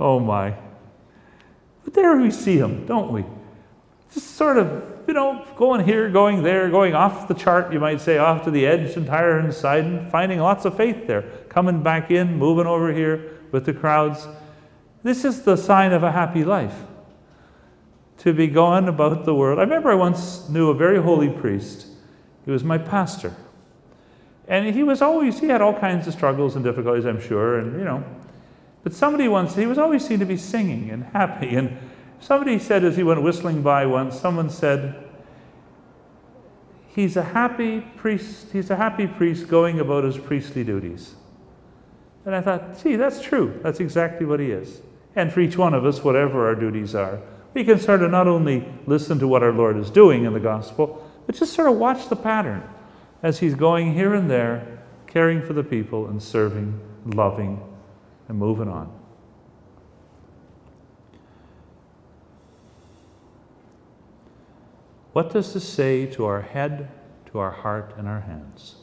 oh 0.00 0.18
my. 0.18 0.56
But 1.84 1.94
there 1.94 2.16
we 2.16 2.32
see 2.32 2.58
him, 2.58 2.84
don't 2.84 3.12
we? 3.12 3.24
Just 4.14 4.36
sort 4.36 4.58
of, 4.58 5.00
you 5.06 5.14
know, 5.14 5.46
going 5.56 5.84
here, 5.84 6.10
going 6.10 6.42
there, 6.42 6.68
going 6.70 6.94
off 6.94 7.28
the 7.28 7.34
chart, 7.34 7.72
you 7.72 7.80
might 7.80 8.00
say, 8.00 8.18
off 8.18 8.44
to 8.44 8.50
the 8.50 8.66
edge 8.66 8.96
and 8.96 9.06
Tyre 9.06 9.38
and 9.38 9.52
Sidon, 9.52 10.10
finding 10.10 10.38
lots 10.38 10.64
of 10.64 10.76
faith 10.76 11.06
there, 11.06 11.22
coming 11.48 11.82
back 11.82 12.10
in, 12.10 12.36
moving 12.36 12.66
over 12.66 12.92
here 12.92 13.38
with 13.52 13.64
the 13.64 13.72
crowds. 13.72 14.28
This 15.02 15.24
is 15.24 15.42
the 15.42 15.56
sign 15.56 15.92
of 15.92 16.02
a 16.02 16.12
happy 16.12 16.44
life 16.44 16.74
to 18.18 18.32
be 18.32 18.46
going 18.46 18.86
about 18.86 19.24
the 19.24 19.34
world. 19.34 19.58
I 19.58 19.62
remember 19.62 19.90
I 19.90 19.96
once 19.96 20.48
knew 20.48 20.70
a 20.70 20.74
very 20.74 21.02
holy 21.02 21.28
priest. 21.28 21.86
He 22.44 22.50
was 22.50 22.62
my 22.62 22.78
pastor. 22.78 23.34
And 24.46 24.74
he 24.74 24.82
was 24.82 25.00
always, 25.00 25.40
he 25.40 25.46
had 25.46 25.62
all 25.62 25.74
kinds 25.74 26.06
of 26.06 26.14
struggles 26.14 26.54
and 26.54 26.64
difficulties, 26.64 27.04
I'm 27.04 27.20
sure, 27.20 27.58
and 27.58 27.78
you 27.78 27.84
know. 27.84 28.04
But 28.82 28.92
somebody 28.92 29.28
once, 29.28 29.54
he 29.54 29.66
was 29.66 29.78
always 29.78 30.06
seen 30.06 30.18
to 30.18 30.26
be 30.26 30.36
singing 30.36 30.90
and 30.90 31.04
happy. 31.04 31.54
And 31.54 31.78
somebody 32.22 32.58
said 32.58 32.84
as 32.84 32.96
he 32.96 33.02
went 33.02 33.22
whistling 33.22 33.62
by 33.62 33.84
once, 33.84 34.18
someone 34.18 34.48
said, 34.48 35.02
He's 36.94 37.16
a 37.16 37.22
happy 37.22 37.80
priest, 37.96 38.52
he's 38.52 38.70
a 38.70 38.76
happy 38.76 39.06
priest 39.06 39.48
going 39.48 39.80
about 39.80 40.04
his 40.04 40.18
priestly 40.18 40.62
duties. 40.62 41.14
And 42.26 42.34
I 42.34 42.42
thought, 42.42 42.82
gee, 42.82 42.96
that's 42.96 43.22
true. 43.22 43.58
That's 43.62 43.80
exactly 43.80 44.26
what 44.26 44.40
he 44.40 44.50
is. 44.50 44.82
And 45.16 45.32
for 45.32 45.40
each 45.40 45.56
one 45.56 45.74
of 45.74 45.84
us, 45.84 46.04
whatever 46.04 46.46
our 46.46 46.54
duties 46.54 46.94
are, 46.94 47.20
we 47.54 47.64
can 47.64 47.78
sort 47.78 48.02
of 48.02 48.10
not 48.10 48.28
only 48.28 48.66
listen 48.86 49.18
to 49.18 49.28
what 49.28 49.42
our 49.42 49.52
Lord 49.52 49.76
is 49.76 49.90
doing 49.90 50.24
in 50.24 50.34
the 50.34 50.40
gospel, 50.40 51.06
but 51.26 51.34
just 51.34 51.54
sort 51.54 51.68
of 51.68 51.76
watch 51.76 52.08
the 52.08 52.16
pattern 52.16 52.62
as 53.22 53.38
he's 53.38 53.54
going 53.54 53.94
here 53.94 54.14
and 54.14 54.30
there, 54.30 54.82
caring 55.06 55.42
for 55.42 55.54
the 55.54 55.64
people 55.64 56.06
and 56.08 56.22
serving, 56.22 56.78
loving, 57.06 57.62
and 58.28 58.38
moving 58.38 58.68
on. 58.68 59.01
What 65.12 65.32
does 65.32 65.54
this 65.54 65.68
say 65.68 66.06
to 66.06 66.24
our 66.24 66.42
head, 66.42 66.88
to 67.30 67.38
our 67.38 67.50
heart, 67.50 67.94
and 67.96 68.08
our 68.08 68.20
hands? 68.20 68.76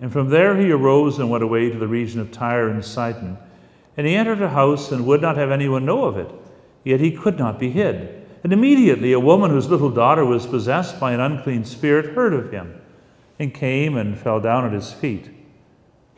And 0.00 0.12
from 0.12 0.28
there 0.28 0.56
he 0.56 0.70
arose 0.70 1.18
and 1.18 1.30
went 1.30 1.44
away 1.44 1.70
to 1.70 1.78
the 1.78 1.88
region 1.88 2.20
of 2.20 2.30
Tyre 2.30 2.68
and 2.68 2.84
Sidon. 2.84 3.38
And 3.96 4.06
he 4.06 4.14
entered 4.14 4.42
a 4.42 4.48
house 4.50 4.92
and 4.92 5.06
would 5.06 5.22
not 5.22 5.36
have 5.36 5.50
anyone 5.50 5.84
know 5.84 6.04
of 6.04 6.16
it 6.16 6.30
yet 6.84 7.00
he 7.00 7.10
could 7.10 7.38
not 7.38 7.58
be 7.58 7.70
hid. 7.70 8.22
And 8.44 8.52
immediately 8.52 9.12
a 9.12 9.20
woman 9.20 9.50
whose 9.50 9.70
little 9.70 9.90
daughter 9.90 10.24
was 10.24 10.46
possessed 10.46 11.00
by 11.00 11.12
an 11.12 11.20
unclean 11.20 11.64
spirit 11.64 12.14
heard 12.14 12.34
of 12.34 12.52
him, 12.52 12.80
and 13.38 13.52
came 13.52 13.96
and 13.96 14.18
fell 14.18 14.38
down 14.38 14.66
at 14.66 14.72
his 14.72 14.92
feet. 14.92 15.30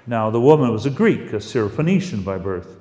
Now 0.06 0.30
the 0.30 0.40
woman 0.40 0.72
was 0.72 0.84
a 0.84 0.90
Greek, 0.90 1.32
a 1.32 1.36
Syrophoenician 1.36 2.24
by 2.24 2.38
birth. 2.38 2.76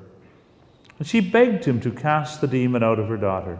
And 0.98 1.08
she 1.08 1.20
begged 1.20 1.66
him 1.66 1.80
to 1.82 1.92
cast 1.92 2.42
the 2.42 2.48
demon 2.48 2.84
out 2.84 3.00
of 3.00 3.08
her 3.08 3.18
daughter. 3.18 3.60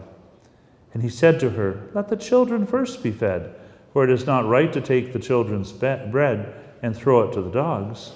And 0.96 1.02
he 1.02 1.10
said 1.10 1.38
to 1.40 1.50
her, 1.50 1.90
Let 1.92 2.08
the 2.08 2.16
children 2.16 2.64
first 2.64 3.02
be 3.02 3.10
fed, 3.10 3.54
for 3.92 4.02
it 4.02 4.08
is 4.08 4.24
not 4.24 4.48
right 4.48 4.72
to 4.72 4.80
take 4.80 5.12
the 5.12 5.18
children's 5.18 5.70
bread 5.70 6.54
and 6.80 6.96
throw 6.96 7.28
it 7.28 7.34
to 7.34 7.42
the 7.42 7.50
dogs. 7.50 8.12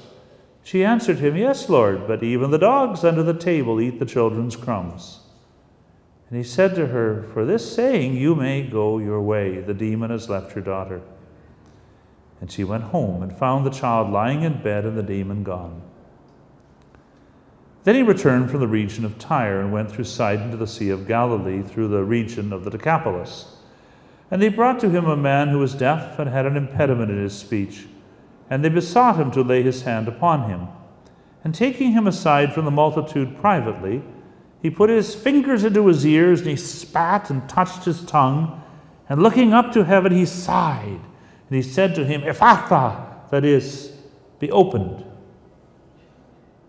She 0.63 0.83
answered 0.83 1.19
him, 1.19 1.37
Yes, 1.37 1.69
Lord, 1.69 2.09
but 2.09 2.23
even 2.23 2.51
the 2.51 2.57
dogs 2.57 3.05
under 3.05 3.23
the 3.23 3.35
table 3.35 3.83
eat 3.83 3.99
the 3.99 4.07
children's 4.07 4.57
crumbs. 4.57 5.19
And 6.31 6.39
he 6.39 6.43
said 6.43 6.75
to 6.77 6.87
her, 6.87 7.29
For 7.35 7.45
this 7.45 7.71
saying 7.71 8.15
you 8.15 8.35
may 8.35 8.63
go 8.63 8.97
your 8.97 9.21
way. 9.21 9.61
The 9.61 9.75
demon 9.75 10.11
has 10.11 10.31
left 10.31 10.57
your 10.57 10.65
daughter. 10.65 11.03
And 12.41 12.51
she 12.51 12.65
went 12.65 12.85
home 12.85 13.23
and 13.23 13.39
found 13.39 13.67
the 13.67 13.71
child 13.71 14.11
lying 14.11 14.41
in 14.41 14.63
bed 14.63 14.87
and 14.87 14.97
the 14.97 15.03
demon 15.03 15.43
gone. 15.43 15.83
Then 17.85 17.95
he 17.95 18.03
returned 18.03 18.51
from 18.51 18.61
the 18.61 18.69
region 18.69 19.05
of 19.05 19.19
Tyre 19.19 19.61
and 19.61 19.73
went 19.73 19.91
through 19.91 20.05
Sidon 20.05 20.51
to 20.51 20.57
the 20.57 20.67
Sea 20.67 20.91
of 20.91 21.09
Galilee 21.09 21.63
through 21.63 21.89
the 21.89 22.05
region 22.05 22.53
of 22.53 22.65
the 22.65 22.71
Decapolis. 22.71 23.57
And 24.31 24.41
they 24.41 24.49
brought 24.49 24.79
to 24.81 24.91
him 24.91 25.07
a 25.07 25.17
man 25.17 25.49
who 25.49 25.59
was 25.59 25.75
deaf 25.75 26.19
and 26.19 26.29
had 26.29 26.47
an 26.47 26.57
impediment 26.57 27.11
in 27.11 27.23
his 27.23 27.37
speech. 27.37 27.87
And 28.51 28.65
they 28.65 28.69
besought 28.69 29.17
him 29.17 29.31
to 29.33 29.43
lay 29.43 29.63
his 29.63 29.83
hand 29.83 30.09
upon 30.09 30.49
him. 30.49 30.69
And 31.43 31.55
taking 31.55 31.93
him 31.93 32.07
aside 32.07 32.53
from 32.53 32.67
the 32.67 32.71
multitude 32.71 33.39
privately, 33.41 34.03
He 34.63 34.71
put 34.71 34.91
his 34.91 35.15
fingers 35.15 35.65
into 35.65 35.87
his 35.87 36.05
ears 36.05 36.41
and 36.41 36.51
he 36.51 36.57
spat 36.57 37.31
and 37.31 37.49
touched 37.49 37.85
his 37.85 38.05
tongue. 38.05 38.63
And 39.09 39.23
looking 39.23 39.53
up 39.53 39.73
to 39.73 39.85
heaven, 39.85 40.13
he 40.13 40.27
sighed. 40.27 41.01
And 41.49 41.57
he 41.57 41.63
said 41.63 41.95
to 41.95 42.05
him, 42.05 42.23
Ephphatha, 42.23 43.31
that 43.31 43.45
is, 43.45 43.93
be 44.39 44.51
opened. 44.51 45.05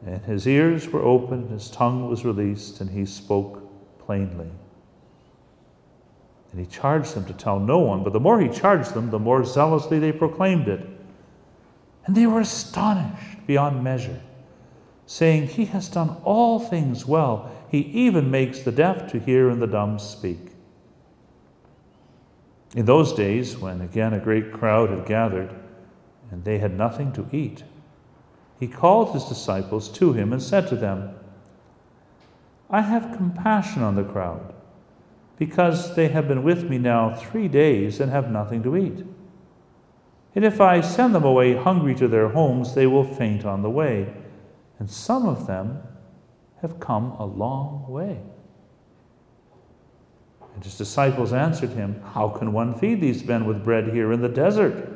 And 0.05 0.21
his 0.23 0.47
ears 0.47 0.89
were 0.89 1.03
opened, 1.03 1.51
his 1.51 1.69
tongue 1.69 2.09
was 2.09 2.25
released, 2.25 2.81
and 2.81 2.89
he 2.89 3.05
spoke 3.05 3.61
plainly. 3.99 4.49
And 6.51 6.59
he 6.59 6.65
charged 6.65 7.13
them 7.13 7.25
to 7.25 7.33
tell 7.33 7.59
no 7.59 7.79
one, 7.79 8.03
but 8.03 8.13
the 8.13 8.19
more 8.19 8.41
he 8.41 8.49
charged 8.49 8.93
them, 8.93 9.09
the 9.09 9.19
more 9.19 9.45
zealously 9.45 9.99
they 9.99 10.11
proclaimed 10.11 10.67
it. 10.67 10.85
And 12.05 12.15
they 12.15 12.25
were 12.25 12.41
astonished 12.41 13.45
beyond 13.45 13.83
measure, 13.83 14.21
saying, 15.05 15.47
He 15.47 15.65
has 15.65 15.87
done 15.87 16.17
all 16.23 16.59
things 16.59 17.05
well. 17.05 17.51
He 17.69 17.79
even 17.79 18.31
makes 18.31 18.59
the 18.59 18.71
deaf 18.71 19.09
to 19.11 19.19
hear 19.19 19.49
and 19.49 19.61
the 19.61 19.67
dumb 19.67 19.99
speak. 19.99 20.51
In 22.75 22.85
those 22.85 23.13
days, 23.13 23.57
when 23.57 23.81
again 23.81 24.13
a 24.13 24.19
great 24.19 24.51
crowd 24.51 24.89
had 24.89 25.05
gathered, 25.05 25.53
and 26.31 26.43
they 26.43 26.57
had 26.57 26.77
nothing 26.77 27.11
to 27.13 27.27
eat, 27.31 27.63
he 28.62 28.68
called 28.68 29.12
his 29.14 29.24
disciples 29.24 29.89
to 29.89 30.14
him 30.14 30.32
and 30.32 30.41
said 30.41 30.68
to 30.68 30.76
them, 30.76 31.16
I 32.70 32.82
have 32.82 33.18
compassion 33.18 33.82
on 33.82 33.95
the 33.95 34.03
crowd, 34.03 34.53
because 35.39 35.95
they 35.95 36.09
have 36.09 36.28
been 36.28 36.43
with 36.43 36.70
me 36.70 36.78
now 36.78 37.16
three 37.16 37.47
days 37.47 37.99
and 37.99 38.12
have 38.12 38.30
nothing 38.30 38.62
to 38.62 38.78
eat. 38.78 39.03
And 40.36 40.45
if 40.45 40.62
I 40.62 40.80
send 40.80 41.16
them 41.16 41.24
away 41.24 41.55
hungry 41.55 41.95
to 41.95 42.07
their 42.07 42.30
homes, 42.30 42.76
they 42.76 42.86
will 42.86 43.03
faint 43.03 43.45
on 43.45 43.64
the 43.64 43.70
way. 43.70 44.14
And 44.78 44.88
some 44.88 45.28
of 45.28 45.47
them 45.47 45.82
have 46.62 46.80
come 46.80 47.14
a 47.18 47.26
long 47.26 47.88
way. 47.88 48.20
And 50.53 50.64
his 50.64 50.78
disciples 50.78 51.34
answered 51.34 51.72
him, 51.72 51.99
How 52.14 52.30
can 52.30 52.53
one 52.53 52.76
feed 52.76 53.01
these 53.01 53.26
men 53.26 53.45
with 53.45 53.64
bread 53.64 53.88
here 53.88 54.12
in 54.12 54.22
the 54.22 54.30
desert? 54.30 54.88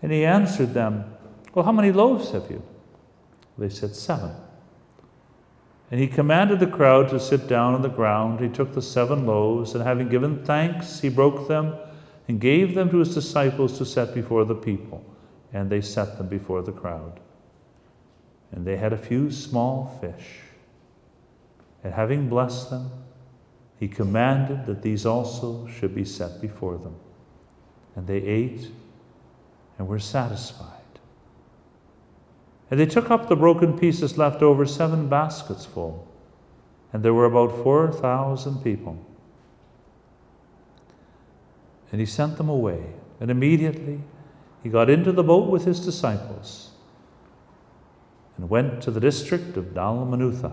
And 0.00 0.12
he 0.12 0.24
answered 0.24 0.74
them, 0.74 1.12
Well, 1.54 1.64
how 1.64 1.72
many 1.72 1.90
loaves 1.90 2.30
have 2.30 2.48
you? 2.48 2.62
They 3.58 3.68
said, 3.68 3.94
Seven. 3.94 4.32
And 5.90 6.00
he 6.00 6.08
commanded 6.08 6.60
the 6.60 6.66
crowd 6.66 7.10
to 7.10 7.20
sit 7.20 7.46
down 7.46 7.74
on 7.74 7.82
the 7.82 7.88
ground. 7.88 8.40
He 8.40 8.48
took 8.48 8.74
the 8.74 8.82
seven 8.82 9.26
loaves, 9.26 9.74
and 9.74 9.84
having 9.84 10.08
given 10.08 10.44
thanks, 10.44 11.00
he 11.00 11.08
broke 11.08 11.46
them 11.46 11.76
and 12.26 12.40
gave 12.40 12.74
them 12.74 12.90
to 12.90 12.98
his 12.98 13.14
disciples 13.14 13.78
to 13.78 13.84
set 13.84 14.14
before 14.14 14.44
the 14.44 14.54
people. 14.54 15.04
And 15.52 15.70
they 15.70 15.80
set 15.80 16.18
them 16.18 16.28
before 16.28 16.62
the 16.62 16.72
crowd. 16.72 17.20
And 18.50 18.66
they 18.66 18.76
had 18.76 18.92
a 18.92 18.98
few 18.98 19.30
small 19.30 19.98
fish. 20.00 20.40
And 21.84 21.92
having 21.92 22.28
blessed 22.28 22.70
them, 22.70 22.90
he 23.78 23.88
commanded 23.88 24.66
that 24.66 24.82
these 24.82 25.04
also 25.04 25.66
should 25.68 25.94
be 25.94 26.04
set 26.04 26.40
before 26.40 26.78
them. 26.78 26.96
And 27.94 28.06
they 28.06 28.18
ate 28.18 28.68
and 29.78 29.86
were 29.86 29.98
satisfied. 29.98 30.83
And 32.70 32.80
they 32.80 32.86
took 32.86 33.10
up 33.10 33.28
the 33.28 33.36
broken 33.36 33.78
pieces 33.78 34.16
left 34.16 34.42
over, 34.42 34.66
seven 34.66 35.08
baskets 35.08 35.64
full. 35.64 36.08
And 36.92 37.02
there 37.02 37.14
were 37.14 37.26
about 37.26 37.62
4,000 37.62 38.62
people. 38.62 38.98
And 41.92 42.00
he 42.00 42.06
sent 42.06 42.36
them 42.36 42.48
away. 42.48 42.84
And 43.20 43.30
immediately 43.30 44.00
he 44.62 44.68
got 44.68 44.88
into 44.88 45.12
the 45.12 45.22
boat 45.22 45.50
with 45.50 45.64
his 45.64 45.80
disciples 45.80 46.70
and 48.36 48.48
went 48.48 48.82
to 48.82 48.90
the 48.90 49.00
district 49.00 49.56
of 49.56 49.66
Dalmanutha. 49.66 50.52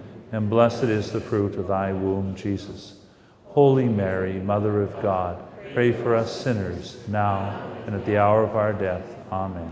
and 0.31 0.49
blessed 0.49 0.83
is 0.83 1.11
the 1.11 1.21
fruit 1.21 1.55
of 1.55 1.67
thy 1.67 1.91
womb, 1.91 2.35
Jesus. 2.35 2.95
Holy 3.45 3.89
Mary, 3.89 4.33
Mother 4.33 4.81
of 4.81 5.01
God, 5.01 5.43
pray 5.73 5.91
for 5.91 6.15
us 6.15 6.41
sinners, 6.41 6.97
now 7.07 7.69
and 7.85 7.95
at 7.95 8.05
the 8.05 8.17
hour 8.17 8.43
of 8.43 8.55
our 8.55 8.71
death. 8.71 9.03
Amen. 9.31 9.71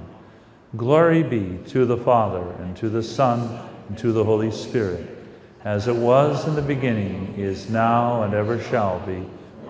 Glory 0.75 1.23
be 1.23 1.59
to 1.67 1.85
the 1.85 1.97
Father, 1.97 2.51
and 2.59 2.75
to 2.77 2.89
the 2.89 3.03
Son, 3.03 3.69
and 3.87 3.97
to 3.97 4.11
the 4.11 4.23
Holy 4.23 4.51
Spirit, 4.51 5.17
as 5.63 5.87
it 5.87 5.95
was 5.95 6.47
in 6.47 6.55
the 6.55 6.61
beginning, 6.61 7.33
is 7.37 7.69
now, 7.69 8.23
and 8.23 8.33
ever 8.33 8.61
shall 8.61 8.99
be, 8.99 9.25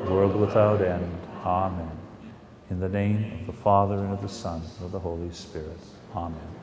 world 0.10 0.36
without 0.36 0.82
end. 0.82 1.18
Amen. 1.46 1.92
In 2.70 2.80
the 2.80 2.90
name 2.90 3.40
of 3.42 3.48
the 3.48 3.62
Father, 3.62 3.96
and 3.96 4.12
of 4.12 4.22
the 4.22 4.30
Son, 4.30 4.62
and 4.78 4.86
of 4.86 4.92
the 4.92 5.00
Holy 5.00 5.32
Spirit. 5.32 5.78
Amen. 6.16 6.59